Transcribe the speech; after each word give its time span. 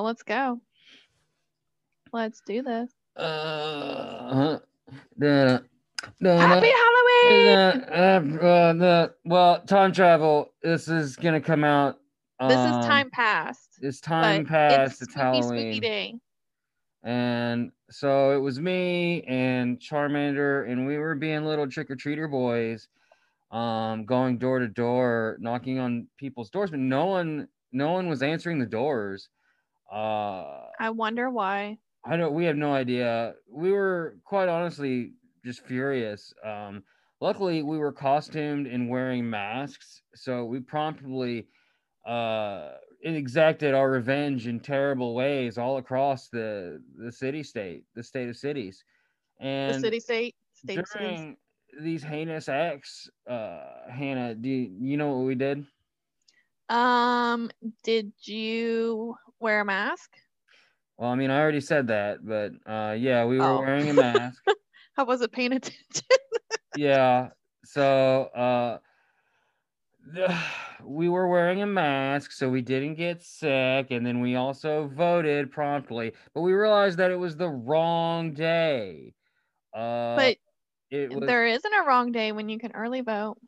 Well, 0.00 0.06
let's 0.06 0.22
go. 0.22 0.58
Let's 2.10 2.40
do 2.46 2.62
this. 2.62 2.90
Uh, 3.18 4.58
the, 5.18 5.62
the, 6.22 6.38
Happy 6.38 6.70
Halloween! 6.70 7.58
uh, 7.92 8.38
uh, 8.42 8.72
the, 8.72 9.14
well, 9.26 9.60
time 9.66 9.92
travel. 9.92 10.54
This 10.62 10.88
is 10.88 11.16
gonna 11.16 11.42
come 11.42 11.64
out. 11.64 11.98
this 12.40 12.56
um, 12.56 12.80
is 12.80 12.86
time 12.86 13.10
past. 13.10 13.68
It's 13.82 14.00
time 14.00 14.46
past. 14.46 14.92
It's 14.92 15.02
It's, 15.02 15.12
spooky, 15.12 15.20
Halloween. 15.20 15.74
spooky 15.74 15.80
day. 15.80 16.14
And 17.02 17.70
so 17.90 18.30
it 18.34 18.38
was 18.38 18.58
me 18.58 19.22
and 19.24 19.78
Charmander, 19.78 20.66
and 20.66 20.86
we 20.86 20.96
were 20.96 21.14
being 21.14 21.44
little 21.44 21.68
trick 21.68 21.90
or 21.90 21.96
treater 21.96 22.30
boys, 22.30 22.88
um, 23.50 24.06
going 24.06 24.38
door 24.38 24.60
to 24.60 24.68
door, 24.68 25.36
knocking 25.40 25.78
on 25.78 26.06
people's 26.16 26.48
doors, 26.48 26.70
but 26.70 26.80
no 26.80 27.04
one, 27.04 27.48
no 27.70 27.92
one 27.92 28.08
was 28.08 28.22
answering 28.22 28.58
the 28.58 28.64
doors. 28.64 29.28
Uh, 29.90 30.66
I 30.78 30.90
wonder 30.90 31.30
why. 31.30 31.78
I 32.04 32.16
don't. 32.16 32.34
We 32.34 32.44
have 32.44 32.56
no 32.56 32.72
idea. 32.72 33.34
We 33.50 33.72
were 33.72 34.16
quite 34.24 34.48
honestly 34.48 35.12
just 35.44 35.66
furious. 35.66 36.32
Um, 36.44 36.82
luckily, 37.20 37.62
we 37.62 37.78
were 37.78 37.92
costumed 37.92 38.66
and 38.66 38.88
wearing 38.88 39.28
masks, 39.28 40.02
so 40.14 40.44
we 40.44 40.60
promptly 40.60 41.48
uh, 42.06 42.70
exacted 43.02 43.74
our 43.74 43.90
revenge 43.90 44.46
in 44.46 44.60
terrible 44.60 45.14
ways 45.14 45.58
all 45.58 45.78
across 45.78 46.28
the 46.28 46.82
the 46.96 47.12
city 47.12 47.42
state, 47.42 47.84
the 47.94 48.02
state 48.02 48.28
of 48.28 48.36
cities, 48.36 48.84
and 49.40 49.74
the 49.74 49.80
city 49.80 50.00
state, 50.00 50.34
state 50.54 50.84
during 50.94 51.36
these 51.78 52.02
heinous 52.02 52.48
acts, 52.48 53.08
uh, 53.28 53.90
Hannah, 53.90 54.34
do 54.34 54.48
you, 54.48 54.72
you 54.80 54.96
know 54.96 55.16
what 55.16 55.26
we 55.26 55.34
did? 55.34 55.64
Um, 56.68 57.50
did 57.82 58.12
you 58.22 59.16
wear 59.40 59.60
a 59.60 59.64
mask? 59.64 60.16
Well, 60.96 61.10
I 61.10 61.14
mean, 61.14 61.30
I 61.30 61.40
already 61.40 61.60
said 61.60 61.86
that, 61.88 62.24
but 62.26 62.52
uh, 62.70 62.92
yeah, 62.92 63.24
we 63.24 63.40
were 63.40 63.54
Oh. 63.54 63.58
wearing 63.58 63.88
a 63.88 63.94
mask. 63.94 64.44
I 64.96 65.02
wasn't 65.02 65.32
paying 65.32 65.52
attention. 65.52 66.06
yeah 66.74 67.30
so 67.64 68.24
uh 68.34 68.78
we 70.84 71.08
were 71.08 71.28
wearing 71.28 71.62
a 71.62 71.66
mask 71.66 72.32
so 72.32 72.48
we 72.48 72.62
didn't 72.62 72.94
get 72.94 73.22
sick 73.22 73.90
and 73.90 74.04
then 74.06 74.20
we 74.20 74.34
also 74.34 74.86
voted 74.88 75.50
promptly 75.50 76.12
but 76.34 76.40
we 76.40 76.52
realized 76.52 76.98
that 76.98 77.10
it 77.10 77.16
was 77.16 77.36
the 77.36 77.48
wrong 77.48 78.32
day 78.32 79.14
uh 79.74 80.30
but 80.30 80.38
it 80.90 81.12
was 81.12 81.26
there 81.26 81.46
isn't 81.46 81.72
a 81.74 81.84
wrong 81.84 82.12
day 82.12 82.32
when 82.32 82.48
you 82.48 82.58
can 82.58 82.72
early 82.74 83.00
vote. 83.00 83.38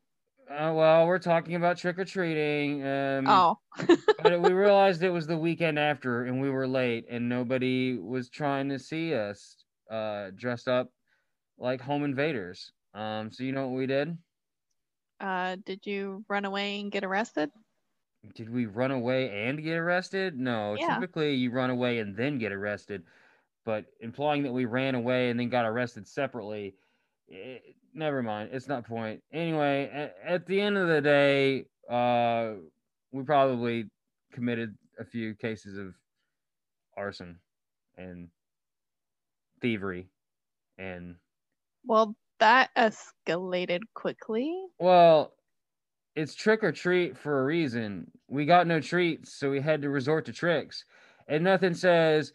Uh, 0.50 0.72
well 0.74 1.06
we're 1.06 1.18
talking 1.18 1.54
about 1.54 1.76
trick-or-treating 1.76 2.84
um 2.86 3.26
oh, 3.28 3.58
but 4.22 4.40
we 4.40 4.52
realized 4.52 5.02
it 5.02 5.10
was 5.10 5.26
the 5.26 5.38
weekend 5.38 5.78
after 5.78 6.24
and 6.24 6.40
we 6.40 6.50
were 6.50 6.66
late 6.66 7.06
and 7.08 7.28
nobody 7.28 7.96
was 7.96 8.28
trying 8.28 8.68
to 8.68 8.78
see 8.78 9.14
us 9.14 9.56
uh 9.90 10.30
dressed 10.34 10.68
up 10.68 10.90
like 11.58 11.80
home 11.80 12.05
invaders 12.05 12.72
um 12.94 13.30
so 13.30 13.44
you 13.44 13.52
know 13.52 13.68
what 13.68 13.77
we 13.77 13.86
did 13.86 14.17
uh, 15.22 15.56
did 15.64 15.86
you 15.86 16.24
run 16.28 16.44
away 16.44 16.80
and 16.80 16.90
get 16.90 17.05
arrested? 17.05 17.50
Did 18.34 18.50
we 18.50 18.67
run 18.67 18.90
away 18.90 19.46
and 19.46 19.62
get 19.62 19.78
arrested? 19.78 20.38
No. 20.38 20.74
Yeah. 20.74 20.94
Typically, 20.94 21.34
you 21.34 21.50
run 21.50 21.70
away 21.70 22.00
and 22.00 22.17
then 22.17 22.38
get 22.38 22.52
arrested. 22.52 23.05
But 23.64 23.86
implying 24.00 24.42
that 24.42 24.52
we 24.52 24.64
ran 24.64 24.96
away 24.96 25.30
and 25.30 25.38
then 25.38 25.48
got 25.48 25.64
arrested 25.64 26.08
separately, 26.08 26.74
eh, 27.30 27.58
never 27.95 28.23
mind. 28.23 28.51
It's 28.53 28.69
not 28.69 28.86
point. 28.86 29.23
Anyway, 29.33 29.91
at, 29.92 30.17
at 30.25 30.47
the 30.47 30.61
end 30.61 30.77
of 30.79 30.89
the 30.89 31.01
day, 31.01 31.67
uh, 31.91 32.55
we 33.13 33.23
probably 33.23 33.91
committed 34.33 34.77
a 34.98 35.05
few 35.05 35.35
cases 35.35 35.79
of 35.79 35.95
arson 36.97 37.39
and 37.97 38.29
thievery 39.61 40.08
and 40.79 41.17
Well, 41.85 42.17
that 42.41 42.70
escalated 42.77 43.80
quickly. 43.95 44.53
Well, 44.79 45.33
it's 46.14 46.35
trick 46.35 46.63
or 46.63 46.73
treat 46.73 47.17
for 47.17 47.41
a 47.41 47.45
reason. 47.45 48.11
We 48.29 48.45
got 48.45 48.67
no 48.67 48.80
treats, 48.80 49.35
so 49.35 49.51
we 49.51 49.61
had 49.61 49.83
to 49.83 49.91
resort 49.91 50.27
to 50.27 50.33
tricks. 50.33 50.85
And 51.29 51.45
nothing 51.45 51.74
says 51.74 52.33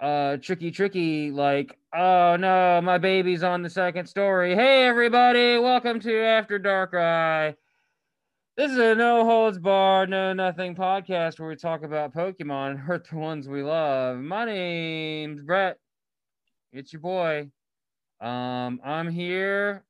uh 0.00 0.38
tricky 0.38 0.70
tricky 0.70 1.30
like, 1.30 1.78
"Oh 1.94 2.36
no, 2.36 2.80
my 2.82 2.98
baby's 2.98 3.42
on 3.42 3.62
the 3.62 3.70
second 3.70 4.06
story. 4.06 4.54
Hey 4.54 4.84
everybody, 4.84 5.58
welcome 5.58 6.00
to 6.00 6.22
After 6.22 6.58
Darkrai." 6.58 7.54
This 8.56 8.72
is 8.72 8.78
a 8.78 8.94
no 8.94 9.24
holds 9.24 9.58
barred, 9.58 10.10
no 10.10 10.32
nothing 10.32 10.74
podcast 10.74 11.38
where 11.38 11.48
we 11.48 11.56
talk 11.56 11.82
about 11.82 12.14
Pokemon 12.14 12.72
and 12.72 12.78
hurt 12.78 13.08
the 13.08 13.16
ones 13.16 13.48
we 13.48 13.62
love. 13.62 14.18
My 14.18 14.44
name's 14.44 15.42
Brett. 15.42 15.78
It's 16.72 16.92
your 16.92 17.00
boy. 17.00 17.50
Um, 18.20 18.80
I'm 18.84 19.10
here. 19.10 19.84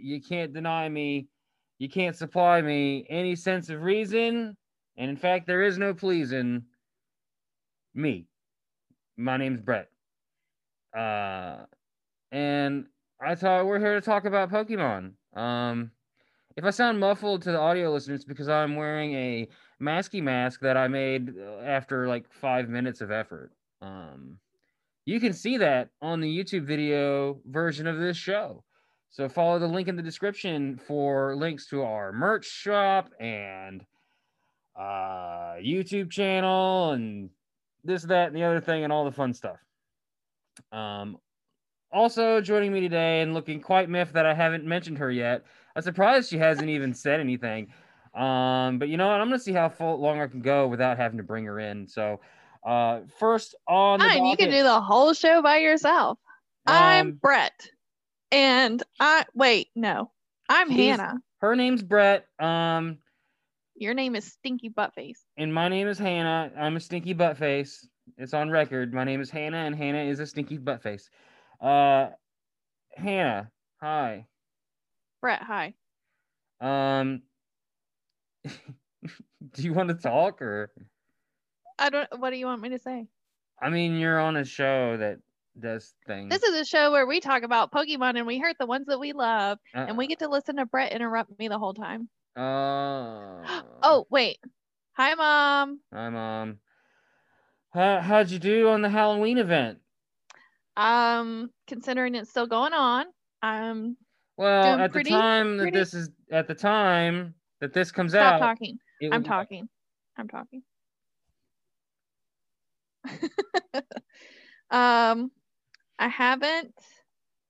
You 0.00 0.20
can't 0.20 0.52
deny 0.52 0.88
me. 0.88 1.28
You 1.78 1.88
can't 1.88 2.16
supply 2.16 2.60
me 2.62 3.06
any 3.08 3.34
sense 3.34 3.68
of 3.68 3.82
reason. 3.82 4.56
And 4.96 5.10
in 5.10 5.16
fact, 5.16 5.46
there 5.46 5.62
is 5.62 5.78
no 5.78 5.94
pleasing 5.94 6.62
me. 7.94 8.26
My 9.16 9.36
name's 9.36 9.60
Brett. 9.60 9.88
Uh, 10.96 11.64
and 12.30 12.86
I 13.20 13.34
thought 13.34 13.66
we're 13.66 13.78
here 13.78 13.94
to 13.94 14.00
talk 14.00 14.24
about 14.24 14.50
Pokemon. 14.50 15.12
Um, 15.34 15.90
if 16.56 16.64
I 16.64 16.70
sound 16.70 17.00
muffled 17.00 17.42
to 17.42 17.52
the 17.52 17.58
audio 17.58 17.92
listeners, 17.92 18.24
because 18.24 18.48
I'm 18.48 18.76
wearing 18.76 19.14
a 19.14 19.48
masky 19.80 20.22
mask 20.22 20.60
that 20.60 20.76
I 20.76 20.88
made 20.88 21.34
uh, 21.38 21.60
after 21.62 22.08
like 22.08 22.30
five 22.30 22.68
minutes 22.68 23.00
of 23.00 23.10
effort. 23.10 23.52
Um, 23.80 24.38
you 25.04 25.18
can 25.18 25.32
see 25.32 25.56
that 25.58 25.88
on 26.00 26.20
the 26.20 26.28
YouTube 26.28 26.64
video 26.64 27.40
version 27.46 27.86
of 27.86 27.98
this 27.98 28.16
show. 28.16 28.64
So 29.10 29.28
follow 29.28 29.58
the 29.58 29.66
link 29.66 29.88
in 29.88 29.96
the 29.96 30.02
description 30.02 30.78
for 30.86 31.36
links 31.36 31.66
to 31.68 31.82
our 31.82 32.12
merch 32.12 32.46
shop 32.46 33.10
and 33.20 33.84
uh, 34.74 35.56
YouTube 35.60 36.10
channel 36.10 36.92
and 36.92 37.28
this, 37.84 38.02
that, 38.04 38.28
and 38.28 38.36
the 38.36 38.44
other 38.44 38.60
thing 38.60 38.84
and 38.84 38.92
all 38.92 39.04
the 39.04 39.12
fun 39.12 39.34
stuff. 39.34 39.58
Um, 40.70 41.18
also 41.92 42.40
joining 42.40 42.72
me 42.72 42.80
today 42.80 43.20
and 43.20 43.34
looking 43.34 43.60
quite 43.60 43.88
miffed 43.88 44.14
that 44.14 44.26
I 44.26 44.34
haven't 44.34 44.64
mentioned 44.64 44.98
her 44.98 45.10
yet. 45.10 45.44
I'm 45.76 45.82
surprised 45.82 46.30
she 46.30 46.38
hasn't 46.38 46.68
even 46.68 46.94
said 46.94 47.20
anything. 47.20 47.72
Um, 48.14 48.78
but 48.78 48.88
you 48.88 48.96
know 48.96 49.08
what? 49.08 49.20
I'm 49.20 49.28
gonna 49.28 49.38
see 49.38 49.52
how 49.52 49.68
full, 49.68 49.98
long 49.98 50.20
I 50.20 50.26
can 50.26 50.42
go 50.42 50.68
without 50.68 50.98
having 50.98 51.16
to 51.16 51.22
bring 51.22 51.44
her 51.46 51.58
in. 51.58 51.88
So, 51.88 52.20
uh, 52.64 53.00
first 53.18 53.54
on 53.66 54.00
the 54.00 54.04
Fine, 54.04 54.26
you 54.26 54.36
can 54.36 54.50
do 54.50 54.62
the 54.62 54.80
whole 54.80 55.14
show 55.14 55.40
by 55.40 55.58
yourself. 55.58 56.18
I'm 56.66 57.08
Um, 57.08 57.12
Brett, 57.14 57.68
and 58.30 58.82
I 59.00 59.24
wait. 59.34 59.68
No, 59.74 60.10
I'm 60.48 60.68
Hannah. 60.68 61.20
Her 61.40 61.56
name's 61.56 61.82
Brett. 61.82 62.26
Um, 62.38 62.98
Your 63.82 63.94
name 63.94 64.14
is 64.14 64.24
Stinky 64.24 64.70
Buttface. 64.70 65.24
and 65.36 65.52
my 65.52 65.66
name 65.66 65.88
is 65.88 65.98
Hannah. 65.98 66.52
I'm 66.56 66.76
a 66.76 66.80
stinky 66.80 67.16
Buttface. 67.16 67.84
It's 68.16 68.32
on 68.32 68.48
record. 68.48 68.94
My 68.94 69.02
name 69.02 69.20
is 69.20 69.28
Hannah, 69.28 69.56
and 69.56 69.74
Hannah 69.74 70.04
is 70.04 70.20
a 70.20 70.26
stinky 70.26 70.56
Buttface. 70.56 71.08
Uh, 71.60 72.10
Hannah, 72.96 73.50
hi. 73.80 74.26
Brett, 75.20 75.42
hi. 75.42 75.74
Um, 76.60 77.22
do 78.44 79.62
you 79.62 79.72
want 79.72 79.88
to 79.88 79.96
talk 79.96 80.40
or? 80.40 80.70
I 81.76 81.90
don't. 81.90 82.08
What 82.20 82.30
do 82.30 82.36
you 82.36 82.46
want 82.46 82.62
me 82.62 82.68
to 82.68 82.78
say? 82.78 83.08
I 83.60 83.68
mean, 83.68 83.98
you're 83.98 84.20
on 84.20 84.36
a 84.36 84.44
show 84.44 84.96
that 84.96 85.18
does 85.58 85.92
things. 86.06 86.30
This 86.30 86.44
is 86.44 86.54
a 86.54 86.64
show 86.64 86.92
where 86.92 87.08
we 87.08 87.18
talk 87.18 87.42
about 87.42 87.72
Pokemon 87.72 88.16
and 88.16 88.28
we 88.28 88.38
hurt 88.38 88.58
the 88.60 88.66
ones 88.66 88.86
that 88.86 89.00
we 89.00 89.12
love, 89.12 89.58
and 89.74 89.98
we 89.98 90.06
get 90.06 90.20
to 90.20 90.28
listen 90.28 90.54
to 90.58 90.66
Brett 90.66 90.92
interrupt 90.92 91.36
me 91.36 91.48
the 91.48 91.58
whole 91.58 91.74
time. 91.74 92.08
Uh, 92.36 93.62
Oh, 93.82 94.06
wait. 94.10 94.38
Hi, 94.96 95.14
mom. 95.14 95.80
Hi, 95.92 96.08
mom. 96.08 96.58
How, 97.70 98.00
how'd 98.00 98.30
you 98.30 98.38
do 98.38 98.68
on 98.68 98.82
the 98.82 98.88
Halloween 98.88 99.38
event? 99.38 99.78
Um, 100.76 101.50
considering 101.66 102.14
it's 102.14 102.30
still 102.30 102.46
going 102.46 102.72
on, 102.72 103.06
I'm. 103.42 103.96
Well, 104.36 104.78
at 104.78 104.92
pretty- 104.92 105.10
the 105.10 105.16
time 105.16 105.56
that 105.58 105.72
this 105.72 105.92
is 105.94 106.10
at 106.30 106.48
the 106.48 106.54
time 106.54 107.34
that 107.60 107.72
this 107.74 107.92
comes 107.92 108.14
out. 108.14 108.20
stop 108.20 108.34
out, 108.34 108.40
talking. 108.40 108.78
I'm 109.12 109.22
was- 109.22 109.28
talking. 109.28 109.68
I'm 110.16 110.28
talking. 110.28 110.62
um, 114.70 115.30
I 115.98 116.08
haven't. 116.08 116.74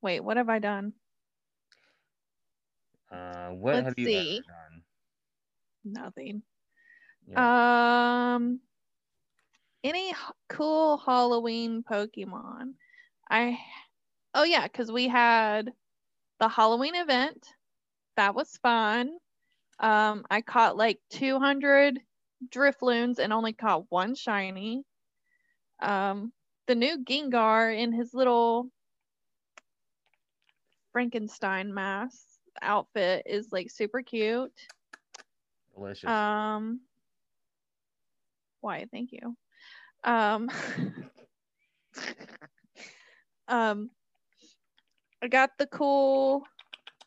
Wait, 0.01 0.21
what 0.21 0.37
have 0.37 0.49
I 0.49 0.59
done? 0.59 0.93
Uh, 3.11 3.51
what 3.51 3.75
Let's 3.75 3.85
have 3.89 3.99
you 3.99 4.07
see. 4.07 4.43
done? 4.47 4.62
Nothing. 5.85 6.43
Yeah. 7.27 8.35
Um, 8.35 8.61
any 9.85 10.15
cool 10.49 10.99
Halloween 10.99 11.83
Pokemon? 11.83 12.75
I, 13.31 13.59
oh 14.35 14.45
yeah, 14.45 14.65
because 14.65 14.91
we 14.91 15.09
had 15.09 15.73
the 16.41 16.49
Halloween 16.49 16.95
event. 16.95 17.47
That 18.17 18.35
was 18.35 18.59
fun. 18.63 19.11
Um, 19.79 20.25
I 20.31 20.43
caught 20.43 20.77
like 20.77 21.01
200 21.11 22.01
Drifloons 22.51 23.19
and 23.19 23.33
only 23.33 23.53
caught 23.53 23.87
one 23.89 24.15
shiny. 24.15 24.85
Um, 25.81 26.33
the 26.67 26.75
new 26.75 26.99
Gengar 27.05 27.77
in 27.77 27.93
his 27.93 28.15
little 28.15 28.69
Frankenstein 30.93 31.73
mask 31.73 32.19
outfit 32.61 33.23
is 33.27 33.51
like 33.51 33.71
super 33.71 34.03
cute. 34.03 34.53
Delicious. 35.75 36.11
Um, 36.11 36.81
why? 38.61 38.87
Thank 38.91 39.11
you. 39.13 39.37
Um, 40.05 40.49
um, 43.49 43.91
I 45.23 45.29
got 45.29 45.51
the 45.59 45.67
cool 45.67 46.43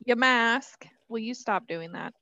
your 0.06 0.18
mask. 0.18 0.86
Will 1.10 1.20
you 1.20 1.34
stop 1.34 1.68
doing 1.68 1.94
that? 1.94 2.14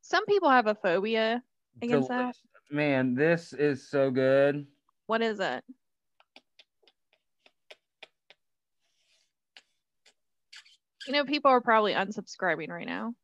Some 0.00 0.26
people 0.26 0.50
have 0.50 0.66
a 0.66 0.74
phobia 0.74 1.42
against 1.80 2.08
that. 2.08 2.34
Man, 2.70 3.14
this 3.14 3.52
is 3.52 3.88
so 3.88 4.10
good. 4.10 4.66
What 5.06 5.22
is 5.22 5.40
it? 5.40 5.64
You 11.06 11.12
know, 11.12 11.24
people 11.24 11.50
are 11.50 11.60
probably 11.60 11.94
unsubscribing 11.94 12.68
right 12.68 12.86
now. 12.86 13.14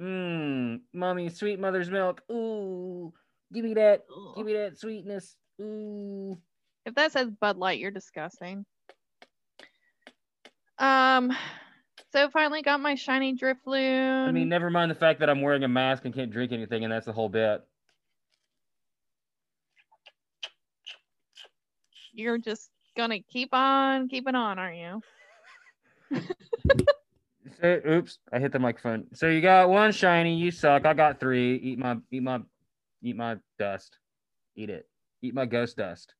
Mmm, 0.00 0.80
mommy, 0.92 1.28
sweet 1.28 1.58
mother's 1.58 1.90
milk. 1.90 2.22
Ooh, 2.30 3.12
give 3.52 3.64
me 3.64 3.74
that. 3.74 4.04
Give 4.36 4.46
me 4.46 4.52
that 4.52 4.78
sweetness. 4.78 5.34
Ooh. 5.60 6.38
If 6.86 6.94
that 6.94 7.10
says 7.12 7.30
Bud 7.30 7.56
Light, 7.56 7.80
you're 7.80 7.90
disgusting. 7.90 8.64
Um, 10.78 11.32
so 12.12 12.30
finally 12.30 12.62
got 12.62 12.80
my 12.80 12.94
shiny 12.94 13.34
Drifloon. 13.34 14.28
I 14.28 14.30
mean, 14.30 14.48
never 14.48 14.70
mind 14.70 14.90
the 14.90 14.94
fact 14.94 15.18
that 15.20 15.28
I'm 15.28 15.42
wearing 15.42 15.64
a 15.64 15.68
mask 15.68 16.04
and 16.04 16.14
can't 16.14 16.30
drink 16.30 16.52
anything, 16.52 16.84
and 16.84 16.92
that's 16.92 17.06
the 17.06 17.12
whole 17.12 17.28
bit. 17.28 17.64
you're 22.18 22.38
just 22.38 22.68
gonna 22.98 23.20
keep 23.20 23.54
on 23.54 24.08
keeping 24.08 24.34
on, 24.34 24.58
aren't 24.58 24.76
you? 26.10 26.20
So, 27.60 27.80
oops, 27.88 28.18
I 28.32 28.38
hit 28.38 28.52
the 28.52 28.60
microphone. 28.60 29.06
So 29.14 29.26
you 29.26 29.40
got 29.40 29.68
one 29.68 29.90
shiny. 29.90 30.36
You 30.36 30.52
suck. 30.52 30.86
I 30.86 30.94
got 30.94 31.18
three. 31.18 31.56
Eat 31.56 31.78
my, 31.78 31.96
eat 32.12 32.22
my, 32.22 32.40
eat 33.02 33.16
my 33.16 33.36
dust. 33.58 33.98
Eat 34.54 34.70
it. 34.70 34.86
Eat 35.22 35.34
my 35.34 35.44
ghost 35.44 35.76
dust. 35.76 36.14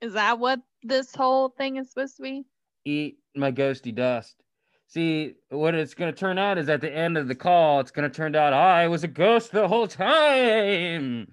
Is 0.00 0.14
that 0.14 0.40
what 0.40 0.60
this 0.82 1.14
whole 1.14 1.50
thing 1.50 1.76
is 1.76 1.90
supposed 1.90 2.16
to 2.16 2.22
be? 2.22 2.44
Eat 2.84 3.18
my 3.36 3.52
ghosty 3.52 3.94
dust. 3.94 4.42
See, 4.88 5.34
what 5.50 5.74
it's 5.74 5.94
gonna 5.94 6.12
turn 6.12 6.38
out 6.38 6.58
is 6.58 6.68
at 6.68 6.80
the 6.80 6.92
end 6.92 7.16
of 7.16 7.28
the 7.28 7.34
call, 7.36 7.78
it's 7.78 7.90
gonna 7.92 8.08
turn 8.08 8.34
out 8.34 8.52
I 8.52 8.88
was 8.88 9.04
a 9.04 9.08
ghost 9.08 9.52
the 9.52 9.68
whole 9.68 9.86
time. 9.86 11.28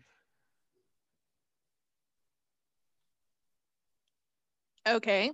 Okay. 4.87 5.31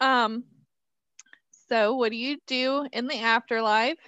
Um, 0.00 0.44
so 1.68 1.94
what 1.96 2.10
do 2.10 2.16
you 2.16 2.38
do 2.46 2.86
in 2.92 3.06
the 3.06 3.18
afterlife? 3.18 3.98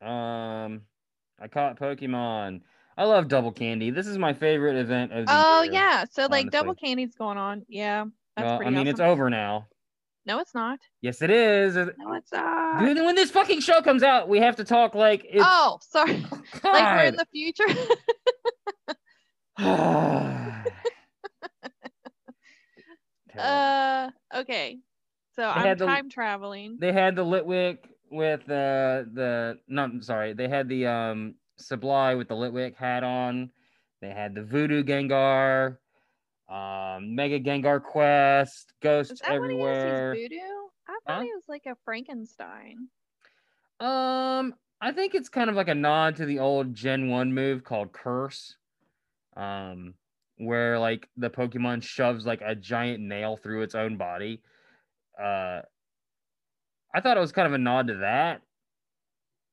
Um, 0.00 0.82
I 1.40 1.48
caught 1.50 1.78
Pokemon. 1.78 2.60
I 2.96 3.04
love 3.04 3.28
Double 3.28 3.50
Candy. 3.52 3.90
This 3.90 4.06
is 4.06 4.18
my 4.18 4.32
favorite 4.34 4.76
event 4.76 5.12
of 5.12 5.26
the 5.26 5.32
Oh 5.34 5.62
year. 5.62 5.72
yeah, 5.72 6.04
so 6.10 6.22
like 6.22 6.42
honestly. 6.44 6.50
double 6.50 6.74
candy's 6.74 7.14
going 7.16 7.38
on. 7.38 7.64
Yeah, 7.68 8.04
that's 8.36 8.46
Well, 8.46 8.60
I 8.62 8.64
mean, 8.70 8.74
awesome. 8.76 8.88
it's 8.88 9.00
over 9.00 9.30
now. 9.30 9.66
No, 10.26 10.38
it's 10.38 10.54
not. 10.54 10.78
Yes, 11.02 11.20
it 11.20 11.30
is. 11.30 11.74
No, 11.76 12.12
it's 12.14 12.32
not. 12.32 12.80
Dude, 12.80 12.96
when 13.04 13.14
this 13.14 13.30
fucking 13.30 13.60
show 13.60 13.82
comes 13.82 14.02
out, 14.02 14.28
we 14.28 14.38
have 14.38 14.56
to 14.56 14.64
talk 14.64 14.94
like 14.94 15.24
it's. 15.28 15.44
oh, 15.46 15.78
sorry. 15.82 16.24
like 16.64 16.96
we're 16.96 17.04
in 17.04 17.16
the 17.16 17.26
future. 17.32 17.64
Uh, 23.42 24.10
okay. 24.34 24.78
So 25.36 25.44
I'm 25.48 25.66
had 25.66 25.78
the- 25.78 25.86
time 25.86 26.08
traveling. 26.10 26.76
they 26.78 26.92
had 26.92 27.16
the 27.16 27.24
Litwick 27.24 27.78
with 28.10 28.44
the 28.46 29.08
the 29.12 29.58
no, 29.68 29.82
I'm 29.84 30.02
sorry, 30.02 30.32
they 30.32 30.48
had 30.48 30.68
the 30.68 30.86
um 30.86 31.34
Sublime 31.56 32.18
with 32.18 32.28
the 32.28 32.34
Litwick 32.34 32.76
hat 32.76 33.04
on. 33.04 33.50
They 34.00 34.10
had 34.10 34.34
the 34.34 34.42
Voodoo 34.42 34.82
Gengar, 34.84 35.78
um, 36.48 37.14
Mega 37.14 37.40
Gengar 37.40 37.82
Quest, 37.82 38.72
Ghosts 38.82 39.20
everywhere. 39.24 40.14
he 40.14 40.22
voodoo? 40.28 40.36
I 40.88 40.98
thought 41.06 41.16
Huh? 41.16 41.20
he 41.22 41.32
was 41.32 41.44
like 41.48 41.64
a 41.66 41.76
Frankenstein. 41.84 42.88
Um, 43.80 44.54
I 44.80 44.92
think 44.92 45.14
it's 45.14 45.28
kind 45.28 45.48
of 45.48 45.56
like 45.56 45.68
a 45.68 45.74
nod 45.74 46.16
to 46.16 46.26
the 46.26 46.38
old 46.40 46.74
Gen 46.74 47.08
1 47.08 47.32
move 47.32 47.64
called 47.64 47.92
Curse. 47.92 48.56
Um, 49.36 49.94
where 50.36 50.78
like 50.78 51.08
the 51.16 51.30
Pokemon 51.30 51.82
shoves 51.82 52.26
like 52.26 52.40
a 52.44 52.54
giant 52.54 53.00
nail 53.00 53.36
through 53.36 53.62
its 53.62 53.74
own 53.74 53.96
body. 53.96 54.42
Uh 55.20 55.62
I 56.94 57.00
thought 57.00 57.16
it 57.16 57.20
was 57.20 57.32
kind 57.32 57.46
of 57.46 57.54
a 57.54 57.58
nod 57.58 57.88
to 57.88 57.96
that. 57.96 58.42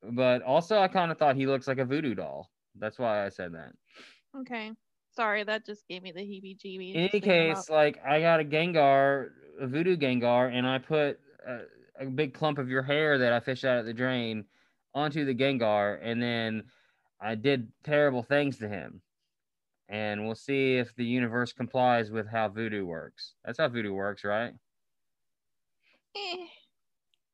But 0.02 0.42
also 0.42 0.78
I 0.78 0.88
kind 0.88 1.10
of 1.10 1.18
thought 1.18 1.36
he 1.36 1.46
looks 1.46 1.68
like 1.68 1.78
a 1.78 1.84
voodoo 1.84 2.14
doll. 2.14 2.50
That's 2.74 2.98
why 2.98 3.24
I 3.24 3.28
said 3.28 3.52
that. 3.54 3.72
Okay. 4.36 4.72
Sorry, 5.14 5.44
that 5.44 5.66
just 5.66 5.86
gave 5.88 6.02
me 6.02 6.10
the 6.12 6.20
heebie-jeebies. 6.20 6.94
In 6.94 7.08
any 7.08 7.20
case, 7.20 7.68
like 7.68 8.02
I 8.04 8.20
got 8.20 8.40
a 8.40 8.44
Gengar, 8.44 9.28
a 9.60 9.66
voodoo 9.66 9.96
Gengar, 9.96 10.50
and 10.50 10.66
I 10.66 10.78
put 10.78 11.20
a, 11.46 11.60
a 12.00 12.06
big 12.06 12.32
clump 12.32 12.58
of 12.58 12.70
your 12.70 12.82
hair 12.82 13.18
that 13.18 13.32
I 13.32 13.40
fished 13.40 13.64
out 13.64 13.78
of 13.78 13.84
the 13.84 13.92
drain 13.92 14.46
onto 14.94 15.26
the 15.26 15.34
Gengar, 15.34 15.98
and 16.02 16.22
then 16.22 16.64
I 17.20 17.34
did 17.34 17.72
terrible 17.84 18.22
things 18.22 18.58
to 18.58 18.68
him. 18.68 19.02
And 19.88 20.24
we'll 20.24 20.34
see 20.34 20.76
if 20.76 20.94
the 20.96 21.04
universe 21.04 21.52
complies 21.52 22.10
with 22.10 22.26
how 22.26 22.48
voodoo 22.48 22.86
works. 22.86 23.34
That's 23.44 23.58
how 23.58 23.68
voodoo 23.68 23.92
works, 23.92 24.24
right? 24.24 24.52
Eh. 26.16 26.46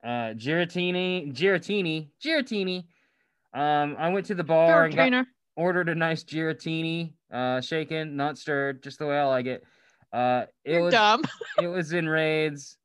Uh, 0.03 0.35
Giratini, 0.35 1.33
Giratini, 1.33 2.11
Giratini. 2.25 2.85
Um, 3.55 3.97
I 3.99 4.11
went 4.11 4.27
to 4.27 4.35
the 4.35 4.45
bar 4.45 4.85
and 4.85 4.95
got, 4.95 5.27
ordered 5.57 5.89
a 5.89 5.95
nice 5.95 6.23
Giratini, 6.23 7.15
uh, 7.33 7.61
shaken, 7.61 8.17
not 8.17 8.39
stirred, 8.39 8.83
just 8.83 8.99
the 8.99 9.07
way 9.07 9.19
I 9.19 9.25
like 9.25 9.47
it. 9.47 9.65
Uh, 10.13 10.45
it 10.65 10.73
You're 10.73 10.83
was 10.83 10.95
dumb. 10.95 11.23
it 11.63 11.67
was 11.67 11.93
in 11.93 12.09
raids 12.09 12.79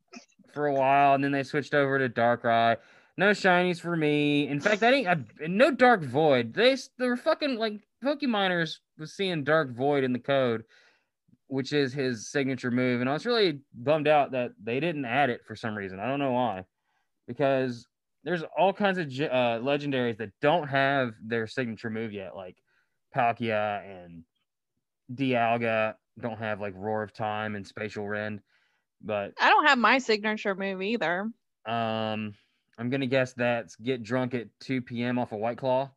for 0.53 0.67
a 0.67 0.73
while, 0.73 1.13
and 1.13 1.23
then 1.23 1.31
they 1.31 1.43
switched 1.43 1.73
over 1.73 1.97
to 1.99 2.09
Dark 2.09 2.43
Darkrai. 2.43 2.77
No 3.15 3.29
shinies 3.29 3.79
for 3.79 3.95
me. 3.95 4.47
In 4.47 4.59
fact, 4.59 4.81
I 4.81 4.91
didn't. 4.91 5.07
I, 5.07 5.47
no 5.47 5.71
Dark 5.71 6.01
Void. 6.01 6.53
They 6.53 6.75
they 6.97 7.07
were 7.07 7.17
fucking 7.17 7.57
like 7.57 7.79
PokeMiners 8.03 8.79
was 8.97 9.15
seeing 9.15 9.43
Dark 9.43 9.75
Void 9.75 10.03
in 10.03 10.13
the 10.13 10.19
code, 10.19 10.63
which 11.47 11.73
is 11.73 11.93
his 11.93 12.29
signature 12.29 12.71
move, 12.71 13.01
and 13.01 13.09
I 13.09 13.13
was 13.13 13.25
really 13.25 13.59
bummed 13.73 14.07
out 14.07 14.31
that 14.31 14.51
they 14.61 14.79
didn't 14.79 15.05
add 15.05 15.29
it 15.29 15.41
for 15.45 15.55
some 15.55 15.75
reason. 15.75 15.99
I 15.99 16.07
don't 16.07 16.19
know 16.19 16.31
why, 16.31 16.65
because 17.27 17.87
there's 18.23 18.43
all 18.57 18.73
kinds 18.73 18.97
of 18.97 19.07
uh, 19.07 19.59
legendaries 19.61 20.17
that 20.17 20.31
don't 20.41 20.67
have 20.67 21.13
their 21.21 21.47
signature 21.47 21.89
move 21.89 22.13
yet, 22.13 22.35
like 22.35 22.57
Palkia 23.15 23.83
and 23.85 24.23
Dialga 25.13 25.95
don't 26.19 26.39
have 26.39 26.61
like 26.61 26.73
Roar 26.75 27.03
of 27.03 27.13
Time 27.13 27.55
and 27.55 27.65
Spatial 27.67 28.07
Rend, 28.07 28.41
but 29.01 29.33
I 29.39 29.49
don't 29.49 29.65
have 29.65 29.77
my 29.77 29.97
signature 29.97 30.55
move 30.55 30.81
either. 30.81 31.29
um, 31.65 32.33
I'm 32.77 32.89
gonna 32.89 33.07
guess 33.07 33.33
that's 33.33 33.75
get 33.75 34.01
drunk 34.03 34.33
at 34.33 34.47
2 34.61 34.81
p.m. 34.81 35.19
off 35.19 35.31
a 35.31 35.37
White 35.37 35.57
Claw. 35.57 35.91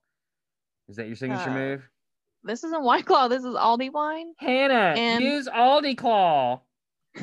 Is 0.89 0.97
that 0.97 1.07
your 1.07 1.17
signature 1.17 1.51
Uh, 1.51 1.55
move? 1.55 1.89
This 2.47 2.63
isn't 2.65 2.83
White 2.83 3.05
Claw. 3.07 3.29
This 3.29 3.43
is 3.45 3.55
Aldi 3.55 3.93
wine. 3.93 4.33
Hannah, 4.39 4.95
and- 4.97 5.23
use 5.23 5.49
Aldi 5.49 5.99
Claw. 5.99 6.61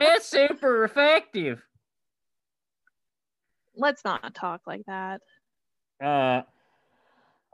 it's 0.00 0.26
super 0.26 0.84
effective. 0.84 1.62
Let's 3.76 4.04
not 4.04 4.34
talk 4.34 4.62
like 4.66 4.82
that. 4.86 5.20
Uh, 6.02 6.42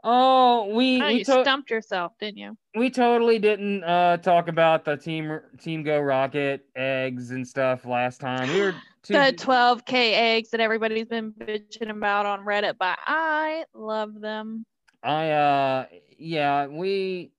oh, 0.03 0.67
we 0.73 1.01
Oh, 1.01 1.07
we, 1.07 1.13
you 1.15 1.25
to- 1.25 1.41
stumped 1.41 1.69
yourself, 1.69 2.13
didn't 2.19 2.37
you? 2.37 2.57
we 2.75 2.89
totally 2.89 3.37
didn't 3.39 3.83
uh 3.83 4.17
talk 4.17 4.47
about 4.47 4.83
the 4.85 4.97
team 4.97 5.39
team 5.61 5.83
go 5.83 5.99
rocket 5.99 6.65
eggs 6.75 7.31
and 7.31 7.45
stuff 7.47 7.85
last 7.85 8.19
time. 8.21 8.47
We 8.49 8.61
were 8.61 8.71
too 9.03 9.13
The 9.13 9.33
12k 9.37 9.93
eggs 9.93 10.49
that 10.51 10.59
everybody's 10.61 11.07
been 11.07 11.33
bitching 11.33 11.89
about 11.89 12.25
on 12.25 12.45
Reddit, 12.45 12.75
but 12.79 12.97
I 13.05 13.65
love 13.73 14.19
them. 14.21 14.65
I 15.03 15.31
uh 15.31 15.87
yeah, 16.17 16.67
we 16.67 17.33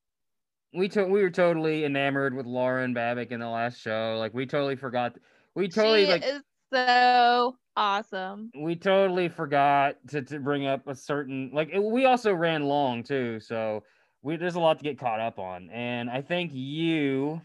we 0.75 0.89
to- 0.91 1.07
we 1.07 1.23
were 1.23 1.31
totally 1.31 1.85
enamored 1.85 2.35
with 2.35 2.47
Lauren 2.47 2.95
Babic 2.95 3.31
in 3.31 3.41
the 3.41 3.49
last 3.49 3.81
show. 3.81 4.17
Like 4.19 4.35
we 4.35 4.47
totally 4.47 4.77
forgot 4.77 5.19
we 5.55 5.69
totally 5.69 6.07
she 6.07 6.07
like 6.07 6.23
is 6.23 6.43
so 6.73 7.59
awesome. 7.77 8.55
we 8.63 8.77
totally 8.77 9.29
forgot 9.29 9.97
to, 10.09 10.23
to 10.23 10.39
bring 10.39 10.67
up 10.67 10.87
a 10.87 10.95
certain 10.95 11.51
like 11.53 11.71
it- 11.73 11.83
we 11.83 12.05
also 12.05 12.33
ran 12.35 12.65
long 12.65 13.03
too, 13.03 13.41
so 13.41 13.85
we 14.23 14.37
there's 14.37 14.55
a 14.55 14.61
lot 14.61 14.79
to 14.79 14.85
get 14.85 14.99
caught 14.99 15.21
up 15.21 15.39
on. 15.39 15.71
And 15.71 16.09
I 16.11 16.23
think 16.23 16.53
you 16.55 17.43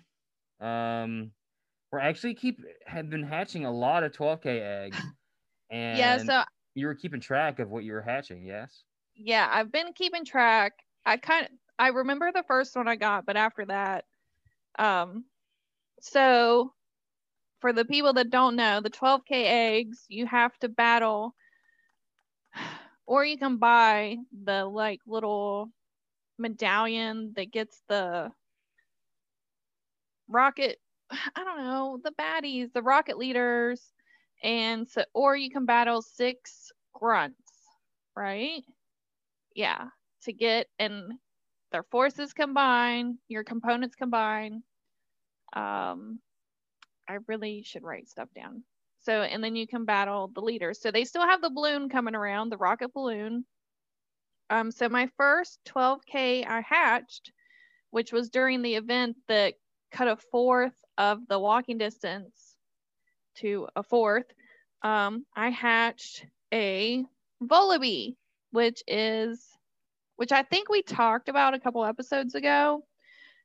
um 0.61 1.33
were 1.91 1.99
actually 2.01 2.35
keep 2.35 2.59
have 2.87 3.09
been 3.09 3.23
hatching 3.23 3.65
a 3.65 3.71
lot 3.71 4.03
of 4.03 4.13
12k 4.13 4.61
eggs. 4.61 5.13
And 5.69 5.99
yeah, 5.99 6.17
so 6.17 6.43
You 6.75 6.87
were 6.87 6.95
keeping 6.95 7.21
track 7.21 7.59
of 7.59 7.69
what 7.71 7.83
you 7.85 7.93
were 7.93 8.01
hatching, 8.03 8.45
yes? 8.45 8.85
Yeah, 9.19 9.47
I've 9.51 9.71
been 9.71 9.93
keeping 9.93 10.25
track. 10.25 10.73
I 11.05 11.17
kind 11.17 11.45
of 11.45 11.51
I 11.77 11.89
remember 11.89 12.31
the 12.31 12.43
first 12.43 12.75
one 12.75 12.87
I 12.87 12.95
got, 12.95 13.25
but 13.25 13.37
after 13.37 13.65
that, 13.65 14.05
um, 14.79 15.25
so 16.01 16.73
for 17.61 17.73
the 17.73 17.85
people 17.85 18.13
that 18.13 18.29
don't 18.31 18.55
know, 18.57 18.81
the 18.81 18.89
12k 18.91 19.45
eggs 19.45 20.05
you 20.09 20.27
have 20.27 20.57
to 20.59 20.69
battle, 20.69 21.35
or 23.05 23.25
you 23.25 23.37
can 23.37 23.57
buy 23.57 24.17
the 24.43 24.65
like 24.65 25.01
little 25.07 25.71
medallion 26.39 27.33
that 27.35 27.51
gets 27.51 27.83
the 27.89 28.31
rocket. 30.27 30.79
I 31.11 31.43
don't 31.43 31.57
know 31.57 31.99
the 32.03 32.11
baddies, 32.11 32.71
the 32.73 32.81
rocket 32.83 33.17
leaders, 33.17 33.93
and 34.43 34.87
so 34.87 35.03
or 35.13 35.35
you 35.35 35.49
can 35.49 35.65
battle 35.65 36.01
six 36.01 36.71
grunts, 36.93 37.51
right? 38.15 38.63
Yeah, 39.55 39.87
to 40.23 40.33
get 40.33 40.67
and 40.77 41.13
their 41.71 41.83
forces 41.83 42.33
combine, 42.33 43.17
your 43.27 43.43
components 43.43 43.95
combine. 43.95 44.63
Um, 45.53 46.19
I 47.07 47.17
really 47.27 47.63
should 47.63 47.83
write 47.83 48.07
stuff 48.07 48.29
down. 48.35 48.63
So, 49.01 49.21
and 49.21 49.43
then 49.43 49.55
you 49.55 49.67
can 49.67 49.85
battle 49.85 50.29
the 50.33 50.41
leaders. 50.41 50.81
So 50.81 50.91
they 50.91 51.05
still 51.05 51.25
have 51.25 51.41
the 51.41 51.49
balloon 51.49 51.89
coming 51.89 52.15
around, 52.15 52.49
the 52.49 52.57
rocket 52.57 52.93
balloon. 52.93 53.45
Um, 54.49 54.71
so 54.71 54.89
my 54.89 55.09
first 55.17 55.59
12K 55.65 56.45
I 56.45 56.61
hatched, 56.61 57.31
which 57.91 58.11
was 58.11 58.29
during 58.29 58.61
the 58.61 58.75
event 58.75 59.15
that 59.27 59.53
cut 59.91 60.07
a 60.07 60.17
fourth 60.31 60.73
of 60.97 61.27
the 61.27 61.39
walking 61.39 61.77
distance 61.77 62.55
to 63.35 63.67
a 63.75 63.83
fourth. 63.83 64.25
Um, 64.81 65.25
I 65.35 65.49
hatched 65.49 66.25
a 66.53 67.05
Vullaby, 67.41 68.15
which 68.51 68.83
is 68.87 69.45
which 70.19 70.31
I 70.33 70.43
think 70.43 70.67
we 70.67 70.81
talked 70.81 71.29
about 71.29 71.53
a 71.53 71.59
couple 71.59 71.85
episodes 71.85 72.35
ago. 72.35 72.83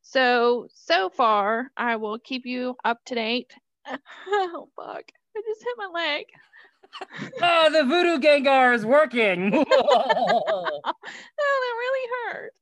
So, 0.03 0.67
so 0.75 1.09
far, 1.09 1.71
I 1.77 1.97
will 1.97 2.19
keep 2.19 2.45
you 2.45 2.77
up 2.85 2.99
to 3.07 3.15
date. 3.15 3.55
oh, 3.87 4.69
fuck. 4.77 5.05
I 5.37 5.43
just 5.47 5.63
hit 5.63 5.77
my 5.79 5.87
leg. 5.87 6.25
oh, 7.43 7.71
the 7.71 7.85
voodoo 7.85 8.19
Gengar 8.19 8.75
is 8.75 8.85
working. 8.85 9.53
oh, 9.71 10.81
that 10.85 11.75
really 11.79 12.09
hurt. 12.27 12.53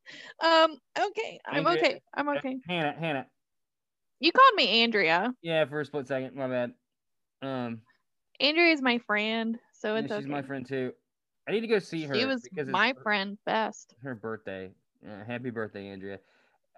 Um, 0.45 0.79
okay. 1.09 1.41
I'm 1.47 1.67
Andrea, 1.67 1.85
okay. 1.85 2.01
I'm 2.15 2.29
okay. 2.29 2.57
Hannah, 2.69 2.95
Hannah. 2.99 3.27
You 4.21 4.31
called 4.31 4.55
me 4.55 4.83
Andrea. 4.83 5.35
Yeah, 5.43 5.65
for 5.65 5.81
a 5.81 5.85
split 5.85 6.07
second. 6.07 6.37
My 6.37 6.49
bad. 6.49 6.73
Um, 7.43 7.81
Andrea 8.41 8.73
is 8.73 8.81
my 8.81 8.99
friend, 8.99 9.59
so 9.73 9.97
it's 9.97 10.09
yeah, 10.11 10.19
she's 10.19 10.27
okay. 10.27 10.33
my 10.33 10.43
friend 10.43 10.67
too. 10.67 10.93
I 11.49 11.53
need 11.53 11.61
to 11.61 11.67
go 11.67 11.79
see 11.79 12.05
her. 12.05 12.15
She 12.15 12.25
was 12.25 12.49
my 12.67 12.95
friend 13.03 13.37
best. 13.45 13.95
Her 14.03 14.15
birthday. 14.15 14.71
Uh, 15.07 15.25
happy 15.27 15.51
birthday, 15.51 15.89
Andrea. 15.89 16.19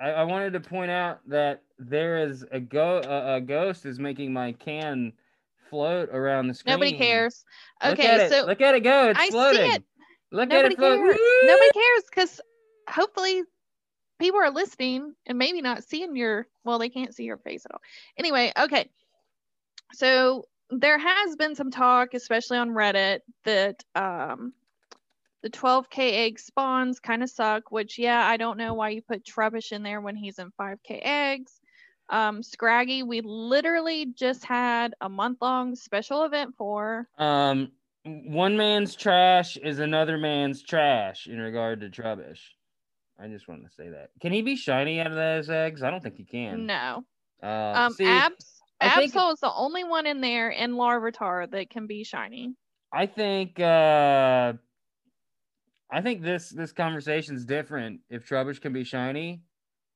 I, 0.00 0.10
I, 0.10 0.22
wanted 0.24 0.54
to 0.54 0.60
point 0.60 0.90
out 0.90 1.20
that 1.28 1.62
there 1.78 2.18
is 2.18 2.44
a 2.50 2.58
go 2.58 3.00
a, 3.04 3.36
a, 3.36 3.40
ghost 3.40 3.86
is 3.86 3.98
making 3.98 4.32
my 4.32 4.52
can 4.52 5.12
float 5.70 6.08
around 6.08 6.48
the 6.48 6.54
screen. 6.54 6.72
Nobody 6.72 6.96
cares. 6.96 7.44
Okay, 7.84 8.18
look 8.18 8.32
so 8.32 8.38
it. 8.38 8.46
look 8.46 8.60
at 8.60 8.74
it 8.74 8.80
go. 8.80 9.10
It's 9.10 9.20
I 9.20 9.28
floating. 9.28 9.70
See 9.70 9.76
it. 9.76 9.84
Look 10.32 10.48
Nobody 10.48 10.66
at 10.66 10.72
it 10.72 10.78
float. 10.78 10.98
cares. 10.98 11.18
Nobody 11.44 11.70
cares 11.72 12.02
because 12.10 12.40
hopefully 12.88 13.42
people 14.18 14.40
are 14.40 14.50
listening 14.50 15.14
and 15.26 15.38
maybe 15.38 15.60
not 15.60 15.84
seeing 15.84 16.16
your 16.16 16.46
well, 16.64 16.78
they 16.78 16.88
can't 16.88 17.14
see 17.14 17.24
your 17.24 17.38
face 17.38 17.64
at 17.64 17.72
all. 17.72 17.80
Anyway, 18.16 18.52
okay. 18.58 18.88
So 19.92 20.46
there 20.70 20.98
has 20.98 21.36
been 21.36 21.54
some 21.54 21.70
talk, 21.70 22.14
especially 22.14 22.58
on 22.58 22.70
Reddit, 22.70 23.20
that 23.44 23.84
um, 23.94 24.52
the 25.42 25.50
12k 25.50 25.98
egg 25.98 26.38
spawns 26.38 27.00
kind 27.00 27.22
of 27.22 27.30
suck. 27.30 27.70
Which, 27.70 27.98
yeah, 27.98 28.26
I 28.26 28.36
don't 28.36 28.58
know 28.58 28.74
why 28.74 28.90
you 28.90 29.02
put 29.02 29.24
Trubbish 29.24 29.72
in 29.72 29.82
there 29.82 30.00
when 30.00 30.16
he's 30.16 30.38
in 30.38 30.50
5k 30.60 31.00
eggs. 31.02 31.60
Um, 32.10 32.42
Scraggy, 32.42 33.02
we 33.02 33.22
literally 33.22 34.06
just 34.06 34.44
had 34.44 34.94
a 35.00 35.08
month 35.08 35.38
long 35.40 35.74
special 35.74 36.24
event 36.24 36.54
for. 36.56 37.08
Um, 37.18 37.72
one 38.04 38.56
man's 38.56 38.94
trash 38.94 39.56
is 39.56 39.78
another 39.78 40.18
man's 40.18 40.62
trash 40.62 41.26
in 41.26 41.38
regard 41.38 41.80
to 41.80 41.88
Trubbish. 41.88 42.40
I 43.18 43.28
just 43.28 43.48
wanted 43.48 43.68
to 43.68 43.74
say 43.74 43.88
that. 43.90 44.10
Can 44.20 44.32
he 44.32 44.42
be 44.42 44.56
shiny 44.56 45.00
out 45.00 45.06
of 45.06 45.14
those 45.14 45.48
eggs? 45.48 45.82
I 45.82 45.90
don't 45.90 46.02
think 46.02 46.16
he 46.16 46.24
can. 46.24 46.66
No. 46.66 47.04
Uh, 47.42 47.72
um, 47.74 47.92
see, 47.92 48.06
Abs 48.06 48.53
Absol 48.80 49.32
is 49.32 49.40
the 49.40 49.52
only 49.52 49.84
one 49.84 50.06
in 50.06 50.20
there 50.20 50.50
in 50.50 50.72
Larvitar 50.72 51.50
that 51.50 51.70
can 51.70 51.86
be 51.86 52.04
shiny. 52.04 52.54
I 52.92 53.06
think 53.06 53.58
uh 53.60 54.54
I 55.90 56.00
think 56.00 56.22
this 56.22 56.50
this 56.50 56.72
conversation's 56.72 57.44
different. 57.44 58.00
If 58.08 58.26
Trubbish 58.26 58.60
can 58.60 58.72
be 58.72 58.84
shiny, 58.84 59.42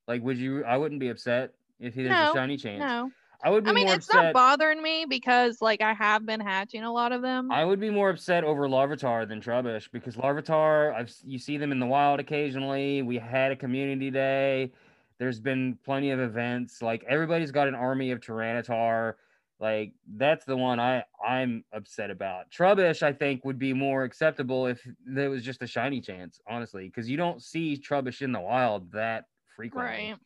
like 0.08 0.22
would 0.22 0.38
you 0.38 0.64
I 0.64 0.76
wouldn't 0.76 1.00
be 1.00 1.08
upset 1.08 1.54
if 1.78 1.94
he 1.94 2.04
there's 2.04 2.12
No, 2.12 2.22
a 2.22 2.26
shiny 2.26 2.56
chance. 2.56 2.84
No. 2.84 3.12
I 3.42 3.50
would 3.50 3.64
be 3.64 3.70
I 3.70 3.72
mean, 3.74 3.88
it's 3.88 4.06
upset. 4.06 4.14
not 4.14 4.32
bothering 4.32 4.82
me 4.82 5.06
because 5.08 5.60
like 5.60 5.80
I 5.80 5.94
have 5.94 6.26
been 6.26 6.40
hatching 6.40 6.82
a 6.84 6.92
lot 6.92 7.12
of 7.12 7.22
them. 7.22 7.50
I 7.50 7.64
would 7.64 7.80
be 7.80 7.90
more 7.90 8.10
upset 8.10 8.44
over 8.44 8.68
Larvitar 8.68 9.26
than 9.26 9.40
Trubbish 9.40 9.90
because 9.90 10.16
Larvitar, 10.16 10.92
I've 10.94 11.14
you 11.24 11.38
see 11.38 11.56
them 11.56 11.72
in 11.72 11.78
the 11.80 11.86
wild 11.86 12.20
occasionally. 12.20 13.00
We 13.02 13.16
had 13.16 13.52
a 13.52 13.56
community 13.56 14.10
day. 14.10 14.72
There's 15.18 15.40
been 15.40 15.78
plenty 15.84 16.10
of 16.10 16.20
events. 16.20 16.82
Like 16.82 17.04
everybody's 17.08 17.50
got 17.50 17.68
an 17.68 17.74
army 17.74 18.10
of 18.12 18.20
Tyranitar. 18.20 19.14
Like 19.60 19.92
that's 20.16 20.44
the 20.44 20.56
one 20.56 20.78
I 20.78 21.04
I'm 21.26 21.64
upset 21.72 22.10
about. 22.10 22.50
Trubbish, 22.50 23.02
I 23.02 23.12
think, 23.12 23.44
would 23.44 23.58
be 23.58 23.72
more 23.72 24.04
acceptable 24.04 24.66
if 24.66 24.86
there 25.04 25.30
was 25.30 25.42
just 25.42 25.62
a 25.62 25.66
shiny 25.66 26.00
chance, 26.00 26.40
honestly, 26.48 26.84
because 26.84 27.08
you 27.08 27.16
don't 27.16 27.42
see 27.42 27.76
Trubbish 27.76 28.22
in 28.22 28.32
the 28.32 28.40
wild 28.40 28.92
that 28.92 29.24
frequently. 29.56 30.12
right. 30.12 30.16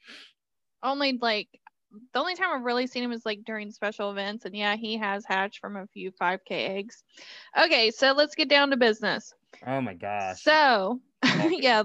Only 0.83 1.19
like 1.21 1.49
the 2.13 2.21
only 2.21 2.35
time 2.35 2.49
I've 2.53 2.65
really 2.65 2.87
seen 2.87 3.03
him 3.03 3.13
is 3.13 3.25
like 3.25 3.45
during 3.45 3.71
special 3.71 4.11
events, 4.11 4.45
and 4.45 4.55
yeah, 4.55 4.77
he 4.77 4.97
has 4.99 5.25
hatched 5.25 5.61
from 5.61 5.77
a 5.77 5.87
few 5.87 6.11
5K 6.11 6.51
eggs. 6.51 7.05
Okay, 7.59 7.91
so 7.91 8.13
let's 8.13 8.35
get 8.35 8.49
down 8.49 8.71
to 8.71 8.77
business. 8.77 9.35
Oh 9.67 9.81
my 9.81 9.95
gosh. 9.95 10.43
So, 10.43 11.01
yeah, 11.51 11.85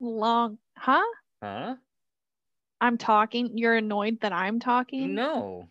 long, 0.00 0.58
huh? 0.76 1.02
huh? 1.42 1.76
I'm 2.80 2.98
talking. 2.98 3.58
You're 3.58 3.76
annoyed 3.76 4.20
that 4.20 4.32
I'm 4.32 4.60
talking? 4.60 5.14
No. 5.14 5.68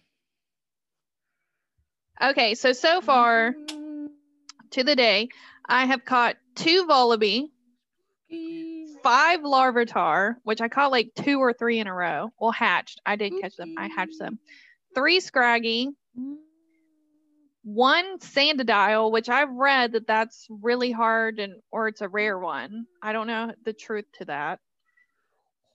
Okay, 2.22 2.56
so 2.56 2.74
so 2.74 3.02
far 3.02 3.54
to 4.72 4.84
the 4.84 4.96
day, 4.96 5.30
I 5.66 5.86
have 5.86 6.04
caught 6.04 6.36
two 6.56 6.88
Vullaby, 6.88 7.50
five 9.04 9.42
Larvitar, 9.42 10.36
which 10.44 10.60
I 10.62 10.68
caught 10.68 10.92
like 10.92 11.12
two 11.16 11.40
or 11.40 11.54
three 11.54 11.80
in 11.80 11.88
a 11.88 11.94
row. 11.94 12.32
Well, 12.40 12.52
hatched. 12.52 13.02
I 13.06 13.16
did 13.16 13.34
catch 13.40 13.56
them. 13.56 13.76
I 13.78 13.88
hatched 13.88 14.20
them. 14.20 14.40
Three 14.96 15.20
Scraggy, 15.20 15.92
one 17.64 18.18
Sandadial, 18.20 19.12
which 19.12 19.30
I've 19.30 19.52
read 19.52 19.92
that 19.92 20.08
that's 20.08 20.48
really 20.50 20.92
hard 20.92 21.40
and 21.40 21.54
or 21.72 21.88
it's 21.88 22.02
a 22.02 22.10
rare 22.10 22.40
one. 22.40 22.88
I 23.02 23.14
don't 23.14 23.28
know 23.28 23.54
the 23.64 23.74
truth 23.74 24.06
to 24.20 24.26
that. 24.26 24.60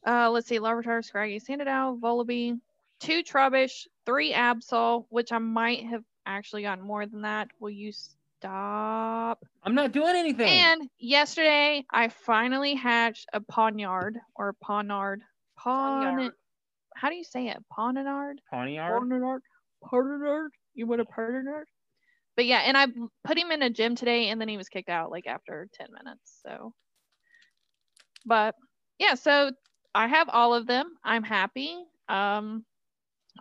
Uh, 0.07 0.31
let's 0.31 0.49
see, 0.49 0.59
Larvitar, 0.59 1.05
Scraggy, 1.05 1.39
Sandow, 1.39 1.99
Vullaby, 2.01 2.59
two 3.01 3.23
Trubbish, 3.23 3.87
three 4.05 4.33
Absol, 4.33 5.05
which 5.11 5.33
I 5.33 5.39
might 5.39 5.85
have 5.87 6.03
actually 6.27 6.63
gotten 6.63 6.85
more 6.85 7.07
than 7.07 7.23
that. 7.23 7.49
Will 7.61 7.71
you 7.71 7.93
stop? 7.93 9.45
I'm 9.63 9.75
not 9.75 9.93
doing 9.93 10.17
anything. 10.17 10.49
And 10.49 10.89
yesterday, 10.99 11.85
I 11.91 12.09
finally 12.09 12.75
hatched 12.75 13.29
a 13.33 13.41
Pawniard 13.41 14.17
or. 14.35 14.55
Pawn. 14.61 14.89
Pawniard. 15.59 16.33
How 16.95 17.09
do 17.09 17.17
you 17.17 17.25
say 17.25 17.49
it? 17.49 17.59
Pawnard? 17.71 18.41
Pawniard? 18.53 19.09
Pawnard? 19.09 19.43
Pawnard? 19.85 20.53
You 20.75 20.87
want 20.87 21.01
a 21.01 21.05
Pawnard? 21.05 21.67
But 22.37 22.47
yeah, 22.47 22.63
and 22.65 22.77
I 22.77 22.87
put 23.25 23.39
him 23.39 23.51
in 23.51 23.63
a 23.63 23.71
gym 23.71 23.95
today, 23.95 24.29
and 24.29 24.41
then 24.41 24.49
he 24.49 24.57
was 24.57 24.69
kicked 24.69 24.89
out 24.89 25.11
like 25.11 25.27
after 25.27 25.69
10 25.75 25.89
minutes. 25.93 26.41
So, 26.47 26.73
but 28.25 28.55
yeah, 28.99 29.15
so 29.15 29.51
I 29.95 30.07
have 30.07 30.29
all 30.29 30.55
of 30.55 30.67
them. 30.67 30.97
I'm 31.05 31.23
happy. 31.23 31.77
Um, 32.09 32.65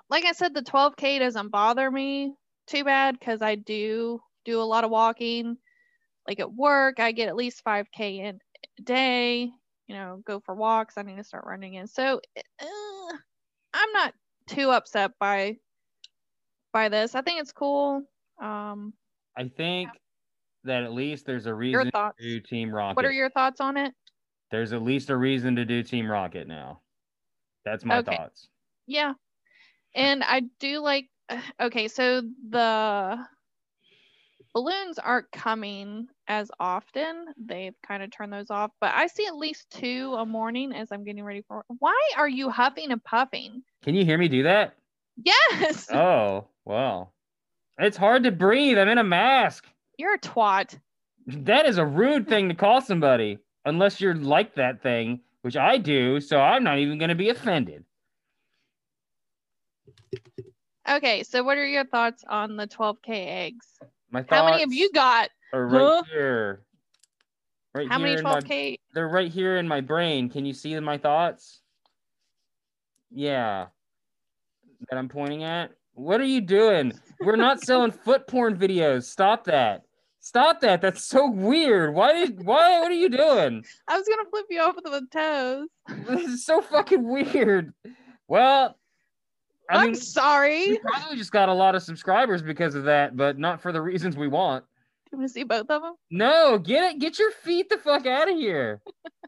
like 0.10 0.25
I 0.25 0.34
said, 0.34 0.53
the 0.53 0.62
12K 0.62 1.20
doesn't 1.20 1.50
bother 1.50 1.89
me 1.89 2.34
too 2.67 2.84
bad 2.84 3.17
because 3.20 3.41
I 3.41 3.55
do 3.55 4.22
do 4.46 4.62
a 4.62 4.63
lot 4.63 4.84
of 4.84 4.91
walking. 4.91 5.58
Like 6.27 6.39
at 6.39 6.53
work, 6.53 7.00
I 7.00 7.12
get 7.12 7.29
at 7.29 7.36
least 7.36 7.63
5K 7.65 8.20
in 8.20 8.39
a 8.79 8.81
day, 8.81 9.51
you 9.88 9.96
know, 9.96 10.22
go 10.25 10.39
for 10.39 10.55
walks. 10.55 10.98
I 10.98 11.01
need 11.03 11.17
to 11.17 11.24
start 11.24 11.46
running 11.46 11.75
in. 11.75 11.88
So 11.88 12.22
uh, 12.38 13.17
I'm 13.74 13.91
not 13.93 14.13
too 14.48 14.70
upset 14.70 15.12
by 15.20 15.58
by 16.74 16.89
this. 16.89 17.15
I 17.15 17.22
think 17.22 17.41
it's 17.41 17.51
cool. 17.51 18.03
Um, 18.41 18.93
I 19.38 19.48
think 19.48 19.89
that 20.63 20.84
at 20.84 20.93
least 20.93 21.25
there's 21.25 21.46
a 21.46 21.50
your 21.50 21.58
reason 21.58 21.91
thoughts? 21.91 22.17
to 22.17 22.24
do 22.24 22.39
Team 22.39 22.74
Rocket. 22.74 22.96
What 22.96 23.05
are 23.05 23.12
your 23.12 23.29
thoughts 23.29 23.60
on 23.62 23.77
it? 23.77 23.93
There's 24.51 24.74
at 24.74 24.81
least 24.84 25.10
a 25.10 25.15
reason 25.17 25.55
to 25.55 25.65
do 25.65 25.81
Team 25.81 26.10
Rocket 26.10 26.48
now. 26.48 26.81
That's 27.65 27.86
my 27.86 27.98
Okay. 28.00 28.15
thoughts. 28.15 28.50
Yeah. 28.88 29.13
And 29.96 30.24
I 30.24 30.41
do 30.60 30.79
like 30.79 31.10
okay, 31.62 31.88
so 31.88 32.22
the 32.50 33.25
balloons 34.53 35.00
aren't 35.00 35.31
coming 35.31 36.08
as 36.27 36.51
often. 36.60 37.27
They've 37.38 37.75
kind 37.88 38.03
of 38.03 38.12
turned 38.12 38.34
those 38.34 38.50
off, 38.50 38.72
but 38.81 38.91
I 38.93 39.08
see 39.08 39.25
at 39.25 39.36
least 39.36 39.70
two 39.70 40.15
a 40.17 40.25
morning 40.25 40.74
as 40.74 40.91
I'm 40.91 41.03
getting 41.03 41.24
ready 41.24 41.43
for. 41.48 41.63
Why 41.79 41.98
are 42.17 42.27
you 42.27 42.50
huffing 42.50 42.91
and 42.91 43.03
puffing? 43.03 43.63
Can 43.84 43.96
you 43.96 44.03
hear 44.05 44.17
me 44.17 44.27
do 44.27 44.43
that? 44.43 44.75
Yes, 45.24 45.89
Oh, 45.93 46.48
well. 46.65 47.13
It's 47.77 47.98
hard 47.98 48.24
to 48.24 48.31
breathe. 48.31 48.77
I'm 48.77 48.89
in 48.89 48.98
a 48.98 49.03
mask. 49.03 49.65
you're 49.98 50.15
a 50.15 50.20
twat. 50.20 50.77
That 51.27 51.65
is 51.65 51.77
a 51.77 51.86
rude 51.86 52.27
thing 52.27 52.50
to 52.50 52.55
call 52.55 52.81
somebody, 52.81 53.38
unless 53.65 54.01
you're 54.01 54.15
like 54.15 54.56
that 54.56 54.82
thing, 54.82 55.22
which 55.41 55.56
I 55.56 55.77
do. 55.77 56.20
So 56.20 56.39
I'm 56.39 56.63
not 56.63 56.80
even 56.80 56.98
going 56.98 57.10
to 57.10 57.15
be 57.15 57.30
offended. 57.30 57.86
Okay, 60.89 61.24
so 61.24 61.44
what 61.44 61.58
are 61.58 61.65
your 61.68 61.86
thoughts 61.86 62.24
on 62.27 62.58
the 62.58 62.68
12k 62.68 63.10
eggs? 63.10 63.65
My 64.10 64.25
How 64.30 64.46
many 64.46 64.62
have 64.62 64.74
you 64.74 64.91
got? 64.91 65.30
Are 65.53 65.65
right 65.65 65.82
Huh? 65.82 66.03
here. 66.12 66.63
Right 67.74 67.88
How 67.88 67.98
here 68.00 68.08
many 68.08 68.20
in 68.20 68.25
12k? 68.25 68.80
they're 68.94 69.08
right 69.08 69.32
here 69.32 69.58
in 69.58 69.68
my 69.68 69.80
brain. 69.80 70.30
Can 70.30 70.46
you 70.46 70.53
see 70.53 70.77
my 70.80 70.98
thoughts? 70.98 71.62
Yeah. 73.10 73.68
That 74.89 74.98
I'm 74.98 75.08
pointing 75.08 75.44
at. 75.44 75.72
What 75.94 76.20
are 76.20 76.25
you 76.25 76.41
doing? 76.41 76.94
We're 77.20 77.36
not 77.36 77.62
selling 77.62 77.91
foot 77.91 78.27
porn 78.27 78.58
videos. 78.58 79.03
Stop 79.03 79.46
that. 79.46 79.84
Stop 80.21 80.61
that. 80.61 80.81
That's 80.81 81.03
so 81.03 81.29
weird. 81.29 81.93
Why 81.95 82.13
did 82.13 82.45
why 82.45 82.79
what 82.79 82.91
are 82.91 82.95
you 82.95 83.09
doing? 83.09 83.65
I 83.87 83.97
was 83.97 84.07
gonna 84.07 84.29
flip 84.29 84.45
you 84.49 84.61
off 84.61 84.75
with 84.75 84.85
the 84.85 85.07
toes. 85.11 85.67
This 86.07 86.23
is 86.29 86.45
so 86.45 86.61
fucking 86.61 87.03
weird. 87.07 87.73
Well, 88.27 88.77
I 89.69 89.77
I'm 89.77 89.81
mean, 89.81 89.91
we 89.93 89.97
sorry. 89.97 90.79
probably 90.83 91.17
just 91.17 91.31
got 91.31 91.49
a 91.49 91.53
lot 91.53 91.73
of 91.75 91.81
subscribers 91.83 92.41
because 92.43 92.75
of 92.75 92.83
that, 92.85 93.17
but 93.17 93.39
not 93.39 93.61
for 93.61 93.71
the 93.71 93.81
reasons 93.81 94.15
we 94.15 94.27
want. 94.27 94.63
Do 95.05 95.17
you 95.17 95.17
want 95.19 95.29
to 95.29 95.33
see 95.33 95.43
both 95.43 95.69
of 95.69 95.81
them? 95.81 95.95
No, 96.11 96.57
get 96.59 96.93
it. 96.93 96.99
Get 96.99 97.17
your 97.19 97.31
feet 97.31 97.69
the 97.69 97.77
fuck 97.77 98.05
out 98.05 98.29
of 98.29 98.37
here. 98.37 98.79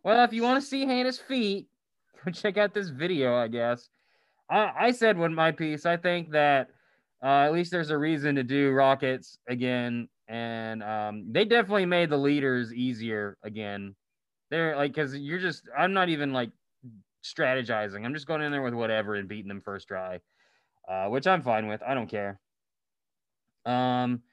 well, 0.03 0.23
if 0.23 0.31
you 0.31 0.43
want 0.43 0.61
to 0.61 0.67
see 0.67 0.85
Hannah's 0.85 1.17
feet, 1.19 1.67
go 2.23 2.31
check 2.33 2.57
out 2.57 2.73
this 2.73 2.89
video, 2.89 3.35
I 3.35 3.47
guess. 3.47 3.89
I, 4.49 4.71
I 4.77 4.91
said 4.91 5.17
one 5.17 5.33
my 5.33 5.51
piece. 5.51 5.85
I 5.87 5.97
think 5.97 6.31
that 6.31 6.69
uh, 7.23 7.45
at 7.45 7.51
least 7.53 7.71
there's 7.71 7.89
a 7.89 7.97
reason 7.97 8.35
to 8.35 8.43
do 8.43 8.71
rockets 8.71 9.39
again, 9.47 10.07
and 10.33 10.81
um, 10.81 11.25
they 11.31 11.45
definitely 11.45 11.85
made 11.85 12.09
the 12.09 12.17
leaders 12.17 12.73
easier 12.73 13.37
again. 13.43 13.93
They're 14.49 14.75
like, 14.75 14.91
because 14.91 15.15
you're 15.15 15.37
just, 15.37 15.69
I'm 15.77 15.93
not 15.93 16.09
even 16.09 16.33
like 16.33 16.49
strategizing. 17.23 18.03
I'm 18.03 18.15
just 18.15 18.25
going 18.25 18.41
in 18.41 18.51
there 18.51 18.63
with 18.63 18.73
whatever 18.73 19.13
and 19.13 19.29
beating 19.29 19.47
them 19.47 19.61
first 19.61 19.87
try, 19.87 20.21
uh, 20.89 21.05
which 21.09 21.27
I'm 21.27 21.43
fine 21.43 21.67
with. 21.67 21.83
I 21.83 21.93
don't 21.93 22.09
care. 22.09 22.39
Um, 23.67 24.23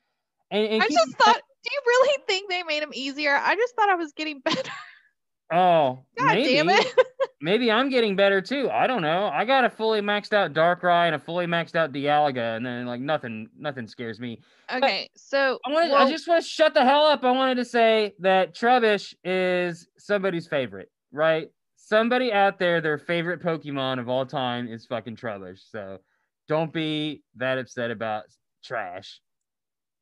and, 0.50 0.66
and 0.66 0.82
I 0.82 0.86
keep- 0.86 0.96
just 0.96 1.18
thought. 1.18 1.40
Do 1.62 1.70
you 1.70 1.80
really 1.86 2.18
think 2.26 2.48
they 2.48 2.62
made 2.62 2.82
them 2.82 2.92
easier? 2.94 3.34
I 3.36 3.54
just 3.54 3.76
thought 3.76 3.90
I 3.90 3.94
was 3.96 4.12
getting 4.12 4.40
better. 4.44 4.70
Oh, 5.52 5.98
God 6.18 6.34
maybe. 6.34 6.54
damn 6.54 6.68
it. 6.68 6.86
Maybe 7.42 7.72
I'm 7.72 7.88
getting 7.88 8.16
better 8.16 8.42
too. 8.42 8.68
I 8.70 8.86
don't 8.86 9.00
know. 9.00 9.30
I 9.32 9.46
got 9.46 9.64
a 9.64 9.70
fully 9.70 10.02
maxed 10.02 10.34
out 10.34 10.52
Darkrai 10.52 11.06
and 11.06 11.14
a 11.14 11.18
fully 11.18 11.46
maxed 11.46 11.74
out 11.74 11.90
Dialga, 11.90 12.56
and 12.56 12.66
then 12.66 12.84
like 12.84 13.00
nothing, 13.00 13.48
nothing 13.58 13.86
scares 13.86 14.20
me. 14.20 14.40
Okay, 14.70 15.08
so 15.16 15.58
I 15.64 15.72
wanted, 15.72 15.90
well, 15.90 16.06
I 16.06 16.10
just 16.10 16.28
want 16.28 16.42
to 16.42 16.48
shut 16.48 16.74
the 16.74 16.84
hell 16.84 17.06
up. 17.06 17.24
I 17.24 17.30
wanted 17.30 17.54
to 17.54 17.64
say 17.64 18.12
that 18.18 18.54
Trubbish 18.54 19.14
is 19.24 19.88
somebody's 19.96 20.46
favorite, 20.46 20.90
right? 21.12 21.48
Somebody 21.76 22.30
out 22.30 22.58
there, 22.58 22.82
their 22.82 22.98
favorite 22.98 23.42
Pokemon 23.42 23.98
of 23.98 24.08
all 24.10 24.26
time 24.26 24.68
is 24.68 24.84
fucking 24.84 25.16
Trubbish. 25.16 25.60
So 25.70 25.98
don't 26.46 26.72
be 26.72 27.22
that 27.36 27.56
upset 27.56 27.90
about 27.90 28.24
trash. 28.62 29.18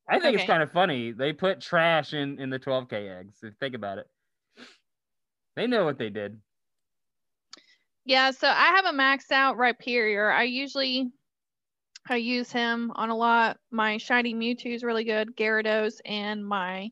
I 0.09 0.19
think 0.19 0.37
it's 0.37 0.47
kind 0.47 0.63
of 0.63 0.73
funny. 0.73 1.13
They 1.13 1.33
put 1.33 1.61
trash 1.61 2.15
in 2.15 2.41
in 2.41 2.51
the 2.51 2.59
12k 2.59 3.21
eggs. 3.21 3.45
Think 3.61 3.75
about 3.75 3.99
it, 3.99 4.07
they 5.59 5.67
know 5.67 5.85
what 5.85 5.99
they 5.99 6.11
did. 6.11 6.39
yeah, 8.05 8.31
so 8.31 8.49
I 8.49 8.73
have 8.77 8.85
a 8.85 8.97
maxed 8.97 9.33
out 9.33 9.57
Rhyperior. 9.57 10.33
I 10.33 10.45
usually 10.45 11.11
I 12.09 12.17
use 12.17 12.51
him 12.51 12.93
on 12.95 13.11
a 13.11 13.17
lot. 13.17 13.59
My 13.71 13.99
shiny 13.99 14.35
Mewtwo 14.35 14.75
is 14.75 14.83
really 14.83 15.05
good, 15.05 15.37
Gyarados, 15.37 16.01
and 16.05 16.47
my 16.47 16.91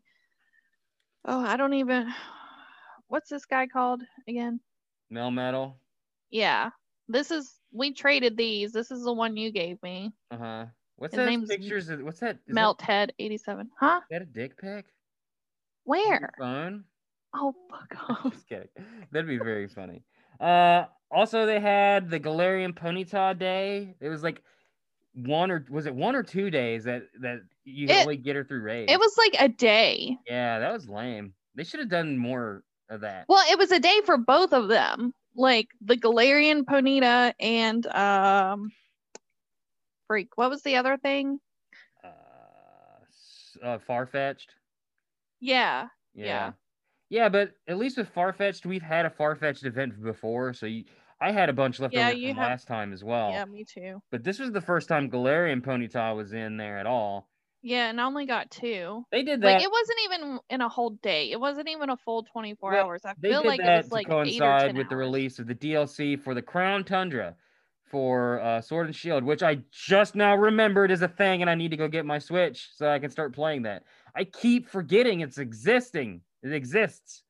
oh, 1.25 1.41
I 1.41 1.57
don't 1.57 1.75
even 1.75 2.13
what's 3.09 3.31
this 3.31 3.47
guy 3.47 3.67
called 3.67 4.03
again? 4.29 4.61
Melmetal. 5.13 5.75
Yeah, 6.31 6.71
this 7.09 7.31
is 7.31 7.55
we 7.73 7.93
traded 7.93 8.37
these. 8.37 8.73
This 8.73 8.91
is 8.91 9.05
the 9.05 9.13
one 9.13 9.37
you 9.37 9.53
gave 9.53 9.83
me. 9.83 10.13
Uh 10.31 10.37
huh. 10.39 10.65
What's 10.97 11.15
His 11.15 11.27
that 11.27 11.49
pictures? 11.49 11.89
Of, 11.89 12.01
what's 12.03 12.21
that? 12.21 12.39
Melt 12.49 12.81
Head 12.81 13.13
87. 13.19 13.71
Huh? 13.79 14.01
That, 14.11 14.23
is 14.23 14.29
that 14.35 14.41
a 14.41 14.49
dick 14.49 14.59
pic? 14.59 14.87
Where? 15.85 16.33
Phone? 16.39 16.85
Oh, 17.39 17.55
fuck 17.71 17.97
off. 18.25 18.33
Just 18.33 18.49
kidding. 18.49 18.69
That'd 19.13 19.29
be 19.29 19.37
very 19.39 19.69
funny. 19.69 20.03
Uh, 20.41 20.85
also 21.11 21.45
they 21.47 21.61
had 21.61 22.11
the 22.11 22.19
Galarian 22.19 22.73
Ponyta 22.75 23.39
Day. 23.39 23.95
It 24.01 24.09
was 24.09 24.23
like 24.23 24.43
one 25.15 25.51
or 25.51 25.65
was 25.71 25.87
it 25.87 25.95
one 25.95 26.15
or 26.17 26.23
two 26.23 26.51
days 26.51 26.85
that 26.85 27.05
that 27.21 27.41
you 27.65 27.87
could 27.87 27.97
It- 27.97 28.03
only 28.03 28.17
get 28.17 28.37
her 28.37 28.45
through 28.45 28.63
raids. 28.63 28.91
It 28.93 28.99
was 28.99 29.15
like 29.19 29.37
a 29.39 29.49
day. 29.49 30.17
yeah, 30.27 30.59
that 30.59 30.73
was 30.73 30.89
lame. 30.89 31.35
They 31.55 31.65
should 31.65 31.81
have 31.81 31.89
done 31.89 32.19
more 32.19 32.63
of 32.91 33.01
that. 33.03 33.25
Well, 33.29 33.45
it 33.51 33.59
was 33.59 33.71
a 33.73 33.81
day 33.81 34.01
for 34.05 34.17
both 34.19 34.53
of 34.53 34.69
them. 34.69 35.13
Like 35.35 35.69
the 35.81 35.97
Galarian 35.97 36.63
Ponyta 36.65 37.35
and 37.41 37.87
um 37.89 38.73
freak. 40.07 40.37
What 40.37 40.51
was 40.51 40.63
the 40.63 40.77
other 40.77 40.97
thing? 40.97 41.39
Uh, 42.05 43.67
uh 43.67 43.79
Farfetch'd. 43.89 44.53
Yeah. 45.41 45.89
Yeah. 46.15 46.25
Yeah. 46.25 46.53
Yeah. 47.09 47.29
but 47.29 47.53
at 47.69 47.79
least 47.79 47.97
with 47.97 48.13
Farfetch'd, 48.15 48.67
we've 48.67 48.83
had 48.83 49.07
a 49.07 49.11
Farfetch'd 49.11 49.65
event 49.67 50.03
before, 50.03 50.53
so 50.53 50.67
you, 50.67 50.85
I 51.21 51.33
had 51.33 51.49
a 51.49 51.53
bunch 51.53 51.81
left 51.81 51.95
Yeah, 51.95 52.09
over 52.09 52.17
from 52.17 52.23
have- 52.29 52.37
last 52.37 52.67
time 52.67 52.93
as 52.93 53.03
well. 53.03 53.31
Yeah, 53.31 53.45
me 53.47 53.65
too. 53.65 54.01
But 54.11 54.23
this 54.25 54.39
was 54.39 54.53
the 54.53 54.61
first 54.61 54.89
time 54.89 55.11
Galarian 55.11 55.63
Ponyta 55.63 56.15
was 56.15 56.33
in 56.33 56.57
there 56.57 56.79
at 56.79 56.87
all. 56.87 57.29
Yeah, 57.63 57.89
and 57.89 58.01
I 58.01 58.05
only 58.05 58.27
got 58.27 58.51
two. 58.51 59.05
They 59.11 59.25
did 59.25 59.41
that. 59.41 59.55
Like 59.55 59.63
it 59.63 59.71
wasn't 59.71 59.99
even 60.05 60.39
in 60.51 60.61
a 60.61 60.69
whole 60.69 60.91
day. 60.91 61.33
It 61.33 61.41
wasn't 61.41 61.69
even 61.69 61.91
a 61.91 61.97
full 61.97 62.23
24 62.23 62.71
Well, 62.71 62.85
hours. 62.87 63.03
I 63.05 63.15
feel 63.15 63.45
like 63.45 63.59
it 63.59 63.65
that 63.65 63.85
was 63.85 63.93
like 63.93 64.07
to 64.07 64.13
eight 64.13 64.15
or 64.15 64.25
coincide 64.25 64.67
10 64.69 64.77
with 64.77 64.89
the 64.89 64.97
release 64.97 65.39
of 65.41 65.47
the 65.49 65.55
DLC 65.55 66.21
for 66.23 66.33
the 66.35 66.43
Crown 66.43 66.85
Tundra 66.85 67.35
for 67.91 68.41
uh, 68.41 68.61
Sword 68.61 68.87
and 68.87 68.95
Shield, 68.95 69.25
which 69.25 69.43
I 69.43 69.59
just 69.73 70.15
now 70.15 70.37
remembered 70.37 70.91
is 70.91 71.03
a 71.03 71.09
thing, 71.09 71.41
and 71.41 71.51
I 71.51 71.55
need 71.55 71.71
to 71.71 71.77
go 71.77 71.89
get 71.89 72.05
my 72.05 72.19
Switch 72.19 72.69
so 72.75 72.89
I 72.89 72.99
can 72.99 73.11
start 73.11 73.35
playing 73.35 73.63
that. 73.63 73.83
I 74.15 74.25
keep 74.25 74.69
forgetting 74.69 75.21
it's 75.21 75.39
existing. 75.39 76.21
It 76.47 76.55
exists. 76.55 77.23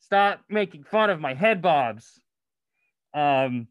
Stop 0.00 0.40
making 0.48 0.84
fun 0.84 1.10
of 1.10 1.20
my 1.20 1.34
head 1.34 1.60
bobs. 1.60 2.20
Um, 3.14 3.68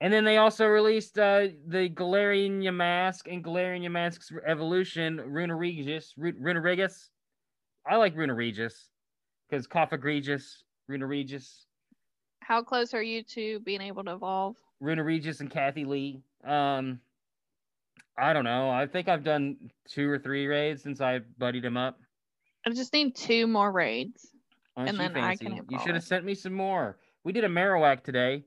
and 0.00 0.12
then 0.12 0.24
they 0.24 0.38
also 0.38 0.66
released 0.66 1.18
uh, 1.18 1.48
the 1.66 1.90
Galarian 1.90 2.62
Yamask 2.62 3.30
and 3.30 3.44
Galarian 3.44 3.90
Mask's 3.90 4.32
evolution, 4.46 5.18
Runerigus. 5.18 6.12
Runa 6.16 6.60
Regis. 6.60 7.10
I 7.86 7.96
like 7.96 8.14
Runerigus 8.16 8.74
because 9.48 9.66
Koffa 9.66 10.02
Regis, 10.02 10.62
Runerigus. 10.90 11.64
How 12.40 12.62
close 12.62 12.94
are 12.94 13.02
you 13.02 13.22
to 13.24 13.60
being 13.60 13.80
able 13.82 14.04
to 14.04 14.12
evolve? 14.12 14.56
Runerigus 14.82 15.40
and 15.40 15.50
Kathy 15.50 15.84
Lee. 15.84 16.22
Um, 16.44 17.00
I 18.16 18.32
don't 18.32 18.44
know. 18.44 18.70
I 18.70 18.86
think 18.86 19.08
I've 19.08 19.24
done 19.24 19.70
two 19.88 20.08
or 20.10 20.18
three 20.18 20.46
raids 20.46 20.82
since 20.82 21.00
I 21.00 21.20
buddied 21.38 21.64
him 21.64 21.76
up. 21.76 21.98
I 22.66 22.70
just 22.70 22.92
need 22.92 23.14
two 23.16 23.46
more 23.46 23.70
raids. 23.72 24.30
Aren't 24.76 24.90
And 24.90 25.00
then 25.00 25.16
I 25.16 25.36
can 25.36 25.60
You 25.68 25.78
should 25.80 25.94
have 25.94 26.04
sent 26.04 26.24
me 26.24 26.34
some 26.34 26.52
more. 26.52 26.98
We 27.24 27.32
did 27.32 27.44
a 27.44 27.48
Marowak 27.48 28.02
today. 28.02 28.44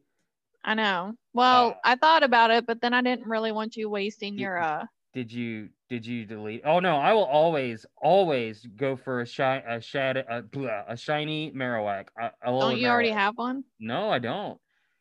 I 0.63 0.76
know. 0.76 1.13
Well, 1.34 1.71
Uh, 1.71 1.76
I 1.84 1.95
thought 1.95 2.23
about 2.23 2.52
it, 2.52 2.65
but 2.65 2.80
then 2.82 2.93
I 2.93 3.02
didn't 3.02 3.28
really 3.28 3.52
want 3.52 3.76
you 3.76 3.89
wasting 3.89 4.34
Did- 4.34 4.41
your 4.41 4.58
uh 4.58 4.86
Did 5.13 5.32
you 5.32 5.69
did 5.89 6.06
you 6.06 6.26
delete? 6.26 6.62
Oh 6.65 6.80
no, 6.80 6.97
I 6.97 7.13
will 7.13 7.26
always 7.26 7.86
always 8.02 8.65
go 8.78 8.95
for 8.95 9.21
a 9.21 9.26
shy 9.26 9.58
a 9.67 9.80
shad 9.80 10.17
a, 10.17 10.43
a 10.88 10.97
shiny 10.97 11.52
Marowak. 11.52 12.08
A, 12.19 12.26
a 12.26 12.32
Don't 12.45 12.54
Alolan 12.54 12.80
you 12.80 12.88
already 12.88 13.12
have 13.12 13.38
one? 13.38 13.63
No, 13.80 14.10
I 14.10 14.19
don't. 14.19 14.60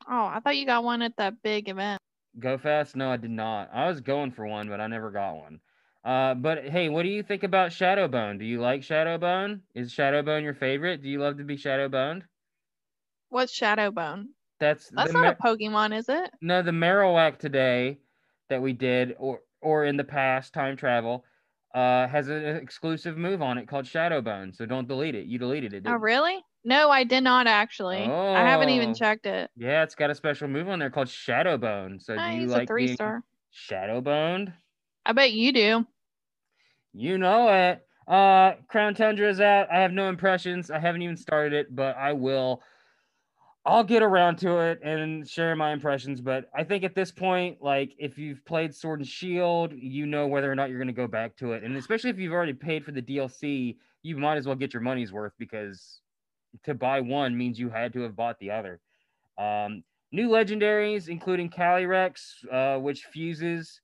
Oh, 0.09 0.27
I 0.27 0.41
thought 0.41 0.57
you 0.57 0.67
got 0.67 0.85
one 0.85 1.01
at 1.01 1.17
that 1.17 1.43
big 1.43 1.69
event. 1.69 2.01
Go 2.39 2.59
fast? 2.59 2.97
No, 2.97 3.11
I 3.11 3.17
did 3.17 3.31
not. 3.31 3.71
I 3.73 3.89
was 3.89 4.01
going 4.01 4.33
for 4.33 4.47
one, 4.47 4.69
but 4.69 4.81
I 4.81 4.87
never 4.87 5.11
got 5.11 5.37
one. 5.37 5.61
Uh, 6.05 6.35
but 6.35 6.65
hey, 6.65 6.89
what 6.89 7.05
do 7.05 7.09
you 7.09 7.23
think 7.23 7.43
about 7.45 7.71
Shadowbone? 7.71 8.39
Do 8.39 8.45
you 8.45 8.61
like 8.61 8.81
Shadowbone? 8.83 9.61
Is 9.75 9.93
Shadowbone 9.93 10.43
your 10.43 10.55
favorite? 10.55 11.03
Do 11.03 11.09
you 11.09 11.21
love 11.21 11.39
to 11.39 11.45
be 11.45 11.57
Shadowboned? 11.57 12.23
What's 13.29 13.59
Shadowbone? 13.59 14.29
That's 14.59 14.89
That's 14.91 15.13
not 15.13 15.23
Ma- 15.23 15.31
a 15.31 15.35
Pokemon, 15.57 15.97
is 15.97 16.09
it? 16.09 16.31
no 16.41 16.63
the 16.63 16.71
Marowak 16.73 17.39
today 17.39 17.99
that 18.49 18.61
we 18.63 18.73
did, 18.73 19.15
or 19.19 19.41
or 19.61 19.85
in 19.85 19.97
the 19.97 20.05
past 20.05 20.53
time 20.53 20.77
travel, 20.77 21.25
uh, 21.75 22.09
has 22.09 22.29
an 22.29 22.57
exclusive 22.57 23.17
move 23.17 23.41
on 23.41 23.59
it 23.59 23.69
called 23.69 23.85
Shadowbone. 23.87 24.55
So 24.57 24.67
don't 24.67 24.89
delete 24.89 25.15
it. 25.15 25.27
You 25.27 25.39
deleted 25.39 25.73
it. 25.73 25.83
Oh, 25.87 25.93
really? 25.95 26.45
No, 26.65 26.91
I 26.91 27.05
did 27.05 27.23
not 27.23 27.47
actually. 27.47 27.99
Oh, 28.05 28.35
I 28.35 28.41
haven't 28.41 28.71
even 28.71 28.91
Oh. 28.91 28.95
checked 28.95 29.27
it. 29.27 29.51
Yeah, 29.57 29.83
it's 29.83 29.95
got 29.95 30.11
a 30.11 30.15
special 30.15 30.49
move 30.49 30.69
on 30.69 30.79
there 30.81 30.91
called 30.91 31.09
Shadowbone. 31.09 32.03
So 32.03 32.17
do 32.17 32.23
you 32.23 32.47
like 32.47 32.65
a 32.65 32.67
three 32.67 32.87
being 32.87 32.97
star. 32.97 33.23
Shadowboned? 33.53 34.53
I 35.05 35.13
bet 35.13 35.33
you 35.33 35.53
do. 35.53 35.87
You 36.93 37.19
know 37.19 37.49
it. 37.49 37.87
Uh, 38.07 38.55
Crown 38.69 38.95
Tundra 38.95 39.29
is 39.29 39.41
out. 39.41 39.69
I 39.73 39.81
have 39.81 39.93
no 39.93 40.09
impressions. 40.09 40.71
I 40.71 40.79
haven't 40.79 41.03
even 41.03 41.17
started 41.17 41.53
it, 41.53 41.75
but 41.75 41.97
I 41.97 42.13
will. 42.13 42.63
I'll 43.65 43.85
get 43.85 44.03
around 44.03 44.37
to 44.39 44.59
it 44.59 44.81
and 44.83 45.29
share 45.29 45.55
my 45.55 45.73
impressions. 45.73 46.21
But 46.21 46.51
I 46.55 46.65
think 46.65 46.83
at 46.83 46.97
this 46.97 47.13
point, 47.13 47.59
like 47.63 47.93
if 47.97 48.19
you've 48.19 48.45
played 48.45 48.75
Sword 48.75 49.01
and 49.01 49.09
Shield, 49.09 49.73
you 49.73 50.05
know 50.05 50.27
whether 50.27 50.51
or 50.51 50.57
not 50.57 50.69
you're 50.69 50.79
going 50.79 50.89
to 50.89 50.93
go 50.93 51.07
back 51.07 51.37
to 51.37 51.53
it. 51.53 51.63
And 51.63 51.77
especially 51.77 52.11
if 52.11 52.19
you've 52.19 52.33
already 52.33 52.55
paid 52.55 52.85
for 52.85 52.91
the 52.91 53.03
DLC, 53.03 53.77
you 54.03 54.17
might 54.17 54.37
as 54.37 54.47
well 54.47 54.57
get 54.57 54.75
your 54.75 54.83
money's 54.83 55.13
worth 55.13 55.33
because 55.39 56.01
to 56.65 56.75
buy 56.75 57.01
one 57.01 57.37
means 57.37 57.59
you 57.59 57.71
had 57.71 57.93
to 57.93 58.01
have 58.01 58.17
bought 58.17 58.39
the 58.41 58.51
other. 58.51 58.81
Um, 59.39 59.85
new 60.11 60.29
legendaries, 60.29 61.09
including 61.09 61.49
Calyrex, 61.49 62.45
uh, 62.51 62.81
which 62.81 63.05
fuses 63.05 63.81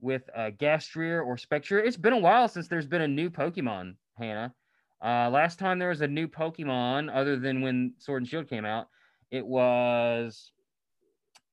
with 0.00 0.28
uh, 0.34 0.50
Gastria 0.58 1.24
or 1.24 1.36
Spectrier. 1.36 1.80
It's 1.80 1.96
been 1.96 2.12
a 2.12 2.18
while 2.18 2.48
since 2.48 2.68
there's 2.68 2.86
been 2.86 3.02
a 3.02 3.08
new 3.08 3.30
Pokemon, 3.30 3.96
Hannah. 4.18 4.54
Uh, 5.02 5.28
last 5.30 5.58
time 5.58 5.78
there 5.78 5.90
was 5.90 6.00
a 6.00 6.08
new 6.08 6.26
Pokemon, 6.26 7.14
other 7.14 7.38
than 7.38 7.60
when 7.60 7.94
Sword 7.98 8.22
and 8.22 8.28
Shield 8.28 8.48
came 8.48 8.64
out, 8.64 8.88
it 9.30 9.46
was 9.46 10.52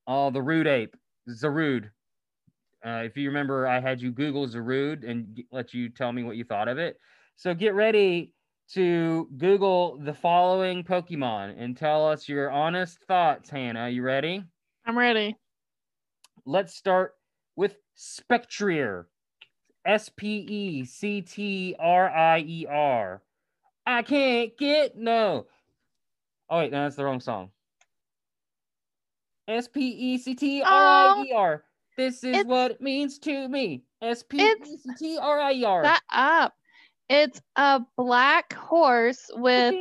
oh 0.07 0.29
the 0.29 0.41
Rude 0.41 0.67
Ape, 0.67 0.95
Zarude. 1.29 1.89
Uh, 2.85 3.03
if 3.05 3.15
you 3.15 3.29
remember, 3.29 3.67
I 3.67 3.79
had 3.79 4.01
you 4.01 4.11
Google 4.11 4.47
Zarude 4.47 5.09
and 5.09 5.35
g- 5.35 5.47
let 5.51 5.73
you 5.73 5.89
tell 5.89 6.11
me 6.11 6.23
what 6.23 6.35
you 6.35 6.43
thought 6.43 6.67
of 6.67 6.77
it. 6.77 6.97
So 7.35 7.53
get 7.53 7.73
ready 7.73 8.33
to 8.73 9.29
Google 9.37 9.99
the 9.99 10.13
following 10.13 10.83
Pokemon 10.83 11.55
and 11.57 11.75
tell 11.75 12.07
us 12.07 12.27
your 12.27 12.51
honest 12.51 12.99
thoughts, 13.07 13.49
Hannah. 13.49 13.89
You 13.89 14.03
ready? 14.03 14.43
I'm 14.85 14.97
ready. 14.97 15.35
Let's 16.45 16.75
start 16.75 17.13
with 17.55 17.75
Spectrier. 17.95 19.07
S 19.85 20.09
P 20.09 20.37
E 20.37 20.85
C 20.85 21.21
T 21.21 21.75
R 21.77 22.09
I 22.09 22.39
E 22.39 22.65
R. 22.69 23.21
I 23.85 24.01
can't 24.01 24.57
get 24.57 24.97
no. 24.97 25.45
Oh 26.49 26.59
wait, 26.59 26.71
no, 26.71 26.83
that's 26.83 26.95
the 26.95 27.03
wrong 27.03 27.19
song. 27.19 27.49
S 29.47 29.67
P 29.67 29.81
E 29.81 30.17
C 30.17 30.35
T 30.35 30.61
R 30.61 30.67
I 30.69 31.23
E 31.23 31.31
oh, 31.33 31.37
R. 31.37 31.63
This 31.97 32.23
is 32.23 32.29
It's- 32.29 32.45
what 32.45 32.71
it 32.71 32.81
means 32.81 33.19
to 33.19 33.47
me. 33.47 33.83
S 34.01 34.23
P 34.23 34.41
E 34.41 34.77
C 34.77 34.89
T 34.97 35.17
R 35.21 35.39
I 35.39 35.51
E 35.53 35.65
R. 35.65 35.83
Shut 35.83 36.01
up. 36.09 36.53
It's 37.09 37.41
a 37.57 37.81
black 37.97 38.53
horse 38.53 39.29
with 39.33 39.75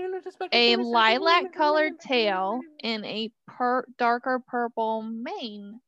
a 0.53 0.77
lilac 0.77 1.53
colored 1.55 2.01
tail 2.01 2.61
and 2.83 3.05
a 3.05 3.31
per- 3.47 3.87
darker 3.97 4.41
purple 4.47 5.03
mane. 5.03 5.81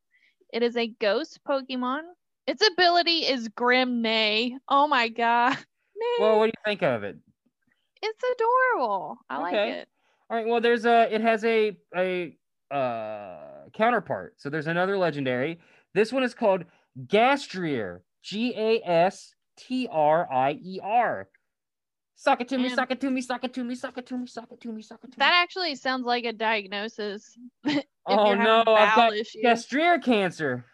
It 0.55 0.63
is 0.63 0.77
a 0.77 0.87
ghost 0.87 1.41
Pokemon. 1.47 2.03
Its 2.47 2.65
ability 2.65 3.27
is 3.27 3.49
Grim 3.49 4.03
Neigh. 4.03 4.57
Oh 4.69 4.87
my 4.87 5.09
god. 5.09 5.59
Neigh. 5.97 6.17
Well, 6.21 6.39
what 6.39 6.47
do 6.47 6.53
you 6.57 6.63
think 6.65 6.83
of 6.85 7.03
it? 7.03 7.17
it's 8.01 8.23
adorable. 8.35 9.19
I 9.29 9.39
like 9.39 9.55
Okay. 9.55 9.71
it. 9.73 9.89
All 10.31 10.37
right. 10.37 10.47
Well, 10.47 10.61
there's 10.61 10.85
a. 10.85 11.13
It 11.13 11.23
has 11.23 11.45
a 11.45 11.77
a 11.97 12.37
uh 12.71 13.69
counterpart. 13.73 14.35
So 14.37 14.49
there's 14.49 14.69
another 14.69 14.97
legendary. 14.97 15.59
This 15.93 16.13
one 16.13 16.23
is 16.23 16.35
called 16.35 16.65
Gastrier. 17.09 18.05
G 18.23 18.55
A 18.57 18.81
S 18.89 19.35
T 19.57 19.89
R 19.91 20.33
I 20.33 20.53
E 20.63 20.79
R. 20.81 21.29
Suck 22.15 22.41
it 22.41 22.49
to 22.51 22.59
me, 22.59 22.69
suck 22.69 22.93
it 22.93 23.01
to 23.01 23.11
me, 23.11 23.21
suck 23.21 23.43
it 23.43 23.53
to 23.55 23.65
me, 23.65 23.75
suck 23.75 23.99
it 23.99 24.07
to 24.07 24.17
me, 24.17 24.27
suck 24.29 24.53
it 24.53 24.61
to 24.61 24.69
me, 24.73 24.83
suck 24.83 25.01
it 25.03 25.11
to 25.11 25.11
me. 25.11 25.15
That 25.19 25.33
actually 25.43 25.75
sounds 25.75 26.07
like 26.07 26.25
a 26.25 26.33
diagnosis. 26.33 27.37
oh 28.07 28.35
no, 28.35 28.65
I've 28.67 28.97
got 28.97 29.15
issues. 29.15 29.43
gastrier 29.43 29.99
cancer. 29.99 30.65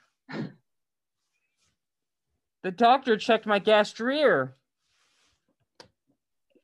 the 2.63 2.71
doctor 2.71 3.17
checked 3.17 3.47
my 3.47 3.59
gastrier. 3.59 4.57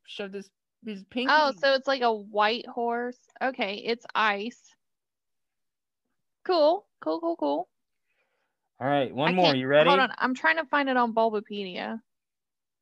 Shove 0.05 0.33
this 0.33 0.51
his 0.85 1.05
pinky. 1.11 1.33
Oh, 1.35 1.53
so 1.59 1.75
it's 1.75 1.89
like 1.89 2.03
a 2.03 2.13
white 2.13 2.67
horse. 2.67 3.19
Okay, 3.43 3.83
it's 3.85 4.07
ice. 4.15 4.61
Cool, 6.45 6.87
cool, 7.01 7.21
cool, 7.21 7.37
cool. 7.37 7.69
All 8.81 8.87
right, 8.87 9.13
one 9.13 9.31
I 9.31 9.33
more. 9.33 9.55
You 9.55 9.67
ready? 9.67 9.89
Hold 9.89 10.01
on, 10.01 10.13
I'm 10.19 10.35
trying 10.35 10.57
to 10.57 10.65
find 10.67 10.89
it 10.89 10.97
on 10.97 11.13
Bulbapedia. 11.13 12.01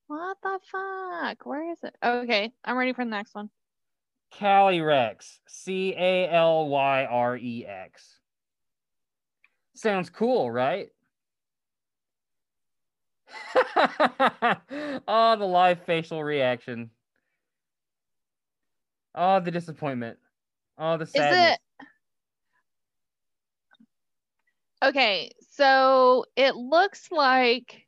What 0.07 0.37
the 0.43 0.59
fuck? 0.71 1.47
Where 1.47 1.71
is 1.73 1.79
it? 1.83 1.95
Okay, 2.05 2.53
I'm 2.65 2.77
ready 2.77 2.93
for 2.93 3.05
the 3.05 3.11
next 3.11 3.35
one. 3.35 3.49
Calyrex. 4.39 5.39
C 5.47 5.95
A 5.97 6.29
L 6.31 6.69
Y 6.69 7.05
R 7.05 7.37
E 7.37 7.65
X. 7.67 8.21
Sounds 9.75 10.11
cool, 10.11 10.51
right? 10.51 10.89
oh, 13.77 15.37
the 15.37 15.45
live 15.45 15.83
facial 15.85 16.23
reaction. 16.23 16.91
Oh, 19.15 19.41
the 19.41 19.51
disappointment. 19.51 20.19
Oh, 20.79 20.97
the 20.97 21.05
Is 21.05 21.13
it? 21.15 21.59
Okay, 24.85 25.31
so 25.51 26.27
it 26.37 26.57
looks 26.57 27.11
like 27.11 27.87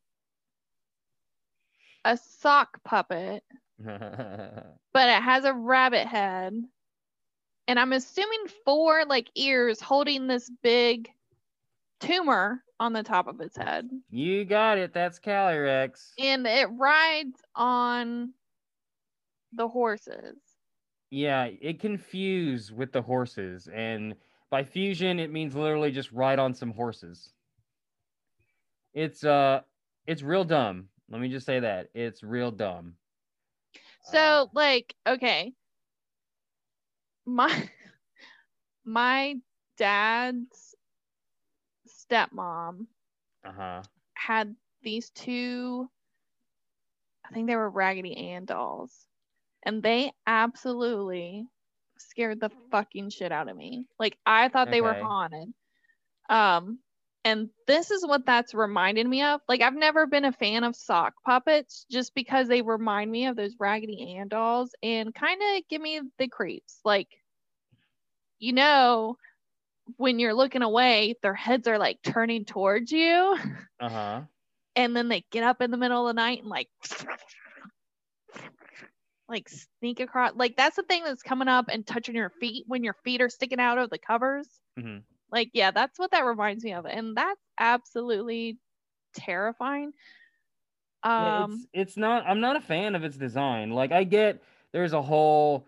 a 2.05 2.17
sock 2.17 2.83
puppet, 2.85 3.43
but 3.85 5.09
it 5.09 5.23
has 5.23 5.45
a 5.45 5.53
rabbit 5.53 6.07
head. 6.07 6.55
And 7.69 7.81
I'm 7.81 7.93
assuming 7.93 8.47
four 8.65 9.05
like 9.07 9.29
ears 9.35 9.81
holding 9.81 10.27
this 10.27 10.51
big 10.63 11.11
tumor 12.01 12.63
on 12.79 12.93
the 12.93 13.03
top 13.03 13.27
of 13.27 13.41
its 13.41 13.57
head. 13.57 13.89
you 14.11 14.45
got 14.45 14.79
it. 14.79 14.93
That's 14.93 15.19
Calyrex. 15.19 16.13
And 16.19 16.47
it 16.47 16.69
rides 16.73 17.41
on 17.55 18.33
the 19.53 19.67
horses. 19.67 20.37
Yeah, 21.11 21.49
it 21.61 21.81
can 21.81 21.99
fuse 21.99 22.73
with 22.73 22.93
the 22.93 23.01
horses, 23.01 23.69
and 23.73 24.15
by 24.51 24.65
fusion, 24.65 25.21
it 25.21 25.33
means 25.33 25.55
literally 25.55 25.93
just 25.93 26.11
ride 26.13 26.39
on 26.39 26.53
some 26.53 26.73
horses. 26.73 27.31
It's 28.93 29.25
uh, 29.25 29.61
it's 30.07 30.23
real 30.23 30.45
dumb. 30.45 30.89
Let 31.09 31.21
me 31.21 31.29
just 31.29 31.47
say 31.47 31.61
that 31.61 31.89
it's 31.95 32.23
real 32.23 32.51
dumb. 32.51 32.95
So 34.07 34.49
like, 34.55 34.95
okay. 35.07 35.55
My 37.27 37.71
my 38.85 39.41
dad's 39.77 40.77
stepmom 41.87 42.87
Uh 43.45 43.53
huh. 43.53 43.83
had 44.15 44.57
these 44.83 45.11
two 45.11 45.89
I 47.25 47.31
think 47.33 47.47
they 47.47 47.57
were 47.57 47.71
Raggedy 47.71 48.17
Ann 48.17 48.45
dolls. 48.45 49.07
And 49.65 49.83
they 49.83 50.13
absolutely 50.27 51.47
scared 51.99 52.41
the 52.41 52.51
fucking 52.71 53.11
shit 53.11 53.33
out 53.33 53.49
of 53.49 53.57
me. 53.57 53.87
Like 53.99 54.19
I 54.27 54.49
thought 54.49 54.71
they 54.71 54.83
were 54.83 54.95
haunted. 54.95 55.53
Um 56.29 56.81
and 57.27 57.51
this 57.67 57.91
is 57.91 58.07
what 58.07 58.25
that's 58.25 58.55
reminded 58.55 59.07
me 59.07 59.23
of. 59.23 59.41
Like 59.49 59.61
I've 59.61 59.75
never 59.75 60.07
been 60.07 60.25
a 60.25 60.33
fan 60.33 60.63
of 60.63 60.77
sock 60.77 61.15
puppets 61.25 61.85
just 61.91 62.15
because 62.15 62.47
they 62.49 62.63
remind 62.63 63.11
me 63.11 63.27
of 63.27 63.37
those 63.37 63.57
Raggedy 63.59 64.17
Ann 64.17 64.29
dolls 64.29 64.75
and 64.83 65.13
kind 65.15 65.41
of 65.43 65.63
give 65.69 65.83
me 65.83 66.01
the 66.19 66.29
creeps. 66.29 66.81
Like 66.85 67.09
you 68.39 68.53
know 68.53 69.17
when 69.97 70.19
you're 70.19 70.35
looking 70.35 70.63
away, 70.63 71.15
their 71.23 71.35
heads 71.35 71.69
are 71.69 71.79
like 71.79 71.99
turning 72.03 72.45
towards 72.45 72.91
you 72.93 73.37
Uh 73.81 73.89
huh. 73.89 74.21
and 74.77 74.97
then 74.97 75.09
they 75.09 75.25
get 75.31 75.45
up 75.45 75.61
in 75.63 75.71
the 75.71 75.77
middle 75.77 76.09
of 76.09 76.15
the 76.15 76.21
night 76.21 76.41
and 76.41 76.49
like 76.49 76.69
like 79.29 79.49
sneak 79.49 80.01
across 80.01 80.33
like 80.37 80.57
that's 80.57 80.77
the 80.77 80.83
thing 80.83 81.03
that's 81.05 81.23
coming 81.23 81.49
up 81.49 81.67
and 81.69 81.87
touching 81.87 82.15
your 82.15 82.31
feet 82.41 82.65
when 82.67 82.85
your 82.85 82.95
feet 83.05 83.21
are 83.21 83.29
sticking 83.29 83.61
out 83.61 83.79
of 83.79 83.91
the 83.91 83.99
covers 83.99 84.49
Mhm. 84.79 85.03
Like 85.31 85.51
yeah 85.53 85.71
that's 85.71 85.99
what 85.99 86.11
that 86.11 86.25
reminds 86.25 86.65
me 86.65 86.73
of 86.73 86.87
and 86.87 87.17
that's 87.17 87.41
absolutely 87.59 88.59
terrifying 89.15 89.93
um 91.03 91.67
it's 91.73 91.91
it's 91.91 91.97
not. 91.97 92.25
I'm 92.27 92.41
not 92.41 92.57
a 92.57 92.61
fan 92.61 92.95
of 92.95 93.05
its 93.05 93.17
design. 93.17 93.71
Like 93.71 93.93
I 93.93 94.05
get 94.05 94.43
there's 94.73 94.93
a 94.93 95.03
whole 95.03 95.67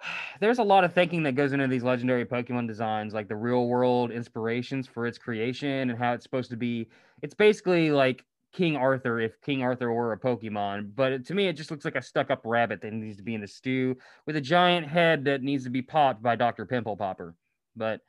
there's 0.40 0.58
a 0.58 0.62
lot 0.62 0.84
of 0.84 0.92
thinking 0.92 1.22
that 1.24 1.34
goes 1.34 1.52
into 1.52 1.68
these 1.68 1.82
legendary 1.82 2.24
Pokemon 2.24 2.66
designs, 2.66 3.14
like 3.14 3.28
the 3.28 3.36
real 3.36 3.66
world 3.66 4.10
inspirations 4.10 4.86
for 4.86 5.06
its 5.06 5.18
creation 5.18 5.90
and 5.90 5.98
how 5.98 6.12
it's 6.14 6.24
supposed 6.24 6.50
to 6.50 6.56
be. 6.56 6.88
It's 7.22 7.34
basically 7.34 7.90
like 7.90 8.24
King 8.52 8.76
Arthur 8.76 9.20
if 9.20 9.40
King 9.40 9.62
Arthur 9.62 9.92
were 9.92 10.12
a 10.12 10.18
Pokemon, 10.18 10.94
but 10.94 11.12
it- 11.12 11.26
to 11.26 11.34
me 11.34 11.46
it 11.48 11.54
just 11.54 11.70
looks 11.70 11.84
like 11.84 11.96
a 11.96 12.02
stuck 12.02 12.30
up 12.30 12.42
rabbit 12.44 12.80
that 12.82 12.92
needs 12.92 13.16
to 13.16 13.22
be 13.22 13.34
in 13.34 13.40
the 13.40 13.46
stew 13.46 13.96
with 14.26 14.36
a 14.36 14.40
giant 14.40 14.86
head 14.86 15.24
that 15.24 15.42
needs 15.42 15.64
to 15.64 15.70
be 15.70 15.82
popped 15.82 16.22
by 16.22 16.36
Dr. 16.36 16.66
Pimple 16.66 16.96
Popper. 16.96 17.34
But 17.76 18.00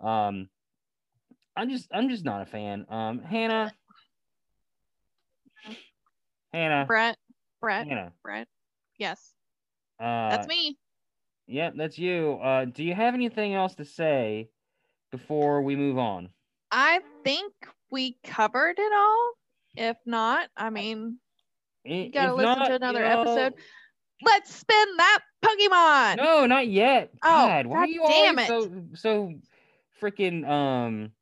um 0.00 0.48
I'm 1.56 1.70
just 1.70 1.88
I'm 1.92 2.08
just 2.08 2.24
not 2.24 2.42
a 2.42 2.46
fan. 2.46 2.86
Um 2.88 3.20
Hannah 3.22 3.72
Hannah 6.52 6.84
brett 6.86 7.16
brett 7.60 7.86
Hannah. 7.86 8.12
brett 8.22 8.48
yes 8.98 9.32
Uh, 10.00 10.30
that's 10.30 10.48
me 10.48 10.76
Yep, 11.48 11.74
that's 11.76 11.96
you. 11.96 12.40
Uh, 12.42 12.64
do 12.64 12.82
you 12.82 12.92
have 12.92 13.14
anything 13.14 13.54
else 13.54 13.76
to 13.76 13.84
say 13.84 14.48
before 15.12 15.62
we 15.62 15.76
move 15.76 15.98
on? 15.98 16.28
i 16.72 16.98
think 17.22 17.52
we 17.90 18.18
covered 18.24 18.74
it 18.78 18.92
all 18.92 19.32
if 19.76 19.96
not 20.04 20.48
i 20.56 20.68
mean 20.70 21.18
You 21.84 22.10
gotta 22.10 22.34
listen 22.34 22.58
to 22.58 22.74
another 22.74 23.04
episode. 23.04 23.54
Let's 24.24 24.52
spin 24.52 24.96
that 24.96 25.20
Pokemon. 25.44 26.16
No, 26.16 26.46
not 26.46 26.66
yet. 26.66 27.12
Oh, 27.22 27.28
God, 27.46 27.66
why 27.66 27.78
are 27.80 27.86
you 27.86 28.02
damn 28.08 28.38
always 28.38 28.46
so 28.46 28.82
so 28.94 29.34
freaking 30.00 30.48
um 30.48 31.12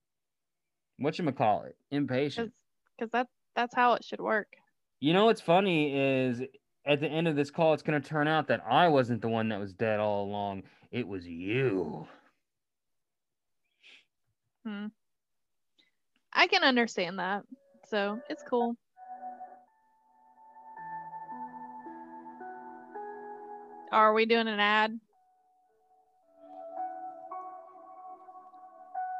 what 0.98 1.18
you 1.18 1.32
call 1.32 1.64
it? 1.64 1.76
Impatient. 1.90 2.52
Because 2.96 3.10
that 3.12 3.28
that's 3.56 3.74
how 3.74 3.94
it 3.94 4.04
should 4.04 4.20
work. 4.20 4.48
You 5.00 5.12
know 5.12 5.26
what's 5.26 5.40
funny 5.40 5.94
is 5.94 6.42
at 6.86 7.00
the 7.00 7.08
end 7.08 7.28
of 7.28 7.36
this 7.36 7.50
call, 7.50 7.74
it's 7.74 7.82
gonna 7.82 8.00
turn 8.00 8.28
out 8.28 8.48
that 8.48 8.62
I 8.68 8.88
wasn't 8.88 9.22
the 9.22 9.28
one 9.28 9.48
that 9.48 9.60
was 9.60 9.72
dead 9.72 10.00
all 10.00 10.24
along. 10.24 10.64
It 10.90 11.06
was 11.06 11.26
you. 11.26 12.06
Hmm. 14.64 14.86
I 16.32 16.46
can 16.46 16.62
understand 16.62 17.18
that. 17.18 17.42
So 17.88 18.20
it's 18.28 18.42
cool. 18.42 18.76
Are 23.92 24.12
we 24.12 24.26
doing 24.26 24.48
an 24.48 24.58
ad? 24.58 24.98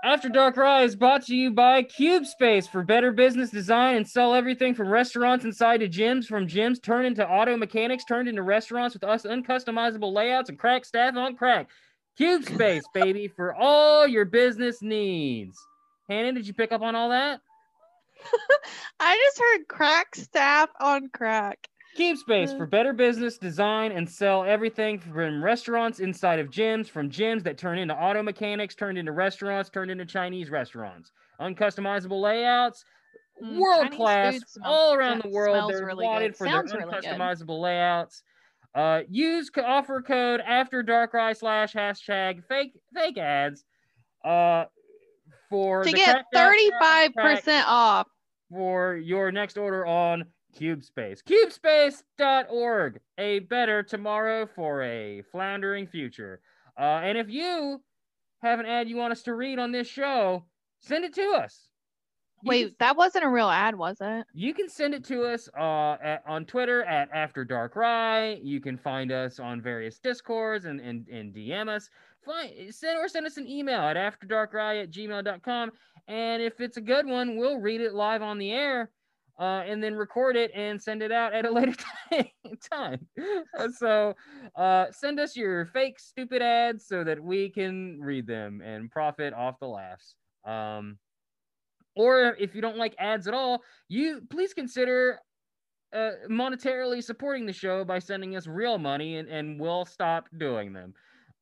After 0.04 0.28
Dark 0.28 0.58
Rise 0.58 0.90
is 0.90 0.96
brought 0.96 1.24
to 1.24 1.34
you 1.34 1.50
by 1.50 1.82
Cube 1.82 2.26
Space 2.26 2.66
for 2.66 2.82
better 2.82 3.10
business 3.10 3.48
design 3.48 3.96
and 3.96 4.06
sell 4.06 4.34
everything 4.34 4.74
from 4.74 4.90
restaurants 4.90 5.46
inside 5.46 5.78
to 5.78 5.88
gyms, 5.88 6.26
from 6.26 6.46
gyms 6.46 6.82
turned 6.82 7.06
into 7.06 7.26
auto 7.26 7.56
mechanics, 7.56 8.04
turned 8.04 8.28
into 8.28 8.42
restaurants 8.42 8.92
with 8.92 9.02
us 9.02 9.22
uncustomizable 9.22 10.12
layouts 10.12 10.50
and 10.50 10.58
crack 10.58 10.84
staff 10.84 11.16
on 11.16 11.36
crack. 11.36 11.70
Cube 12.18 12.44
Space, 12.44 12.84
baby, 12.92 13.28
for 13.28 13.54
all 13.54 14.06
your 14.06 14.26
business 14.26 14.82
needs. 14.82 15.58
Hannah, 16.06 16.34
did 16.34 16.46
you 16.46 16.52
pick 16.52 16.70
up 16.70 16.82
on 16.82 16.94
all 16.94 17.08
that? 17.08 17.40
I 19.00 19.16
just 19.16 19.38
heard 19.40 19.68
crack 19.68 20.14
staff 20.16 20.68
on 20.78 21.08
crack. 21.08 21.66
Cube 21.94 22.18
Space 22.18 22.52
Uh. 22.52 22.56
for 22.58 22.66
better 22.66 22.92
business 22.92 23.38
design 23.38 23.92
and 23.92 24.08
sell 24.08 24.44
everything 24.44 24.98
from 24.98 25.42
restaurants 25.42 26.00
inside 26.00 26.38
of 26.38 26.48
gyms, 26.50 26.88
from 26.88 27.08
gyms 27.10 27.42
that 27.44 27.56
turn 27.58 27.78
into 27.78 27.94
auto 27.94 28.22
mechanics, 28.22 28.74
turned 28.74 28.98
into 28.98 29.12
restaurants, 29.12 29.70
turned 29.70 29.90
into 29.90 30.04
Chinese 30.04 30.50
restaurants. 30.50 31.12
Uncustomizable 31.40 32.20
layouts, 32.20 32.84
Mm, 33.42 33.58
world 33.58 33.90
class, 33.90 34.38
all 34.62 34.94
around 34.94 35.20
the 35.20 35.28
world. 35.28 35.68
They're 35.72 35.84
really 35.84 36.04
lauded 36.06 36.32
good. 36.32 36.38
for 36.38 36.46
Sounds 36.46 36.70
their 36.70 36.80
really 36.82 36.92
layouts. 37.60 38.22
Uh, 38.76 39.02
use 39.08 39.50
offer 39.64 40.00
code 40.02 40.40
after 40.40 40.84
darkrai 40.84 41.36
slash 41.36 41.72
hashtag 41.74 42.44
fake 42.46 42.72
fake 42.94 43.18
ads. 43.18 43.64
Uh, 44.24 44.66
for 45.50 45.82
To 45.82 45.90
get 45.92 46.24
35% 46.32 47.64
off. 47.66 48.06
for 48.50 48.94
your 48.96 49.32
next 49.32 49.56
order 49.58 49.84
on 49.84 50.24
CubeSpace. 50.54 51.20
CubeSpace.org. 51.24 53.00
A 53.18 53.40
better 53.40 53.82
tomorrow 53.82 54.46
for 54.54 54.82
a 54.82 55.22
floundering 55.30 55.86
future. 55.86 56.40
Uh, 56.78 57.00
and 57.04 57.18
if 57.18 57.28
you 57.28 57.80
have 58.42 58.60
an 58.60 58.66
ad 58.66 58.88
you 58.88 58.96
want 58.96 59.12
us 59.12 59.22
to 59.22 59.34
read 59.34 59.58
on 59.58 59.72
this 59.72 59.86
show, 59.86 60.44
send 60.80 61.04
it 61.04 61.14
to 61.14 61.22
us. 61.32 61.68
You 62.42 62.48
Wait, 62.50 62.64
can- 62.66 62.74
that 62.80 62.96
wasn't 62.96 63.24
a 63.24 63.28
real 63.28 63.48
ad, 63.48 63.74
was 63.74 63.96
it? 64.00 64.26
you 64.34 64.52
can 64.52 64.68
send 64.68 64.92
it 64.94 65.04
to 65.04 65.22
us 65.24 65.48
uh, 65.58 65.96
at, 66.02 66.22
on 66.26 66.44
Twitter 66.44 66.84
at 66.84 67.08
After 67.12 67.44
Darkrai. 67.44 68.38
You 68.42 68.60
can 68.60 68.76
find 68.76 69.10
us 69.12 69.38
on 69.38 69.62
various 69.62 69.98
discords 69.98 70.66
and, 70.66 70.80
and, 70.80 71.06
and 71.08 71.34
DM 71.34 71.68
us. 71.68 71.88
Find, 72.24 72.50
send 72.74 72.98
or 72.98 73.08
send 73.08 73.26
us 73.26 73.36
an 73.38 73.48
email 73.48 73.80
at 73.80 73.96
afterdarkrai 73.96 74.82
at 74.82 74.90
gmail.com. 74.90 75.72
And 76.08 76.42
if 76.42 76.60
it's 76.60 76.76
a 76.76 76.82
good 76.82 77.06
one, 77.06 77.36
we'll 77.36 77.58
read 77.58 77.80
it 77.80 77.94
live 77.94 78.20
on 78.22 78.38
the 78.38 78.52
air 78.52 78.90
uh, 79.38 79.62
and 79.66 79.82
then 79.82 79.94
record 79.94 80.36
it 80.36 80.50
and 80.54 80.80
send 80.80 81.02
it 81.02 81.10
out 81.12 81.32
at 81.32 81.44
a 81.44 81.50
later 81.52 81.74
time. 82.70 83.06
So 83.78 84.14
uh, 84.56 84.86
send 84.90 85.18
us 85.18 85.36
your 85.36 85.66
fake, 85.66 85.98
stupid 85.98 86.42
ads 86.42 86.86
so 86.86 87.04
that 87.04 87.22
we 87.22 87.50
can 87.50 87.98
read 88.00 88.26
them 88.26 88.60
and 88.60 88.90
profit 88.90 89.32
off 89.32 89.58
the 89.60 89.66
laughs. 89.66 90.16
Um, 90.44 90.98
or 91.96 92.36
if 92.38 92.54
you 92.54 92.60
don't 92.60 92.76
like 92.76 92.94
ads 92.98 93.26
at 93.28 93.34
all, 93.34 93.62
you 93.88 94.22
please 94.28 94.52
consider 94.52 95.20
uh, 95.94 96.10
monetarily 96.28 97.02
supporting 97.02 97.46
the 97.46 97.52
show 97.52 97.84
by 97.84 97.98
sending 98.00 98.36
us 98.36 98.46
real 98.46 98.78
money, 98.78 99.16
and, 99.16 99.28
and 99.28 99.60
we'll 99.60 99.84
stop 99.84 100.26
doing 100.38 100.72
them. 100.72 100.92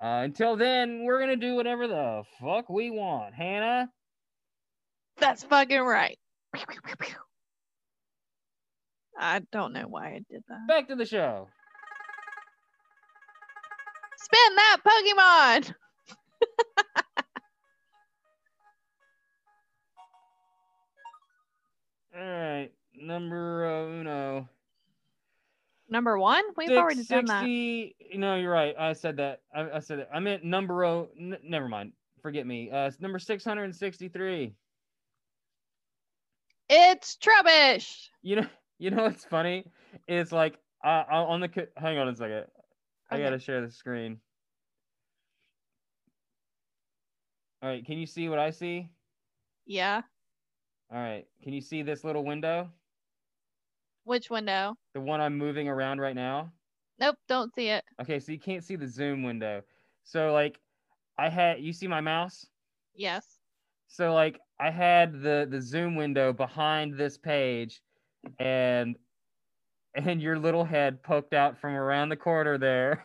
Uh, 0.03 0.23
until 0.25 0.57
then, 0.57 1.05
we're 1.05 1.21
gonna 1.21 1.37
do 1.37 1.55
whatever 1.55 1.89
the 1.89 2.23
fuck 2.41 2.69
we 2.69 2.91
want. 2.91 3.35
Hannah, 3.35 3.89
That's 5.19 5.45
fucking 5.45 5.81
right. 5.81 6.19
I 9.19 9.41
don't 9.53 9.73
know 9.73 9.87
why 9.89 10.09
I 10.09 10.21
did 10.31 10.43
that. 10.49 10.67
back 10.69 10.89
to 10.89 10.97
the 10.97 11.07
show. 11.07 11.49
Spin 14.19 14.57
that 14.57 14.79
Pokemon. 14.87 15.75
All 22.15 22.21
right, 22.23 22.71
number 22.95 23.67
uh, 23.67 24.01
uno. 24.01 24.49
Number 25.89 26.19
one? 26.19 26.43
We've 26.57 26.71
already 26.71 27.05
done 27.05 27.27
that. 27.27 27.41
60 27.41 27.97
No, 28.15 28.37
you're 28.37 28.53
right. 28.53 28.75
I 28.79 28.93
said 28.95 29.17
that. 29.19 29.41
I, 29.55 29.71
I 29.73 29.79
said 29.79 29.99
it. 30.01 30.09
I 30.13 30.21
meant 30.21 30.43
number. 30.45 30.85
o- 30.85 31.09
N- 31.19 31.39
never 31.45 31.69
mind. 31.69 31.93
Forget 32.23 32.47
me. 32.47 32.71
Uh, 32.71 32.87
it's 32.87 33.01
number 33.01 33.19
six 33.19 33.45
hundred 33.45 33.65
and 33.65 33.75
sixty-three. 33.77 34.55
It's 36.71 37.17
Trubbish. 37.17 38.09
You 38.23 38.37
know, 38.37 38.47
you 38.83 38.91
know 38.91 39.05
what's 39.05 39.25
funny? 39.25 39.65
It's 40.09 40.33
like 40.33 40.59
uh, 40.85 41.05
uh, 41.11 41.25
on 41.25 41.41
the. 41.41 41.49
co- 41.49 41.67
Hang 41.77 41.99
on 41.99 42.09
a 42.09 42.15
second. 42.17 42.47
I 43.11 43.15
Okay. 43.15 43.25
gotta 43.25 43.39
share 43.39 43.61
the 43.61 43.71
screen. 43.71 44.19
All 47.63 47.69
right, 47.69 47.85
can 47.87 47.99
you 47.99 48.07
see 48.07 48.29
what 48.29 48.41
I 48.41 48.51
see? 48.51 48.89
Yeah. 49.67 50.03
All 50.91 50.99
right, 50.99 51.27
can 51.43 51.53
you 51.53 51.61
see 51.61 51.83
this 51.83 52.03
little 52.03 52.25
window? 52.25 52.71
Which 54.05 54.31
window? 54.31 54.75
The 54.95 55.01
one 55.01 55.21
I'm 55.21 55.39
moving 55.39 55.69
around 55.69 56.01
right 56.01 56.17
now. 56.17 56.53
Nope, 56.99 57.17
don't 57.29 57.55
see 57.55 57.69
it. 57.69 57.85
Okay, 58.01 58.19
so 58.19 58.33
you 58.33 58.39
can't 58.39 58.65
see 58.65 58.75
the 58.77 58.89
zoom 58.89 59.23
window. 59.23 59.63
So 60.03 60.33
like, 60.33 60.61
I 61.19 61.29
had 61.29 61.61
you 61.61 61.73
see 61.73 61.87
my 61.87 62.01
mouse. 62.01 62.47
Yes. 62.95 63.39
So 63.87 64.13
like, 64.13 64.41
I 64.59 64.71
had 64.71 65.13
the 65.23 65.47
the 65.49 65.61
zoom 65.61 65.95
window 65.95 66.33
behind 66.33 66.95
this 66.97 67.17
page, 67.17 67.81
and 68.39 68.97
and 69.95 70.23
your 70.23 70.39
little 70.39 70.65
head 70.65 71.03
poked 71.03 71.35
out 71.35 71.61
from 71.61 71.75
around 71.75 72.09
the 72.09 72.17
corner 72.17 72.57
there 72.59 73.05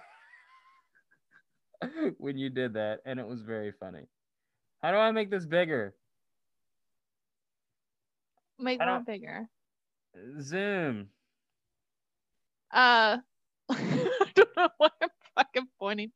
when 2.18 2.38
you 2.38 2.50
did 2.50 2.74
that, 2.74 3.00
and 3.06 3.20
it 3.20 3.28
was 3.28 3.42
very 3.42 3.72
funny. 3.72 4.08
How 4.82 4.92
do 4.92 4.98
I 4.98 5.12
make 5.12 5.30
this 5.30 5.46
bigger? 5.46 5.96
Make 8.60 8.82
I 8.82 9.00
bigger. 9.00 9.48
Zoom. 10.42 11.10
Uh 12.74 13.18
I 13.70 14.32
don't 14.34 14.56
know 14.58 14.70
why 14.78 14.90
I'm 15.02 15.10
fucking 15.36 15.68
pointing. 15.80 16.12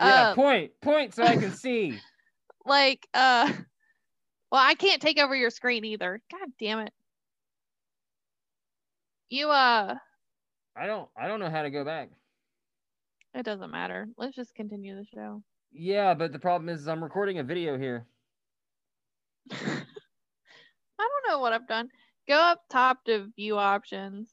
Yeah, 0.00 0.30
Uh, 0.30 0.34
point, 0.34 0.72
point, 0.80 1.14
so 1.14 1.22
I 1.22 1.36
can 1.36 1.52
see. 1.52 2.00
like 2.64 3.06
uh 3.14 3.52
well 4.50 4.62
I 4.62 4.74
can't 4.74 5.02
take 5.02 5.18
over 5.18 5.34
your 5.34 5.50
screen 5.50 5.84
either. 5.84 6.20
God 6.30 6.48
damn 6.58 6.80
it. 6.80 6.92
You 9.30 9.48
uh 9.48 9.94
I 10.76 10.86
don't, 10.86 11.08
I 11.16 11.28
don't 11.28 11.40
know 11.40 11.50
how 11.50 11.62
to 11.62 11.70
go 11.70 11.84
back. 11.84 12.10
it 13.34 13.44
doesn't 13.44 13.70
matter. 13.70 14.08
Let's 14.16 14.36
just 14.36 14.54
continue 14.54 14.96
the 14.96 15.04
show. 15.04 15.42
Yeah, 15.72 16.14
but 16.14 16.32
the 16.32 16.38
problem 16.38 16.68
is 16.68 16.88
I'm 16.88 17.02
recording 17.02 17.38
a 17.38 17.44
video 17.44 17.78
here. 17.78 18.06
I 19.52 19.56
don't 20.98 21.28
know 21.28 21.38
what 21.38 21.52
I've 21.52 21.68
done. 21.68 21.88
Go 22.28 22.34
up 22.34 22.62
top 22.68 23.04
to 23.04 23.28
view 23.36 23.56
options 23.56 24.30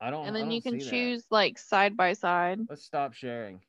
I 0.00 0.10
don't. 0.10 0.26
and 0.26 0.34
then 0.34 0.50
you 0.50 0.60
don't 0.60 0.72
can 0.72 0.80
see 0.80 0.84
that. 0.86 0.90
choose 0.90 1.24
like 1.30 1.58
side 1.58 1.96
by 1.96 2.14
side. 2.14 2.60
Let's 2.68 2.84
stop 2.84 3.12
sharing. 3.12 3.60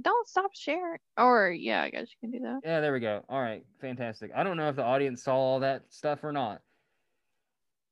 Don't 0.00 0.28
stop 0.28 0.50
sharing. 0.54 1.00
Or 1.16 1.50
yeah, 1.50 1.82
I 1.82 1.90
guess 1.90 2.08
you 2.10 2.28
can 2.28 2.38
do 2.38 2.44
that. 2.44 2.60
Yeah, 2.62 2.80
there 2.80 2.92
we 2.92 3.00
go. 3.00 3.24
All 3.28 3.40
right, 3.40 3.64
fantastic. 3.80 4.30
I 4.34 4.44
don't 4.44 4.56
know 4.56 4.68
if 4.68 4.76
the 4.76 4.84
audience 4.84 5.24
saw 5.24 5.34
all 5.34 5.60
that 5.60 5.82
stuff 5.88 6.22
or 6.22 6.32
not. 6.32 6.60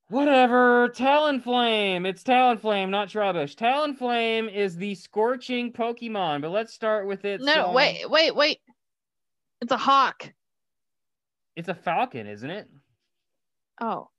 Whatever. 0.09 0.89
Talonflame. 0.91 2.07
It's 2.07 2.23
Talonflame, 2.23 2.91
not 2.91 3.09
Trubbish. 3.09 3.57
Talonflame 3.57 4.53
is 4.53 4.77
the 4.77 4.95
scorching 4.95 5.73
Pokemon, 5.73 6.43
but 6.43 6.51
let's 6.51 6.73
start 6.73 7.07
with 7.07 7.25
it. 7.25 7.41
no, 7.41 7.69
um, 7.69 7.75
wait, 7.75 8.09
wait, 8.09 8.35
wait. 8.35 8.59
It's 9.61 9.73
a 9.73 9.77
hawk. 9.77 10.33
It's 11.57 11.69
a 11.69 11.75
falcon, 11.75 12.27
isn't 12.27 12.51
it? 12.51 12.69
Oh. 13.81 14.11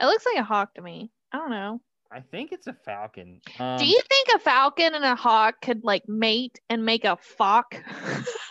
It 0.00 0.06
looks 0.06 0.26
like 0.26 0.38
a 0.38 0.44
hawk 0.44 0.74
to 0.74 0.82
me. 0.82 1.10
I 1.32 1.38
don't 1.38 1.50
know. 1.50 1.80
I 2.12 2.20
think 2.20 2.52
it's 2.52 2.66
a 2.66 2.74
falcon. 2.74 3.40
Um, 3.58 3.78
Do 3.78 3.86
you 3.86 4.00
think 4.08 4.28
a 4.34 4.38
falcon 4.38 4.94
and 4.94 5.04
a 5.04 5.14
hawk 5.14 5.62
could 5.62 5.82
like 5.82 6.06
mate 6.06 6.60
and 6.68 6.84
make 6.84 7.04
a 7.04 7.16
flock? 7.16 7.74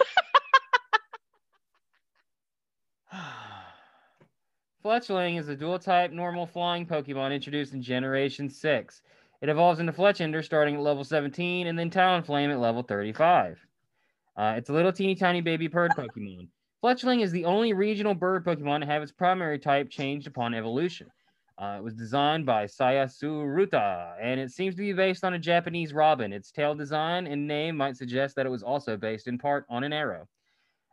Fletchling 4.84 5.38
is 5.38 5.48
a 5.48 5.56
dual 5.56 5.78
type 5.78 6.12
normal 6.12 6.48
flying 6.48 6.88
Pokemon 6.88 7.36
introduced 7.36 7.74
in 7.74 7.84
Generation 7.84 8.50
6. 8.50 9.02
It 9.42 9.50
evolves 9.50 9.80
into 9.80 9.94
Fletchinder 9.94 10.44
starting 10.44 10.76
at 10.76 10.82
level 10.82 11.04
17 11.04 11.68
and 11.68 11.78
then 11.78 11.92
Talonflame 11.92 12.52
at 12.52 12.60
level 12.60 12.82
35. 12.82 13.60
Uh, 14.36 14.54
it's 14.58 14.70
a 14.72 14.74
little 14.74 14.92
teeny 14.92 15.14
tiny 15.14 15.40
baby 15.40 15.68
bird 15.68 15.92
Pokemon. 15.96 16.48
Fletchling 16.84 17.22
is 17.22 17.32
the 17.32 17.46
only 17.46 17.74
regional 17.74 18.16
bird 18.16 18.44
Pokemon 18.44 18.80
to 18.80 18.88
have 18.88 19.04
its 19.04 19.12
primary 19.12 19.60
type 19.60 19.88
changed 19.92 20.26
upon 20.26 20.56
evolution. 20.56 21.12
Uh, 21.60 21.76
it 21.78 21.84
was 21.84 21.94
designed 21.94 22.48
by 22.48 22.66
Saya 22.66 23.06
Tsuruta, 23.06 24.16
and 24.20 24.40
it 24.40 24.50
seems 24.50 24.74
to 24.74 24.82
be 24.82 24.94
based 24.94 25.24
on 25.24 25.36
a 25.36 25.40
Japanese 25.40 25.94
robin. 25.94 26.34
Its 26.34 26.52
tail 26.52 26.74
design 26.74 27.28
and 27.28 27.48
name 27.48 27.78
might 27.78 27.98
suggest 27.98 28.36
that 28.36 28.48
it 28.48 28.50
was 28.50 28.64
also 28.64 28.98
based 28.98 29.28
in 29.28 29.38
part 29.38 29.64
on 29.70 29.84
an 29.84 29.94
arrow. 29.94 30.28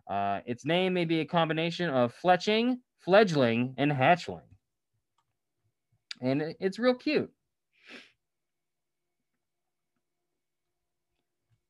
Uh, 0.06 0.40
its 0.44 0.66
name 0.66 0.92
may 0.92 1.06
be 1.06 1.20
a 1.20 1.24
combination 1.24 1.88
of 1.88 2.14
fletching, 2.22 2.76
fledgling, 3.00 3.74
and 3.76 3.92
hatchling. 3.92 4.42
And 6.20 6.54
it's 6.60 6.78
real 6.78 6.94
cute. 6.94 7.30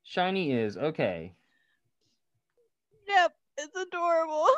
Shiny 0.04 0.52
is 0.52 0.76
okay. 0.76 1.34
Yep, 3.06 3.32
it's 3.58 3.76
adorable. 3.76 4.48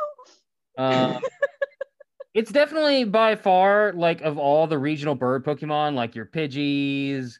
Uh, 0.79 1.21
it's 2.35 2.53
definitely 2.53 3.05
by 3.05 3.35
far 3.35 3.93
like 3.93 4.21
of 4.23 4.39
all 4.39 4.67
the 4.67 4.79
regional 4.79 5.15
bird 5.15 5.45
Pokemon, 5.45 5.95
like 5.95 6.15
your 6.15 6.27
Pidgeys, 6.27 7.39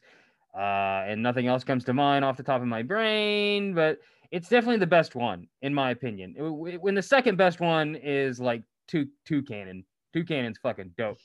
uh, 0.53 1.05
and 1.07 1.23
nothing 1.23 1.47
else 1.47 1.63
comes 1.63 1.85
to 1.85 1.93
mind 1.93 2.25
off 2.25 2.37
the 2.37 2.43
top 2.43 2.61
of 2.61 2.67
my 2.67 2.83
brain, 2.83 3.73
but 3.73 3.99
it's 4.31 4.49
definitely 4.49 4.77
the 4.77 4.87
best 4.87 5.15
one 5.15 5.47
in 5.61 5.73
my 5.73 5.91
opinion. 5.91 6.35
When 6.37 6.95
the 6.95 7.01
second 7.01 7.37
best 7.37 7.59
one 7.59 7.95
is 7.95 8.39
like 8.39 8.63
two 8.91 9.07
Toucannon. 9.27 9.83
Toucannon's 10.13 10.59
fucking 10.59 10.91
dope. 10.97 11.19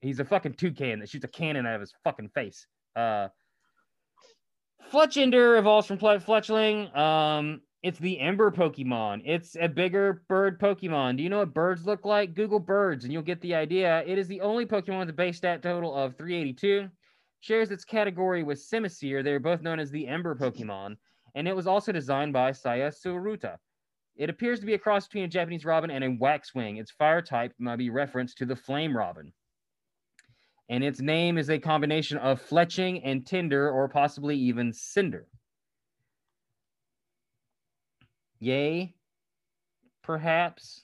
He's 0.00 0.20
a 0.20 0.24
fucking 0.24 0.54
toucan 0.54 1.00
that 1.00 1.08
shoots 1.08 1.24
a 1.24 1.28
cannon 1.28 1.66
out 1.66 1.74
of 1.74 1.80
his 1.80 1.92
fucking 2.04 2.30
face. 2.30 2.66
Uh, 2.96 3.28
Fletchinder 4.92 5.58
evolves 5.58 5.86
from 5.86 5.98
Fletchling. 5.98 6.96
Um, 6.96 7.60
it's 7.82 7.98
the 7.98 8.18
Ember 8.18 8.50
Pokemon. 8.50 9.22
It's 9.24 9.56
a 9.60 9.68
bigger 9.68 10.22
bird 10.28 10.58
Pokemon. 10.60 11.16
Do 11.16 11.22
you 11.22 11.28
know 11.28 11.38
what 11.38 11.52
birds 11.54 11.84
look 11.84 12.04
like? 12.04 12.34
Google 12.34 12.60
birds 12.60 13.04
and 13.04 13.12
you'll 13.12 13.22
get 13.22 13.40
the 13.40 13.54
idea. 13.54 14.02
It 14.06 14.18
is 14.18 14.28
the 14.28 14.40
only 14.40 14.66
Pokemon 14.66 15.00
with 15.00 15.10
a 15.10 15.14
base 15.14 15.36
stat 15.36 15.62
total 15.62 15.94
of 15.94 16.16
382. 16.16 16.88
Shares 17.40 17.70
its 17.70 17.84
category 17.84 18.42
with 18.42 18.58
Simisear. 18.58 19.22
They're 19.22 19.38
both 19.38 19.62
known 19.62 19.78
as 19.78 19.90
the 19.90 20.08
Ember 20.08 20.34
Pokemon. 20.34 20.96
And 21.34 21.46
it 21.46 21.54
was 21.54 21.66
also 21.66 21.92
designed 21.92 22.32
by 22.32 22.52
Saya 22.52 22.90
Tsuruta. 22.90 23.58
It 24.18 24.28
appears 24.28 24.58
to 24.58 24.66
be 24.66 24.74
a 24.74 24.78
cross 24.78 25.06
between 25.06 25.24
a 25.24 25.28
Japanese 25.28 25.64
robin 25.64 25.92
and 25.92 26.02
a 26.02 26.10
waxwing. 26.10 26.76
Its 26.76 26.90
fire 26.90 27.22
type 27.22 27.54
might 27.58 27.76
be 27.76 27.88
referenced 27.88 28.36
to 28.38 28.46
the 28.46 28.56
flame 28.56 28.96
robin. 28.96 29.32
And 30.68 30.82
its 30.82 31.00
name 31.00 31.38
is 31.38 31.48
a 31.48 31.58
combination 31.60 32.18
of 32.18 32.42
fletching 32.42 33.00
and 33.04 33.24
tinder, 33.24 33.70
or 33.70 33.88
possibly 33.88 34.36
even 34.36 34.72
cinder. 34.72 35.28
Yay, 38.40 38.94
perhaps. 40.02 40.82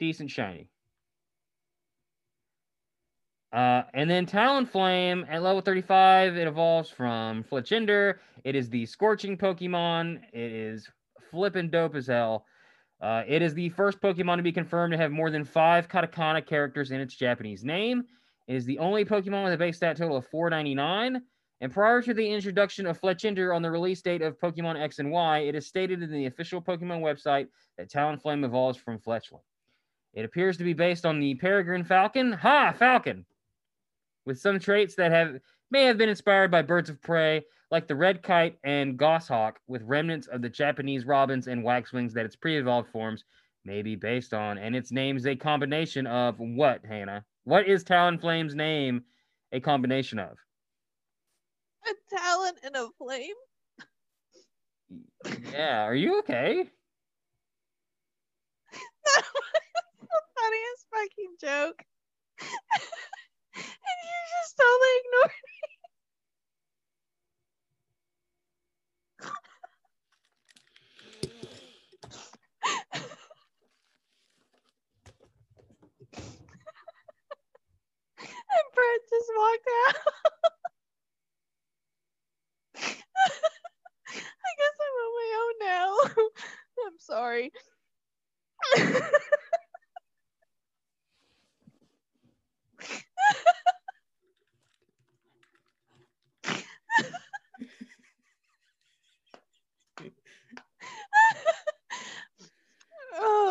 Decent 0.00 0.30
shiny. 0.30 0.68
Uh, 3.52 3.82
and 3.94 4.10
then 4.10 4.26
Talonflame 4.26 5.24
at 5.30 5.42
level 5.42 5.62
35, 5.62 6.36
it 6.36 6.46
evolves 6.46 6.90
from 6.90 7.42
Fletchinder. 7.44 8.16
It 8.44 8.54
is 8.54 8.68
the 8.68 8.84
Scorching 8.86 9.38
Pokemon. 9.38 10.20
It 10.32 10.52
is 10.52 10.88
flipping 11.30 11.70
dope 11.70 11.94
as 11.94 12.06
hell. 12.06 12.44
Uh, 13.00 13.22
it 13.26 13.42
is 13.42 13.54
the 13.54 13.68
first 13.70 14.00
Pokemon 14.00 14.38
to 14.38 14.42
be 14.42 14.52
confirmed 14.52 14.92
to 14.92 14.98
have 14.98 15.12
more 15.12 15.30
than 15.30 15.44
five 15.44 15.88
katakana 15.88 16.44
characters 16.44 16.90
in 16.90 17.00
its 17.00 17.14
Japanese 17.14 17.64
name. 17.64 18.04
It 18.48 18.56
is 18.56 18.64
the 18.64 18.78
only 18.78 19.04
Pokemon 19.04 19.44
with 19.44 19.52
a 19.52 19.58
base 19.58 19.76
stat 19.76 19.96
total 19.96 20.16
of 20.16 20.26
499. 20.26 21.22
And 21.60 21.72
prior 21.72 22.00
to 22.02 22.14
the 22.14 22.28
introduction 22.28 22.86
of 22.86 23.00
Fletchinder 23.00 23.54
on 23.54 23.62
the 23.62 23.70
release 23.70 24.00
date 24.00 24.22
of 24.22 24.38
Pokemon 24.38 24.80
X 24.80 25.00
and 25.00 25.10
Y, 25.10 25.40
it 25.40 25.54
is 25.54 25.66
stated 25.66 26.02
in 26.02 26.10
the 26.10 26.26
official 26.26 26.62
Pokemon 26.62 27.00
website 27.00 27.48
that 27.76 27.90
Talonflame 27.90 28.44
evolves 28.44 28.78
from 28.78 28.98
Fletchling. 28.98 29.42
It 30.14 30.24
appears 30.24 30.56
to 30.56 30.64
be 30.64 30.72
based 30.72 31.04
on 31.04 31.20
the 31.20 31.34
Peregrine 31.34 31.84
Falcon. 31.84 32.32
Ha! 32.32 32.72
Falcon! 32.72 33.26
With 34.24 34.40
some 34.40 34.58
traits 34.58 34.94
that 34.96 35.12
have 35.12 35.40
may 35.70 35.84
have 35.84 35.98
been 35.98 36.08
inspired 36.08 36.50
by 36.50 36.62
birds 36.62 36.90
of 36.90 37.00
prey 37.02 37.44
like 37.70 37.86
the 37.86 37.96
red 37.96 38.22
kite 38.22 38.58
and 38.64 38.96
goshawk, 38.96 39.60
with 39.66 39.82
remnants 39.82 40.26
of 40.26 40.42
the 40.42 40.48
Japanese 40.48 41.04
robins 41.04 41.48
and 41.48 41.62
waxwings 41.62 42.14
that 42.14 42.24
its 42.24 42.36
pre-evolved 42.36 42.90
forms 42.90 43.24
may 43.64 43.82
be 43.82 43.94
based 43.94 44.32
on. 44.32 44.58
And 44.58 44.74
its 44.74 44.90
name 44.90 45.16
is 45.16 45.26
a 45.26 45.36
combination 45.36 46.06
of 46.06 46.36
what, 46.38 46.84
Hannah? 46.84 47.24
What 47.44 47.68
is 47.68 47.84
Talonflame's 47.84 48.54
name 48.54 49.02
a 49.52 49.60
combination 49.60 50.18
of? 50.18 50.36
A 51.86 52.16
talon 52.16 52.54
and 52.62 52.76
a 52.76 52.88
flame? 52.98 53.34
Yeah, 55.52 55.82
are 55.82 55.94
you 55.94 56.20
okay? 56.20 56.70
that 59.14 59.24
was 59.34 59.52
the 60.00 60.20
funniest 60.38 60.86
fucking 60.90 61.34
joke. 61.40 61.82
and 62.40 63.64
you 63.64 64.18
just 64.40 64.56
totally 64.56 64.94
ignored 65.00 65.32
me. 65.44 65.57
and 78.36 78.68
Brett 78.74 79.02
just 79.10 79.30
walked 79.36 79.68
out. 79.88 79.96
I 84.44 84.52
guess 84.58 84.76
I'm 84.82 84.96
on 85.04 85.12
my 85.16 85.30
own 85.42 85.54
now. 85.68 86.24
I'm 86.86 86.98
sorry. 86.98 87.52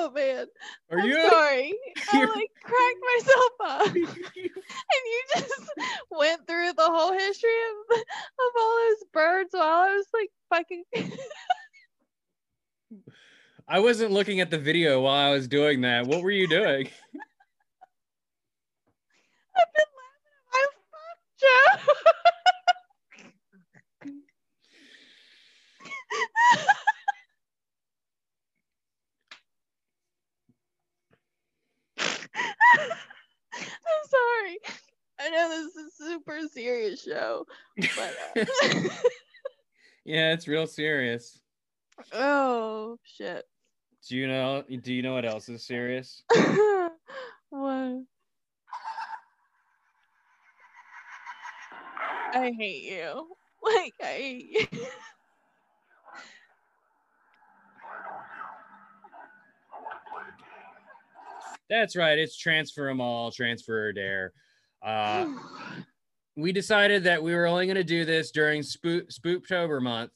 Oh 0.07 0.11
man. 0.11 0.45
Are 0.91 0.99
I'm 0.99 1.07
you? 1.07 1.29
sorry. 1.29 1.73
I 2.11 2.25
like 2.25 2.51
cracked 2.63 3.03
myself 3.15 3.51
up. 3.61 3.87
and 3.95 4.07
you 5.05 5.21
just 5.35 5.53
went 6.11 6.45
through 6.47 6.73
the 6.73 6.85
whole 6.85 7.13
history 7.13 7.49
of, 7.49 7.99
of 7.99 8.51
all 8.59 8.75
those 8.77 9.03
birds 9.13 9.49
while 9.51 9.63
I 9.63 9.95
was 9.95 10.05
like 10.13 10.31
fucking 10.49 10.83
I 13.69 13.79
wasn't 13.79 14.11
looking 14.11 14.39
at 14.39 14.49
the 14.49 14.57
video 14.57 15.01
while 15.01 15.29
I 15.29 15.33
was 15.33 15.47
doing 15.49 15.81
that. 15.81 16.07
What 16.07 16.23
were 16.23 16.31
you 16.31 16.47
doing? 16.47 16.87
I've 19.57 19.73
been 19.73 19.85
laughing 19.97 20.37
at 20.37 20.45
my 20.45 20.61
fuck. 20.91 21.17
I'm 33.87 34.09
sorry. 34.09 34.59
I 35.19 35.29
know 35.29 35.49
this 35.49 35.75
is 35.75 35.75
a 35.75 35.91
super 36.05 36.39
show, 36.97 37.45
but 37.77 38.15
uh, 38.35 38.45
yeah, 40.05 40.33
it's 40.33 40.47
real 40.47 40.67
serious. 40.67 41.39
oh 42.13 42.97
shit. 43.03 43.45
Do 44.07 44.15
you 44.15 44.27
know? 44.27 44.63
Do 44.81 44.93
you 44.93 45.01
know 45.01 45.13
what 45.13 45.25
else 45.25 45.49
is 45.49 45.65
serious? 45.65 46.23
what? 47.49 48.03
I 52.33 52.51
hate 52.57 52.83
you. 52.83 53.27
Like 53.63 53.93
I 54.01 54.05
hate 54.05 54.69
you. 54.71 54.79
That's 61.69 61.95
right. 61.95 62.17
It's 62.17 62.37
transfer 62.37 62.85
them 62.85 63.01
all, 63.01 63.31
transfer 63.31 63.87
or 63.87 63.93
dare. 63.93 64.31
Uh, 64.81 65.25
we 66.37 66.51
decided 66.51 67.03
that 67.03 67.21
we 67.21 67.33
were 67.35 67.47
only 67.47 67.65
going 67.65 67.75
to 67.75 67.83
do 67.83 68.05
this 68.05 68.31
during 68.31 68.61
Spook 68.61 69.09
Spooktober 69.09 69.81
month, 69.81 70.11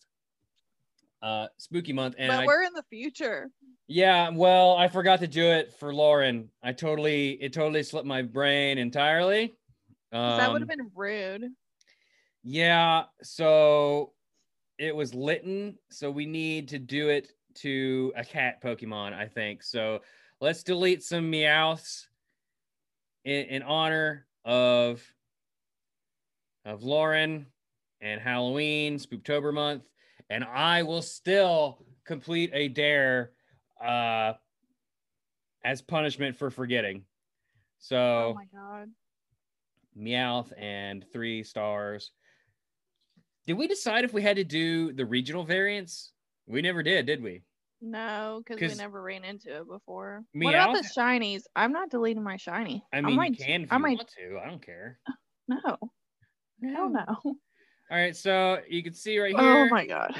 uh, 1.21 1.47
Spooky 1.57 1.91
month, 1.93 2.15
and 2.17 2.29
but 2.29 2.45
we're 2.45 2.63
in 2.63 2.73
the 2.73 2.83
future. 2.89 3.49
yeah, 3.87 4.29
well, 4.29 4.75
I 4.77 4.87
forgot 4.87 5.19
to 5.21 5.27
do 5.27 5.43
it 5.47 5.73
for 5.79 5.93
Lauren. 5.93 6.49
I 6.63 6.71
totally, 6.73 7.31
it 7.41 7.53
totally 7.53 7.83
slipped 7.83 8.07
my 8.07 8.21
brain 8.21 8.77
entirely. 8.77 9.55
'Cause 10.11 10.37
that 10.39 10.51
would 10.51 10.61
Um, 10.61 10.67
have 10.69 10.77
been 10.77 10.91
rude. 10.93 11.45
Yeah, 12.43 13.05
so 13.23 14.13
it 14.77 14.95
was 14.95 15.13
Litten, 15.13 15.77
so 15.89 16.11
we 16.11 16.25
need 16.25 16.67
to 16.69 16.79
do 16.79 17.09
it 17.09 17.31
to 17.55 18.13
a 18.15 18.23
cat 18.23 18.61
Pokemon, 18.61 19.13
I 19.13 19.27
think. 19.27 19.63
So 19.63 20.01
let's 20.39 20.63
delete 20.63 21.03
some 21.03 21.29
Meowths 21.31 22.07
in, 23.23 23.45
in 23.45 23.63
honor 23.63 24.27
of 24.45 25.03
of 26.65 26.83
Lauren 26.83 27.45
and 28.01 28.21
Halloween, 28.21 28.97
Spooktober 28.97 29.53
month, 29.53 29.83
and 30.29 30.43
I 30.43 30.83
will 30.83 31.01
still 31.01 31.85
complete 32.05 32.51
a 32.53 32.67
dare 32.67 33.31
uh 33.83 34.33
as 35.63 35.81
punishment 35.81 36.35
for 36.35 36.49
forgetting. 36.49 37.03
So 37.79 37.97
Oh 37.97 38.33
my 38.33 38.45
god. 38.53 38.89
Meowth 39.97 40.53
and 40.57 41.05
three 41.11 41.43
stars. 41.43 42.11
Did 43.45 43.53
we 43.53 43.67
decide 43.67 44.05
if 44.05 44.13
we 44.13 44.21
had 44.21 44.37
to 44.37 44.43
do 44.43 44.93
the 44.93 45.05
regional 45.05 45.43
variants? 45.43 46.13
We 46.47 46.61
never 46.61 46.83
did, 46.83 47.05
did 47.05 47.21
we? 47.21 47.43
No, 47.81 48.43
because 48.45 48.61
we 48.61 48.77
never 48.77 49.01
ran 49.01 49.23
into 49.23 49.57
it 49.57 49.67
before. 49.67 50.23
What 50.33 50.53
about 50.53 50.73
the 50.73 50.87
shinies? 50.95 51.43
I'm 51.55 51.71
not 51.71 51.89
deleting 51.89 52.23
my 52.23 52.37
shiny. 52.37 52.85
I 52.93 53.01
mean, 53.01 53.13
I 53.13 53.17
might, 53.17 53.39
you 53.39 53.45
can 53.45 53.63
if 53.63 53.73
I 53.73 53.77
might. 53.79 53.97
want 53.97 54.09
to. 54.09 54.39
I 54.43 54.47
don't 54.47 54.63
care. 54.65 54.99
No, 55.47 55.77
hell 56.61 56.89
no. 56.89 57.05
All 57.91 57.97
right, 57.97 58.15
so 58.15 58.59
you 58.69 58.83
can 58.83 58.93
see 58.93 59.19
right 59.19 59.37
here. 59.37 59.65
Oh 59.65 59.69
my 59.69 59.85
god. 59.85 60.15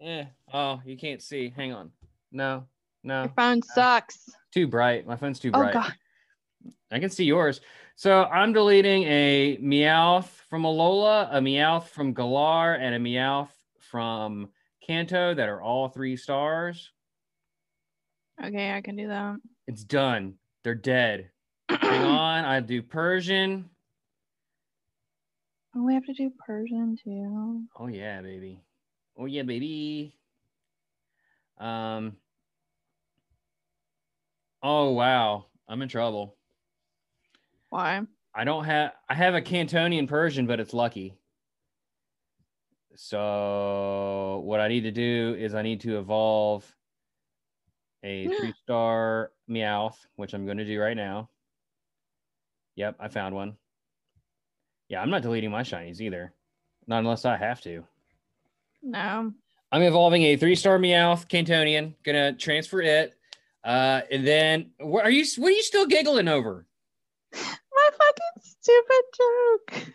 Yeah, 0.00 0.06
eh. 0.06 0.24
Oh, 0.52 0.80
you 0.84 0.96
can't 0.96 1.20
see. 1.20 1.52
Hang 1.56 1.72
on. 1.72 1.90
No, 2.30 2.64
no. 3.02 3.22
Your 3.22 3.32
phone 3.36 3.62
sucks. 3.62 4.28
Too 4.52 4.68
bright. 4.68 5.06
My 5.06 5.16
phone's 5.16 5.40
too 5.40 5.50
bright. 5.50 5.70
Oh 5.70 5.72
bright. 5.72 5.84
god. 5.88 5.94
I 6.92 7.00
can 7.00 7.10
see 7.10 7.24
yours. 7.24 7.60
So 7.96 8.24
I'm 8.24 8.52
deleting 8.52 9.02
a 9.04 9.56
Meowth 9.56 10.28
from 10.48 10.62
Alola, 10.62 11.28
a 11.32 11.40
Meowth 11.40 11.88
from 11.88 12.12
Galar, 12.12 12.74
and 12.74 12.94
a 12.94 12.98
Meowth 12.98 13.50
from 13.90 14.50
Kanto 14.86 15.34
that 15.34 15.48
are 15.48 15.60
all 15.60 15.88
three 15.88 16.16
stars. 16.16 16.92
Okay, 18.44 18.72
I 18.72 18.82
can 18.82 18.96
do 18.96 19.08
that. 19.08 19.36
It's 19.66 19.82
done. 19.82 20.34
They're 20.62 20.74
dead. 20.74 21.30
Hang 21.68 22.04
on. 22.04 22.44
I 22.44 22.60
do 22.60 22.82
Persian. 22.82 23.68
Oh, 25.76 25.82
we 25.82 25.92
have 25.92 26.06
to 26.06 26.14
do 26.14 26.32
Persian 26.46 26.96
too. 27.04 27.64
Oh 27.78 27.88
yeah, 27.88 28.22
baby. 28.22 28.62
Oh 29.18 29.26
yeah, 29.26 29.42
baby. 29.42 30.14
Um. 31.58 32.16
Oh 34.62 34.92
wow, 34.92 35.46
I'm 35.68 35.82
in 35.82 35.88
trouble. 35.90 36.36
Why? 37.68 38.00
I 38.34 38.44
don't 38.44 38.64
have. 38.64 38.92
I 39.10 39.14
have 39.14 39.34
a 39.34 39.42
Kantonian 39.42 40.08
Persian, 40.08 40.46
but 40.46 40.60
it's 40.60 40.72
lucky. 40.72 41.14
So 42.94 44.40
what 44.46 44.60
I 44.60 44.68
need 44.68 44.82
to 44.82 44.92
do 44.92 45.36
is 45.38 45.54
I 45.54 45.60
need 45.60 45.82
to 45.82 45.98
evolve 45.98 46.64
a 48.02 48.28
three-star 48.38 49.30
Meowth, 49.50 49.98
which 50.14 50.32
I'm 50.32 50.46
going 50.46 50.56
to 50.56 50.64
do 50.64 50.80
right 50.80 50.96
now. 50.96 51.28
Yep, 52.76 52.96
I 52.98 53.08
found 53.08 53.34
one. 53.34 53.56
Yeah, 54.88 55.00
I'm 55.00 55.10
not 55.10 55.22
deleting 55.22 55.50
my 55.50 55.62
shinies 55.62 56.00
either, 56.00 56.32
not 56.86 56.98
unless 57.00 57.24
I 57.24 57.36
have 57.36 57.60
to. 57.62 57.84
No. 58.82 59.32
I'm 59.72 59.82
evolving 59.82 60.22
a 60.22 60.36
three-star 60.36 60.78
Meowth 60.78 61.28
Kantonian. 61.28 61.94
Gonna 62.04 62.32
transfer 62.32 62.80
it, 62.80 63.14
uh, 63.64 64.02
and 64.10 64.26
then 64.26 64.70
what 64.78 65.04
are 65.04 65.10
you? 65.10 65.24
What 65.38 65.48
are 65.48 65.56
you 65.56 65.62
still 65.62 65.86
giggling 65.86 66.28
over? 66.28 66.66
My 67.32 67.90
fucking 67.90 68.42
stupid 68.42 69.02
joke. 69.18 69.92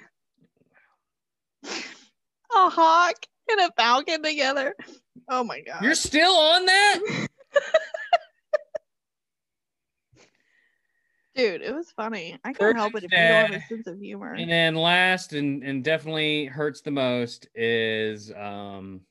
A 2.53 2.69
hawk 2.69 3.15
and 3.49 3.61
a 3.61 3.71
falcon 3.77 4.21
together. 4.21 4.75
Oh 5.29 5.43
my 5.43 5.61
god. 5.61 5.81
You're 5.81 5.95
still 5.95 6.35
on 6.35 6.65
that? 6.65 7.27
Dude, 11.35 11.61
it 11.61 11.73
was 11.73 11.89
funny. 11.91 12.37
I 12.43 12.51
can't 12.51 12.75
help 12.75 12.95
it 12.95 13.05
if 13.05 13.11
you 13.11 13.17
don't 13.17 13.51
have 13.51 13.51
a 13.51 13.65
sense 13.65 13.87
of 13.87 13.99
humor. 13.99 14.33
And 14.33 14.51
then 14.51 14.75
last 14.75 15.33
and 15.33 15.63
and 15.63 15.83
definitely 15.83 16.45
hurts 16.45 16.81
the 16.81 16.91
most 16.91 17.47
is 17.55 18.31
um 18.33 19.01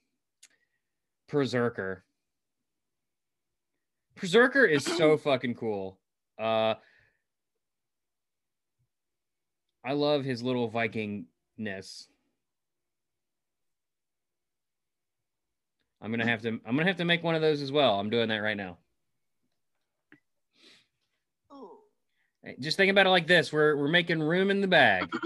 Perrserker. 1.30 2.02
Perrserker 4.16 4.68
is 4.68 4.84
so 4.84 5.16
fucking 5.18 5.54
cool. 5.54 5.98
Uh 6.38 6.74
I 9.82 9.92
love 9.92 10.24
his 10.24 10.42
little 10.42 10.70
Vikingness. 10.70 12.06
I'm 16.02 16.10
gonna 16.10 16.26
have 16.26 16.42
to 16.42 16.48
I'm 16.48 16.76
gonna 16.76 16.86
have 16.86 16.96
to 16.96 17.04
make 17.04 17.22
one 17.22 17.34
of 17.34 17.42
those 17.42 17.62
as 17.62 17.72
well. 17.72 17.98
I'm 17.98 18.10
doing 18.10 18.28
that 18.28 18.38
right 18.38 18.56
now. 18.56 18.78
Oh. 21.50 21.80
Hey, 21.80 22.29
Just 22.58 22.76
think 22.76 22.90
about 22.90 23.06
it 23.06 23.10
like 23.10 23.26
this: 23.26 23.52
we're 23.52 23.76
we're 23.76 23.88
making 23.88 24.20
room 24.20 24.50
in 24.50 24.60
the 24.60 24.66
bag. 24.66 25.08
At 25.12 25.20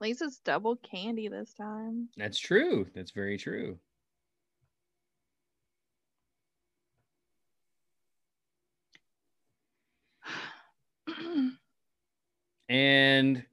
least 0.00 0.20
it's 0.20 0.38
double 0.38 0.76
candy 0.76 1.28
this 1.28 1.54
time. 1.54 2.08
That's 2.18 2.38
true. 2.38 2.86
That's 2.94 3.12
very 3.12 3.38
true. 3.38 3.78
And 12.68 13.44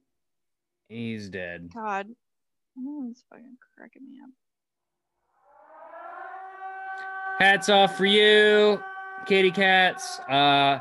he's 0.88 1.28
dead. 1.28 1.70
God. 1.72 2.08
Oh, 2.76 3.06
it's 3.10 3.22
fucking 3.30 3.56
cracking 3.76 4.02
me 4.02 4.18
up. 4.22 4.30
Hats 7.38 7.68
off 7.68 7.96
for 7.96 8.06
you, 8.06 8.82
kitty 9.26 9.52
cats. 9.52 10.18
Uh, 10.28 10.80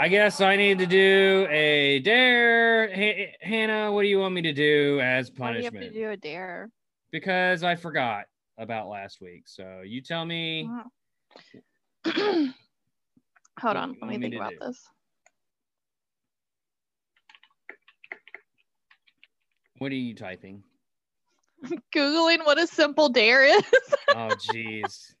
I 0.00 0.06
guess 0.08 0.40
I 0.40 0.54
need 0.54 0.78
to 0.78 0.86
do 0.86 1.48
a 1.50 1.98
dare. 2.00 2.88
Ha- 2.94 3.36
Hannah, 3.40 3.90
what 3.90 4.02
do 4.02 4.08
you 4.08 4.20
want 4.20 4.32
me 4.32 4.42
to 4.42 4.52
do 4.52 5.00
as 5.00 5.28
punishment? 5.28 5.74
Why 5.74 5.80
do 5.80 5.86
you 5.86 5.86
have 5.86 5.92
to 5.92 5.98
do 5.98 6.10
a 6.10 6.16
dare? 6.16 6.70
Because 7.10 7.64
I 7.64 7.74
forgot 7.74 8.26
about 8.58 8.88
last 8.88 9.20
week. 9.20 9.42
So 9.46 9.82
you 9.84 10.00
tell 10.00 10.24
me. 10.24 10.70
Hold 13.60 13.76
on, 13.76 13.96
let 14.00 14.08
me 14.08 14.18
me 14.18 14.18
think 14.18 14.36
about 14.36 14.52
do? 14.52 14.58
this. 14.60 14.86
What 19.78 19.90
are 19.90 19.96
you 19.96 20.14
typing? 20.14 20.62
Googling 21.92 22.46
what 22.46 22.58
a 22.58 22.68
simple 22.68 23.08
dare 23.08 23.44
is. 23.44 23.62
Oh, 24.14 24.30
jeez. 24.30 25.14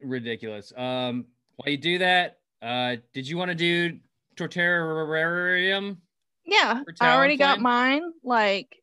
Ridiculous. 0.00 0.72
Um, 0.74 1.26
while 1.56 1.70
you 1.70 1.76
do 1.76 1.98
that, 1.98 2.38
uh, 2.62 2.96
did 3.12 3.28
you 3.28 3.36
want 3.36 3.50
to 3.50 3.54
do 3.54 3.98
Torterrarium? 4.36 5.98
yeah, 6.46 6.82
I 7.00 7.14
already 7.14 7.36
got 7.36 7.60
mine 7.60 8.12
like 8.22 8.76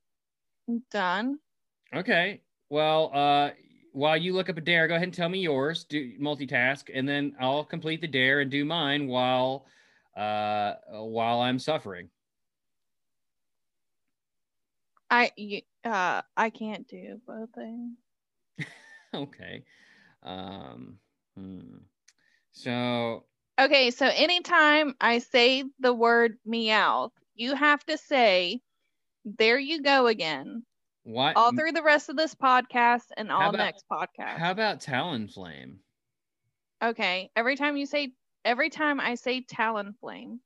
done. 0.91 1.39
Okay. 1.95 2.41
Well, 2.69 3.11
uh, 3.13 3.51
while 3.93 4.17
you 4.17 4.33
look 4.33 4.49
up 4.49 4.57
a 4.57 4.61
dare, 4.61 4.87
go 4.87 4.95
ahead 4.95 5.07
and 5.07 5.13
tell 5.13 5.29
me 5.29 5.39
yours. 5.39 5.85
Do 5.85 6.17
multitask, 6.19 6.89
and 6.93 7.07
then 7.07 7.35
I'll 7.39 7.63
complete 7.63 8.01
the 8.01 8.07
dare 8.07 8.41
and 8.41 8.51
do 8.51 8.65
mine 8.65 9.07
while, 9.07 9.67
uh, 10.17 10.73
while 10.89 11.39
I'm 11.41 11.59
suffering. 11.59 12.09
I 15.09 15.31
you, 15.37 15.61
uh 15.83 16.23
I 16.35 16.49
can't 16.49 16.87
do 16.87 17.21
both 17.27 17.49
things. 17.53 17.97
okay. 19.13 19.63
Um. 20.23 20.97
hmm. 21.37 21.77
So 22.51 23.25
Okay, 23.59 23.91
so 23.91 24.07
anytime 24.07 24.95
I 24.99 25.19
say 25.19 25.63
the 25.79 25.93
word 25.93 26.37
meow, 26.45 27.11
you 27.35 27.53
have 27.55 27.85
to 27.85 27.97
say, 27.97 28.61
"There 29.25 29.59
you 29.59 29.81
go 29.81 30.07
again," 30.07 30.65
what? 31.03 31.35
all 31.35 31.51
through 31.51 31.73
the 31.73 31.83
rest 31.83 32.09
of 32.09 32.15
this 32.15 32.33
podcast 32.33 33.05
and 33.15 33.31
all 33.31 33.49
about- 33.49 33.57
next 33.57 33.85
podcast. 33.91 34.37
How 34.37 34.51
about 34.51 34.79
Talonflame? 34.79 35.77
Okay, 36.81 37.29
every 37.35 37.55
time 37.55 37.77
you 37.77 37.85
say, 37.85 38.13
every 38.43 38.69
time 38.69 38.99
I 38.99 39.15
say 39.15 39.41
Talonflame, 39.41 40.39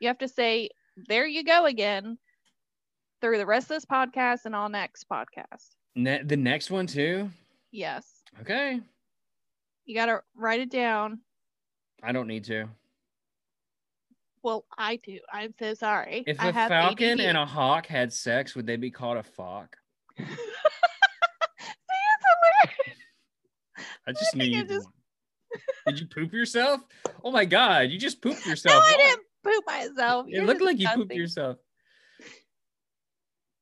you 0.00 0.08
have 0.08 0.18
to 0.18 0.28
say, 0.28 0.70
"There 0.96 1.26
you 1.26 1.42
go 1.44 1.64
again," 1.66 2.18
through 3.20 3.38
the 3.38 3.46
rest 3.46 3.64
of 3.70 3.76
this 3.76 3.84
podcast 3.84 4.44
and 4.44 4.54
all 4.54 4.68
next 4.68 5.08
podcast. 5.08 5.74
Ne- 5.96 6.22
the 6.22 6.36
next 6.36 6.70
one 6.70 6.86
too. 6.86 7.30
Yes, 7.72 8.22
Okay. 8.40 8.80
you 9.84 9.94
gotta 9.96 10.22
write 10.34 10.60
it 10.60 10.70
down. 10.70 11.22
I 12.02 12.12
don't 12.12 12.26
need 12.26 12.44
to. 12.44 12.68
Well, 14.42 14.64
I 14.76 14.96
do. 14.96 15.20
I'm 15.32 15.54
so 15.58 15.74
sorry. 15.74 16.24
If 16.26 16.40
I 16.40 16.48
a 16.48 16.52
have 16.52 16.68
falcon 16.68 17.20
ADD. 17.20 17.26
and 17.26 17.38
a 17.38 17.46
hawk 17.46 17.86
had 17.86 18.12
sex, 18.12 18.56
would 18.56 18.66
they 18.66 18.76
be 18.76 18.90
called 18.90 19.18
a 19.18 19.22
fawk? 19.22 19.76
See. 20.18 20.24
I 24.06 24.12
just 24.12 24.34
knew 24.34 24.44
you. 24.44 24.64
just- 24.64 24.88
Did 25.86 26.00
you 26.00 26.06
poop 26.06 26.32
yourself? 26.32 26.80
Oh 27.22 27.30
my 27.30 27.44
god! 27.44 27.90
You 27.90 27.98
just 27.98 28.20
pooped 28.20 28.44
yourself. 28.46 28.74
No. 28.74 28.80
I 28.80 28.96
didn't 28.96 29.22
poop 29.44 29.64
myself. 29.66 30.26
It 30.28 30.32
You're 30.34 30.44
looked 30.44 30.62
like 30.62 30.78
you 30.80 30.88
pooped 30.88 31.14
yourself. 31.14 31.58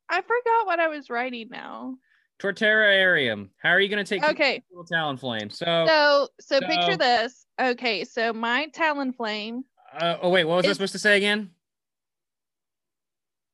I 0.09 0.21
forgot 0.21 0.65
what 0.65 0.79
I 0.79 0.87
was 0.87 1.09
writing 1.09 1.49
now. 1.51 1.95
Torterrarium. 2.41 3.49
How 3.61 3.69
are 3.69 3.79
you 3.79 3.87
going 3.87 4.03
to 4.03 4.09
take 4.09 4.27
Okay, 4.27 4.63
little 4.71 4.85
Talonflame? 4.85 5.53
So, 5.53 5.85
so 5.87 6.27
so 6.39 6.59
picture 6.61 6.97
this. 6.97 7.45
Okay, 7.59 8.03
so 8.03 8.33
my 8.33 8.67
Talonflame 8.75 9.61
Uh, 9.97 10.17
oh 10.21 10.29
wait, 10.29 10.45
what 10.45 10.57
was 10.57 10.65
I 10.65 10.73
supposed 10.73 10.93
to 10.93 10.99
say 10.99 11.17
again? 11.17 11.51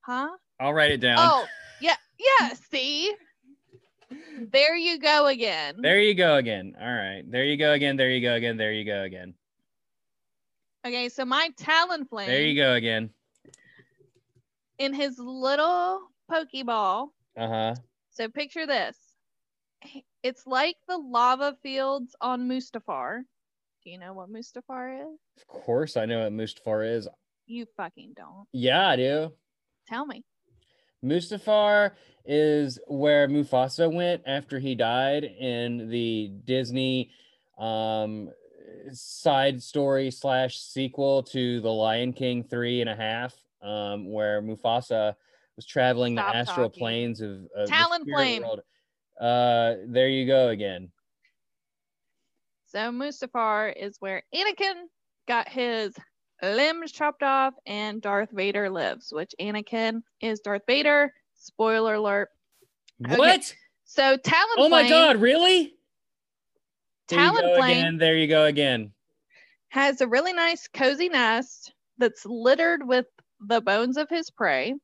Huh? 0.01 0.29
I'll 0.59 0.73
write 0.73 0.91
it 0.91 1.01
down. 1.01 1.17
Oh, 1.19 1.45
yeah, 1.81 1.95
yeah. 2.17 2.53
See, 2.71 3.13
there 4.39 4.75
you 4.77 4.99
go 4.99 5.27
again. 5.27 5.75
There 5.81 5.99
you 5.99 6.13
go 6.13 6.37
again. 6.37 6.73
All 6.79 6.87
right. 6.87 7.23
There 7.29 7.43
you 7.43 7.57
go 7.57 7.73
again. 7.73 7.97
There 7.97 8.09
you 8.09 8.21
go 8.21 8.35
again. 8.35 8.55
There 8.55 8.71
you 8.71 8.85
go 8.85 9.03
again. 9.03 9.33
Okay, 10.85 11.09
so 11.09 11.25
my 11.25 11.49
Talonflame 11.59 12.27
There 12.27 12.41
you 12.41 12.55
go 12.55 12.75
again. 12.75 13.09
in 14.79 14.93
his 14.93 15.19
little 15.19 15.99
Pokeball. 16.31 17.09
Uh 17.35 17.47
huh. 17.47 17.75
So 18.17 18.27
picture 18.29 18.65
this. 18.65 18.97
It's 20.23 20.47
like 20.47 20.75
the 20.87 20.97
lava 20.97 21.55
fields 21.61 22.15
on 22.19 22.49
Mustafar. 22.49 23.21
Do 23.83 23.89
you 23.91 23.99
know 23.99 24.13
what 24.13 24.31
Mustafar 24.31 25.01
is? 25.01 25.19
Of 25.37 25.45
course, 25.45 25.95
I 25.95 26.05
know 26.05 26.23
what 26.23 26.33
Mustafar 26.33 26.97
is. 26.97 27.07
You 27.45 27.67
fucking 27.77 28.13
don't. 28.15 28.47
Yeah, 28.51 28.89
I 28.89 28.95
do. 28.95 29.33
Tell 29.87 30.07
me. 30.07 30.23
Mustafar 31.05 31.91
is 32.25 32.79
where 32.87 33.27
Mufasa 33.27 33.93
went 33.93 34.23
after 34.25 34.57
he 34.57 34.73
died 34.73 35.23
in 35.23 35.87
the 35.87 36.31
Disney 36.43 37.11
um, 37.59 38.31
side 38.93 39.61
story 39.61 40.09
slash 40.09 40.57
sequel 40.57 41.21
to 41.21 41.61
The 41.61 41.69
Lion 41.69 42.13
King 42.13 42.43
three 42.43 42.81
and 42.81 42.89
a 42.89 42.95
half, 42.95 43.35
um, 43.61 44.11
where 44.11 44.41
Mufasa 44.41 45.13
was 45.57 45.65
traveling 45.65 46.15
Stop 46.15 46.31
the 46.31 46.37
astral 46.37 46.69
talking. 46.69 46.79
planes 46.79 47.19
of, 47.19 47.31
of 47.55 47.67
the 47.67 47.99
spirit 48.01 48.41
world. 48.41 48.61
Uh, 49.19 49.75
there 49.87 50.07
you 50.07 50.25
go 50.25 50.49
again. 50.49 50.89
So 52.67 52.79
Mustafar 52.91 53.73
is 53.75 53.97
where 53.99 54.23
Anakin 54.33 54.75
got 55.27 55.49
his 55.49 55.93
limbs 56.41 56.91
chopped 56.91 57.23
off 57.23 57.53
and 57.65 58.01
Darth 58.01 58.29
Vader 58.31 58.69
lives, 58.69 59.09
which 59.11 59.33
Anakin 59.41 60.01
is 60.21 60.39
Darth 60.41 60.61
Vader. 60.67 61.11
Spoiler 61.35 61.95
alert. 61.95 62.29
Okay. 63.05 63.17
What? 63.17 63.55
So 63.85 64.17
Talonflame 64.17 64.57
Oh 64.57 64.69
my 64.69 64.87
God! 64.87 65.17
Really? 65.17 65.73
There 67.07 67.19
Talonflame 67.19 67.71
again. 67.71 67.97
There 67.97 68.17
you 68.17 68.27
go 68.27 68.45
again. 68.45 68.91
has 69.69 70.01
a 70.01 70.07
really 70.07 70.33
nice 70.33 70.67
cozy 70.67 71.09
nest 71.09 71.73
that's 71.97 72.25
littered 72.25 72.85
with 72.85 73.05
the 73.39 73.61
bones 73.61 73.97
of 73.97 74.09
his 74.09 74.29
prey. 74.29 74.75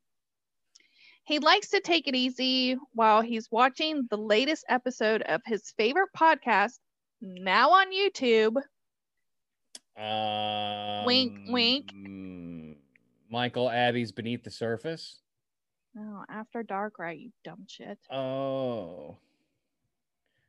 He 1.26 1.40
likes 1.40 1.70
to 1.70 1.80
take 1.80 2.08
it 2.08 2.16
easy 2.16 2.78
while 2.94 3.22
he's 3.22 3.50
watching 3.50 4.08
the 4.10 4.18
latest 4.18 4.66
episode 4.68 5.22
of 5.24 5.42
his 5.46 5.72
favorite 5.78 6.10
podcast, 6.18 6.80
now 7.22 7.72
on 7.72 7.88
YouTube. 7.94 8.58
Um, 9.96 11.06
Wink, 11.06 11.40
wink. 11.48 11.94
Michael 13.30 13.70
Abbey's 13.70 14.12
Beneath 14.12 14.44
the 14.44 14.52
Surface. 14.52 15.20
Oh, 15.98 16.24
After 16.30 16.64
Darkrai? 16.64 17.22
You 17.22 17.32
dumb 17.44 17.66
shit. 17.68 18.00
Oh, 18.12 19.18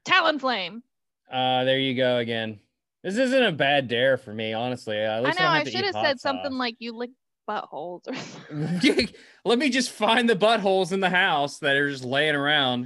Talonflame. 0.05 0.83
uh, 1.31 1.65
there 1.65 1.79
you 1.79 1.95
go 1.95 2.17
again. 2.19 2.59
This 3.03 3.19
isn't 3.19 3.43
a 3.43 3.53
bad 3.53 3.89
dare 3.89 4.17
for 4.17 4.33
me, 4.33 4.55
honestly. 4.55 4.97
At 4.97 5.27
I 5.27 5.33
know. 5.33 5.47
I 5.47 5.65
should 5.65 5.85
have 5.85 5.95
said 5.95 6.19
something 6.19 6.53
like 6.55 6.77
you 6.79 6.97
lick 6.97 7.11
buttholes 7.49 8.03
or 8.09 8.15
something. 8.15 9.09
Let 9.45 9.59
me 9.59 9.71
just 9.71 9.91
find 9.91 10.29
the 10.29 10.37
buttholes 10.37 10.93
in 10.93 11.01
the 11.01 11.11
house 11.11 11.59
that 11.59 11.77
are 11.77 11.91
just 11.91 12.05
laying 12.05 12.35
around. 12.35 12.83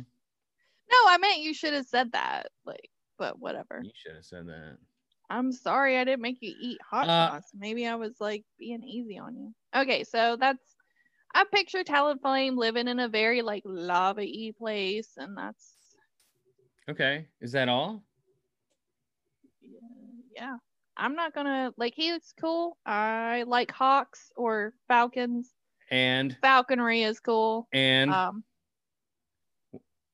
No, 0.91 0.97
I 1.09 1.19
meant 1.19 1.41
you 1.41 1.55
should 1.55 1.75
have 1.75 1.87
said 1.87 2.13
that. 2.13 2.49
Like, 2.65 2.91
but 3.19 3.39
whatever. 3.39 3.81
You 3.83 3.91
should 3.95 4.15
have 4.17 4.25
said 4.25 4.47
that. 4.49 4.79
I'm 5.31 5.53
sorry 5.53 5.99
I 5.99 6.05
didn't 6.05 6.23
make 6.23 6.39
you 6.41 6.55
eat 6.59 6.79
hot 6.89 7.09
Uh, 7.09 7.31
sauce. 7.31 7.51
Maybe 7.55 7.87
I 7.87 7.97
was 7.97 8.15
like 8.21 8.45
being 8.59 8.83
easy 8.83 9.19
on 9.19 9.37
you. 9.37 9.55
Okay, 9.77 10.05
so 10.05 10.37
that's 10.41 10.63
I 11.35 11.45
picture 11.53 11.85
Talonflame 11.85 12.57
living 12.57 12.89
in 12.89 12.99
a 12.99 13.09
very 13.09 13.43
like 13.43 13.63
lava-y 13.67 14.53
place, 14.59 15.11
and 15.19 15.37
that's 15.37 15.75
Okay, 16.89 17.27
is 17.43 17.53
that 17.53 17.69
all? 17.69 18.03
yeah. 20.35 20.57
I'm 20.99 21.15
not 21.15 21.35
gonna 21.35 21.73
like 21.77 21.95
he's 21.97 22.35
cool. 22.41 22.77
I 22.85 23.45
like 23.47 23.71
hawks 23.71 24.33
or 24.37 24.73
falcons. 24.89 25.53
And 25.91 26.37
Falconry 26.43 27.03
is 27.03 27.19
cool. 27.21 27.67
and 27.73 28.13
Um, 28.13 28.45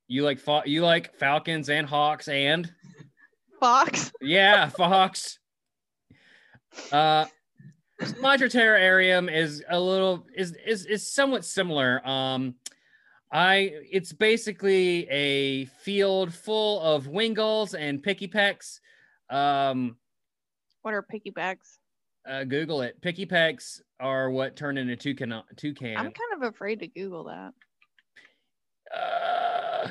you 0.07 0.23
like 0.23 0.39
you 0.67 0.83
like 0.83 1.17
falcons 1.19 1.69
and 1.69 1.87
hawks 1.87 2.29
and 2.29 2.71
fox. 3.59 4.13
Yeah, 4.21 4.69
Fox. 4.69 5.39
Uh, 6.93 7.25
terrarium 8.01 9.33
is 9.35 9.65
a 9.69 9.81
little 9.81 10.27
is 10.37 10.57
is 10.67 10.87
is 10.87 11.11
somewhat 11.11 11.45
similar. 11.45 12.07
Um, 12.07 12.57
I 13.33 13.73
it's 13.91 14.13
basically 14.13 15.09
a 15.09 15.65
field 15.65 16.33
full 16.33 16.81
of 16.81 17.07
Wingulls 17.07 17.75
and 17.79 18.03
Pikipeks. 18.03 18.81
Um, 19.31 19.97
What 20.85 20.93
are 20.93 21.03
piggybacks? 21.03 21.79
uh, 22.29 22.45
Google 22.45 22.83
it. 22.83 23.01
Pikipeks 23.01 23.81
are 24.01 24.31
what 24.31 24.55
turn 24.55 24.77
into 24.77 24.97
toucan 24.97 25.43
toucan. 25.57 25.97
I'm 25.97 26.13
kind 26.13 26.35
of 26.37 26.43
afraid 26.43 26.81
to 26.81 26.87
Google 26.87 27.25
that. 27.25 27.53
Uh, 28.95 29.91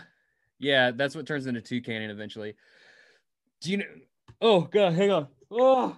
yeah, 0.59 0.91
that's 0.91 1.15
what 1.15 1.25
turns 1.25 1.47
into 1.47 1.61
toucan 1.61 2.09
eventually. 2.11 2.53
Do 3.61 3.71
you 3.71 3.77
know? 3.77 3.85
Oh 4.39 4.61
god, 4.61 4.93
hang 4.93 5.09
on. 5.09 5.27
Oh, 5.49 5.97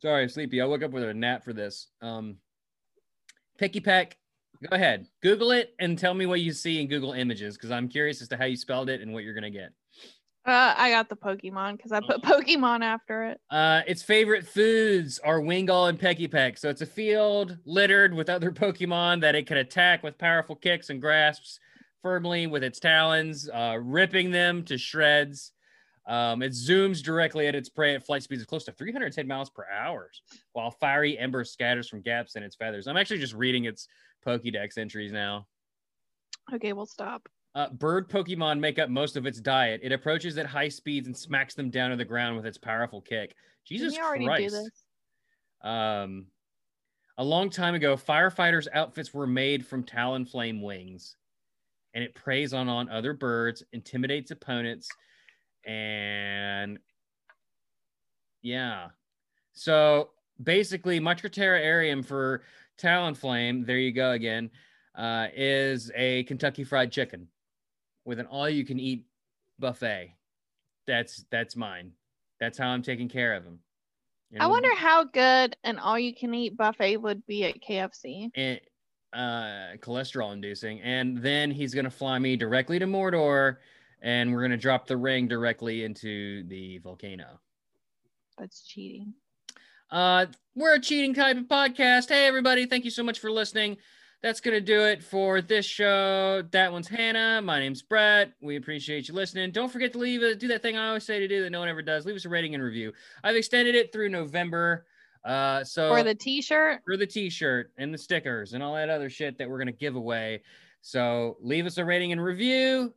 sorry, 0.00 0.22
I'm 0.22 0.28
sleepy. 0.30 0.62
I 0.62 0.64
woke 0.64 0.82
up 0.82 0.92
with 0.92 1.04
a 1.04 1.12
nap 1.12 1.44
for 1.44 1.52
this. 1.52 1.88
Um, 2.00 2.36
Pikipek. 3.60 4.12
Go 4.62 4.74
ahead, 4.76 5.08
Google 5.22 5.50
it 5.50 5.74
and 5.78 5.98
tell 5.98 6.14
me 6.14 6.24
what 6.24 6.40
you 6.40 6.52
see 6.52 6.80
in 6.80 6.88
Google 6.88 7.12
Images 7.12 7.56
because 7.56 7.70
I'm 7.70 7.88
curious 7.88 8.22
as 8.22 8.28
to 8.28 8.36
how 8.38 8.44
you 8.44 8.56
spelled 8.56 8.88
it 8.88 9.02
and 9.02 9.12
what 9.12 9.24
you're 9.24 9.34
gonna 9.34 9.50
get. 9.50 9.72
Uh, 10.44 10.74
I 10.76 10.90
got 10.90 11.08
the 11.08 11.16
Pokemon 11.16 11.76
because 11.76 11.92
I 11.92 12.00
put 12.00 12.22
Pokemon 12.22 12.82
after 12.82 13.26
it. 13.26 13.40
Uh, 13.48 13.82
its 13.86 14.02
favorite 14.02 14.46
foods 14.46 15.20
are 15.20 15.40
Wingull 15.40 15.88
and 15.88 15.98
Pikipek. 15.98 16.58
So 16.58 16.68
it's 16.68 16.80
a 16.80 16.86
field 16.86 17.58
littered 17.64 18.12
with 18.12 18.28
other 18.28 18.50
Pokemon 18.52 19.20
that 19.20 19.34
it 19.36 19.46
can 19.46 19.58
attack 19.58 20.02
with 20.02 20.18
powerful 20.18 20.56
kicks 20.56 20.90
and 20.90 21.00
grasps 21.00 21.60
firmly 22.02 22.48
with 22.48 22.64
its 22.64 22.80
talons, 22.80 23.48
uh, 23.48 23.78
ripping 23.80 24.32
them 24.32 24.64
to 24.64 24.76
shreds. 24.76 25.52
Um, 26.08 26.42
it 26.42 26.50
zooms 26.50 27.00
directly 27.00 27.46
at 27.46 27.54
its 27.54 27.68
prey 27.68 27.94
at 27.94 28.04
flight 28.04 28.24
speeds 28.24 28.42
of 28.42 28.48
close 28.48 28.64
to 28.64 28.72
310 28.72 29.28
miles 29.28 29.50
per 29.50 29.64
hour, 29.72 30.10
while 30.52 30.72
fiery 30.72 31.16
ember 31.16 31.44
scatters 31.44 31.88
from 31.88 32.02
gaps 32.02 32.34
in 32.34 32.42
its 32.42 32.56
feathers. 32.56 32.88
I'm 32.88 32.96
actually 32.96 33.20
just 33.20 33.34
reading 33.34 33.66
its 33.66 33.86
Pokédex 34.26 34.78
entries 34.78 35.12
now. 35.12 35.46
Okay, 36.52 36.72
we'll 36.72 36.86
stop. 36.86 37.28
Uh, 37.54 37.68
bird 37.68 38.08
Pokemon 38.08 38.60
make 38.60 38.78
up 38.78 38.88
most 38.88 39.16
of 39.16 39.26
its 39.26 39.40
diet. 39.40 39.80
It 39.82 39.92
approaches 39.92 40.38
at 40.38 40.46
high 40.46 40.68
speeds 40.68 41.06
and 41.06 41.16
smacks 41.16 41.54
them 41.54 41.68
down 41.68 41.90
to 41.90 41.96
the 41.96 42.04
ground 42.04 42.36
with 42.36 42.46
its 42.46 42.56
powerful 42.56 43.00
kick. 43.00 43.34
Jesus 43.64 43.96
Christ. 43.96 44.70
Um, 45.62 46.26
a 47.18 47.24
long 47.24 47.50
time 47.50 47.74
ago, 47.74 47.94
firefighters' 47.96 48.68
outfits 48.72 49.12
were 49.12 49.26
made 49.26 49.66
from 49.66 49.84
Talonflame 49.84 50.62
wings, 50.62 51.16
and 51.92 52.02
it 52.02 52.14
preys 52.14 52.54
on, 52.54 52.68
on 52.68 52.88
other 52.88 53.12
birds, 53.12 53.62
intimidates 53.72 54.30
opponents, 54.30 54.88
and 55.64 56.78
yeah. 58.40 58.88
So 59.52 60.10
basically, 60.42 61.00
Mutraterrarium 61.00 62.04
for 62.04 62.42
Talonflame, 62.78 63.66
there 63.66 63.78
you 63.78 63.92
go 63.92 64.12
again, 64.12 64.50
uh, 64.94 65.26
is 65.36 65.92
a 65.94 66.24
Kentucky 66.24 66.64
Fried 66.64 66.90
Chicken 66.90 67.28
with 68.04 68.18
an 68.18 68.26
all-you-can-eat 68.26 69.06
buffet. 69.58 70.14
That's 70.86 71.24
that's 71.30 71.56
mine. 71.56 71.92
That's 72.40 72.58
how 72.58 72.68
I'm 72.68 72.82
taking 72.82 73.08
care 73.08 73.34
of 73.34 73.44
him. 73.44 73.60
I 74.40 74.46
wonder 74.46 74.74
how 74.74 75.04
good 75.04 75.56
an 75.62 75.78
all-you-can-eat 75.78 76.56
buffet 76.56 76.96
would 76.96 77.26
be 77.26 77.44
at 77.44 77.62
KFC. 77.62 78.30
and 78.34 78.60
uh, 79.12 79.76
cholesterol 79.78 80.32
inducing. 80.32 80.80
And 80.80 81.18
then 81.18 81.50
he's 81.50 81.74
going 81.74 81.84
to 81.84 81.90
fly 81.90 82.18
me 82.18 82.36
directly 82.36 82.78
to 82.78 82.86
Mordor 82.86 83.56
and 84.00 84.32
we're 84.32 84.40
going 84.40 84.50
to 84.50 84.56
drop 84.56 84.86
the 84.86 84.96
ring 84.96 85.28
directly 85.28 85.84
into 85.84 86.42
the 86.48 86.78
volcano. 86.78 87.38
That's 88.38 88.62
cheating. 88.66 89.14
Uh, 89.90 90.26
we're 90.54 90.74
a 90.74 90.80
cheating 90.80 91.14
type 91.14 91.36
of 91.36 91.44
podcast. 91.44 92.08
Hey, 92.08 92.26
everybody. 92.26 92.66
Thank 92.66 92.84
you 92.84 92.90
so 92.90 93.02
much 93.02 93.20
for 93.20 93.30
listening. 93.30 93.76
That's 94.22 94.40
going 94.40 94.54
to 94.54 94.60
do 94.60 94.84
it 94.84 95.02
for 95.02 95.40
this 95.40 95.66
show. 95.66 96.44
That 96.52 96.70
one's 96.70 96.86
Hannah. 96.86 97.42
My 97.42 97.58
name's 97.58 97.82
Brett. 97.82 98.32
We 98.40 98.54
appreciate 98.54 99.08
you 99.08 99.14
listening. 99.14 99.50
Don't 99.50 99.70
forget 99.70 99.92
to 99.94 99.98
leave 99.98 100.22
a 100.22 100.36
do 100.36 100.46
that 100.46 100.62
thing 100.62 100.76
I 100.76 100.86
always 100.88 101.04
say 101.04 101.18
to 101.18 101.26
do 101.26 101.42
that 101.42 101.50
no 101.50 101.58
one 101.58 101.68
ever 101.68 101.82
does. 101.82 102.06
Leave 102.06 102.14
us 102.14 102.24
a 102.24 102.28
rating 102.28 102.54
and 102.54 102.62
review. 102.62 102.92
I've 103.24 103.34
extended 103.34 103.74
it 103.74 103.92
through 103.92 104.10
November. 104.10 104.86
Uh, 105.24 105.64
so 105.64 105.88
For 105.88 106.04
the 106.04 106.14
T-shirt, 106.14 106.82
for 106.84 106.96
the 106.96 107.06
t-shirt 107.06 107.72
and 107.78 107.92
the 107.92 107.98
stickers 107.98 108.52
and 108.52 108.62
all 108.62 108.74
that 108.74 108.90
other 108.90 109.10
shit 109.10 109.38
that 109.38 109.50
we're 109.50 109.58
going 109.58 109.66
to 109.66 109.72
give 109.72 109.96
away. 109.96 110.42
So 110.82 111.36
leave 111.40 111.66
us 111.66 111.78
a 111.78 111.84
rating 111.84 112.12
and 112.12 112.22
review, 112.22 112.94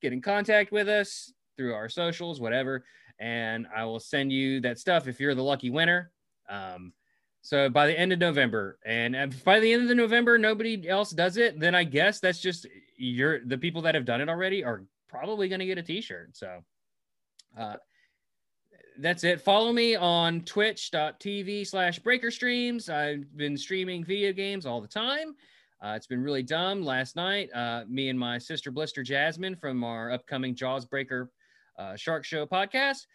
get 0.00 0.14
in 0.14 0.22
contact 0.22 0.72
with 0.72 0.88
us 0.88 1.34
through 1.58 1.74
our 1.74 1.90
socials, 1.90 2.40
whatever, 2.40 2.84
and 3.18 3.66
I 3.74 3.84
will 3.84 4.00
send 4.00 4.32
you 4.32 4.60
that 4.62 4.78
stuff 4.78 5.06
if 5.06 5.20
you're 5.20 5.34
the 5.34 5.42
lucky 5.42 5.68
winner. 5.68 6.12
Um, 6.48 6.94
So 7.42 7.68
by 7.68 7.88
the 7.88 7.98
end 7.98 8.12
of 8.12 8.20
November, 8.20 8.78
and 8.86 9.34
by 9.44 9.58
the 9.58 9.72
end 9.72 9.82
of 9.82 9.88
the 9.88 9.96
November 9.96 10.38
nobody 10.38 10.88
else 10.88 11.10
does 11.10 11.36
it, 11.36 11.58
then 11.58 11.74
I 11.74 11.82
guess 11.82 12.20
that's 12.20 12.40
just 12.40 12.66
you're 12.96 13.44
the 13.44 13.58
people 13.58 13.82
that 13.82 13.96
have 13.96 14.04
done 14.04 14.20
it 14.20 14.28
already 14.28 14.64
are 14.64 14.84
probably 15.08 15.48
going 15.48 15.58
to 15.58 15.66
get 15.66 15.76
a 15.76 15.82
T-shirt. 15.82 16.36
So 16.36 16.62
uh, 17.58 17.76
that's 19.00 19.24
it. 19.24 19.40
Follow 19.40 19.72
me 19.72 19.96
on 19.96 20.42
twitch.tv 20.42 21.66
slash 21.66 21.98
breaker 21.98 22.30
streams. 22.30 22.88
I've 22.88 23.36
been 23.36 23.56
streaming 23.56 24.04
video 24.04 24.32
games 24.32 24.64
all 24.64 24.80
the 24.80 24.88
time. 24.88 25.34
Uh, 25.82 25.94
it's 25.96 26.06
been 26.06 26.22
really 26.22 26.44
dumb. 26.44 26.84
Last 26.84 27.16
night, 27.16 27.50
uh, 27.52 27.82
me 27.88 28.08
and 28.08 28.18
my 28.18 28.38
sister 28.38 28.70
Blister 28.70 29.02
Jasmine 29.02 29.56
from 29.56 29.82
our 29.82 30.12
upcoming 30.12 30.54
Jaws 30.54 30.84
Breaker 30.84 31.28
uh, 31.76 31.96
Shark 31.96 32.24
Show 32.24 32.46
podcast 32.46 33.06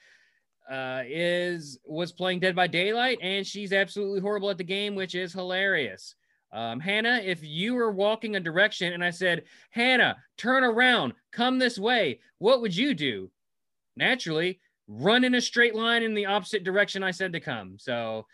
uh, 0.69 1.03
is 1.05 1.79
was 1.85 2.11
playing 2.11 2.39
Dead 2.39 2.55
by 2.55 2.67
Daylight, 2.67 3.19
and 3.21 3.45
she's 3.45 3.73
absolutely 3.73 4.19
horrible 4.19 4.49
at 4.49 4.57
the 4.57 4.63
game, 4.63 4.95
which 4.95 5.15
is 5.15 5.33
hilarious. 5.33 6.15
Um, 6.51 6.79
Hannah, 6.79 7.21
if 7.23 7.43
you 7.43 7.75
were 7.75 7.91
walking 7.91 8.35
a 8.35 8.39
direction 8.39 8.93
and 8.93 9.03
I 9.03 9.09
said, 9.09 9.43
Hannah, 9.69 10.15
turn 10.37 10.63
around, 10.63 11.13
come 11.31 11.59
this 11.59 11.77
way, 11.77 12.19
what 12.37 12.61
would 12.61 12.75
you 12.75 12.93
do? 12.93 13.29
Naturally, 13.95 14.59
run 14.87 15.23
in 15.23 15.35
a 15.35 15.41
straight 15.41 15.75
line 15.75 16.03
in 16.03 16.13
the 16.13 16.25
opposite 16.25 16.63
direction 16.63 17.03
I 17.03 17.11
said 17.11 17.33
to 17.33 17.39
come. 17.39 17.77
So 17.77 18.25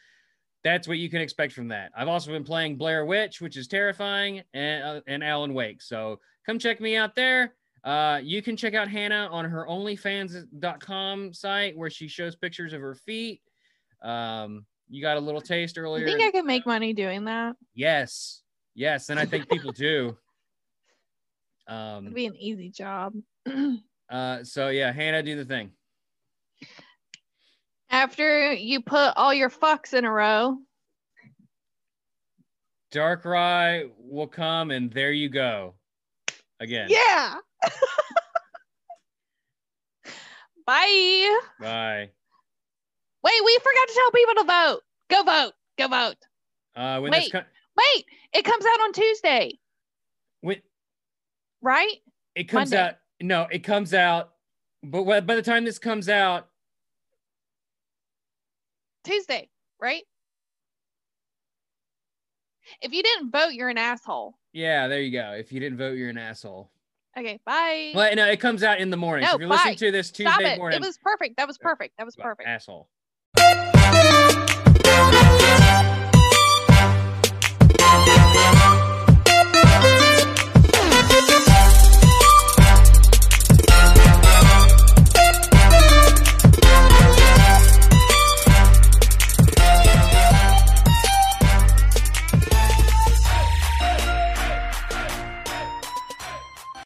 that's 0.63 0.87
what 0.87 0.99
you 0.99 1.09
can 1.09 1.21
expect 1.21 1.53
from 1.53 1.69
that. 1.69 1.91
I've 1.97 2.07
also 2.07 2.31
been 2.31 2.43
playing 2.43 2.77
Blair 2.77 3.05
Witch, 3.05 3.41
which 3.41 3.57
is 3.57 3.67
terrifying, 3.67 4.43
and, 4.53 4.83
uh, 4.83 5.01
and 5.07 5.23
Alan 5.23 5.53
Wake. 5.53 5.81
So 5.81 6.19
come 6.45 6.59
check 6.59 6.79
me 6.79 6.95
out 6.95 7.15
there. 7.15 7.55
Uh, 7.83 8.19
you 8.23 8.41
can 8.41 8.55
check 8.55 8.73
out 8.73 8.87
Hannah 8.87 9.27
on 9.31 9.45
her 9.45 9.65
OnlyFans.com 9.69 11.33
site 11.33 11.77
where 11.77 11.89
she 11.89 12.07
shows 12.07 12.35
pictures 12.35 12.71
of 12.71 12.81
her 12.81 12.95
feet. 12.95 13.41
Um, 14.01 14.65
you 14.89 15.01
got 15.01 15.17
a 15.17 15.19
little 15.19 15.41
taste 15.41 15.77
earlier. 15.77 16.05
I 16.05 16.09
think 16.09 16.23
I 16.23 16.31
can 16.31 16.45
make 16.45 16.65
money 16.65 16.93
doing 16.93 17.25
that. 17.25 17.55
Yes, 17.73 18.41
yes, 18.73 19.09
and 19.09 19.19
I 19.19 19.25
think 19.25 19.49
people 19.49 19.71
do. 19.75 20.17
Um, 21.67 22.05
It'd 22.05 22.15
be 22.15 22.25
an 22.25 22.35
easy 22.37 22.69
job. 22.69 23.13
uh, 24.09 24.43
so 24.43 24.69
yeah, 24.69 24.91
Hannah, 24.91 25.23
do 25.23 25.35
the 25.35 25.45
thing. 25.45 25.71
After 27.89 28.53
you 28.53 28.81
put 28.81 29.13
all 29.15 29.33
your 29.33 29.49
fucks 29.49 29.93
in 29.93 30.05
a 30.05 30.11
row, 30.11 30.57
Darkrai 32.93 33.89
will 33.97 34.27
come, 34.27 34.71
and 34.71 34.91
there 34.91 35.11
you 35.11 35.29
go. 35.29 35.75
Again. 36.59 36.87
yeah. 36.89 37.35
Bye. 40.65 41.39
Bye. 41.59 42.09
Wait, 43.23 43.33
we 43.45 43.57
forgot 43.59 43.87
to 43.87 43.93
tell 43.93 44.11
people 44.11 44.35
to 44.35 44.43
vote. 44.45 44.81
Go 45.09 45.23
vote. 45.23 45.53
Go 45.77 45.87
vote. 45.87 46.15
Uh, 46.75 46.99
when 46.99 47.11
Wait. 47.11 47.23
this 47.23 47.31
co- 47.31 47.43
Wait, 47.77 48.05
it 48.33 48.43
comes 48.45 48.65
out 48.65 48.79
on 48.81 48.93
Tuesday, 48.93 49.59
when 50.41 50.57
right? 51.61 51.95
it 52.35 52.45
comes 52.45 52.71
Monday. 52.71 52.87
out, 52.89 52.95
no, 53.21 53.47
it 53.51 53.59
comes 53.59 53.93
out. 53.93 54.31
But 54.83 55.25
by 55.25 55.35
the 55.35 55.41
time 55.41 55.65
this 55.65 55.79
comes 55.79 56.07
out, 56.09 56.47
Tuesday, 59.03 59.49
right? 59.81 60.03
If 62.81 62.93
you 62.93 63.01
didn't 63.03 63.31
vote, 63.31 63.53
you're 63.53 63.69
an 63.69 63.77
asshole. 63.77 64.35
yeah, 64.53 64.87
there 64.87 65.01
you 65.01 65.11
go. 65.11 65.31
If 65.37 65.51
you 65.51 65.59
didn't 65.59 65.77
vote, 65.77 65.97
you're 65.97 66.09
an 66.09 66.17
asshole. 66.17 66.69
Okay, 67.17 67.39
bye. 67.45 67.91
Well, 67.93 68.15
no, 68.15 68.27
it 68.27 68.39
comes 68.39 68.63
out 68.63 68.79
in 68.79 68.89
the 68.89 68.97
morning. 68.97 69.25
so 69.25 69.31
No, 69.31 69.35
if 69.35 69.39
you're 69.41 69.49
listening 69.49 69.73
bye. 69.73 69.77
to 69.77 69.91
this 69.91 70.07
Stop 70.07 70.39
Tuesday 70.39 70.53
it. 70.53 70.57
morning, 70.57 70.77
It 70.77 70.81
was 70.85 70.97
perfect. 70.97 71.37
That 71.37 71.47
was 71.47 71.57
perfect. 71.57 71.93
That 71.97 72.05
was 72.05 72.15
perfect. 72.15 72.47
asshole. 72.49 72.89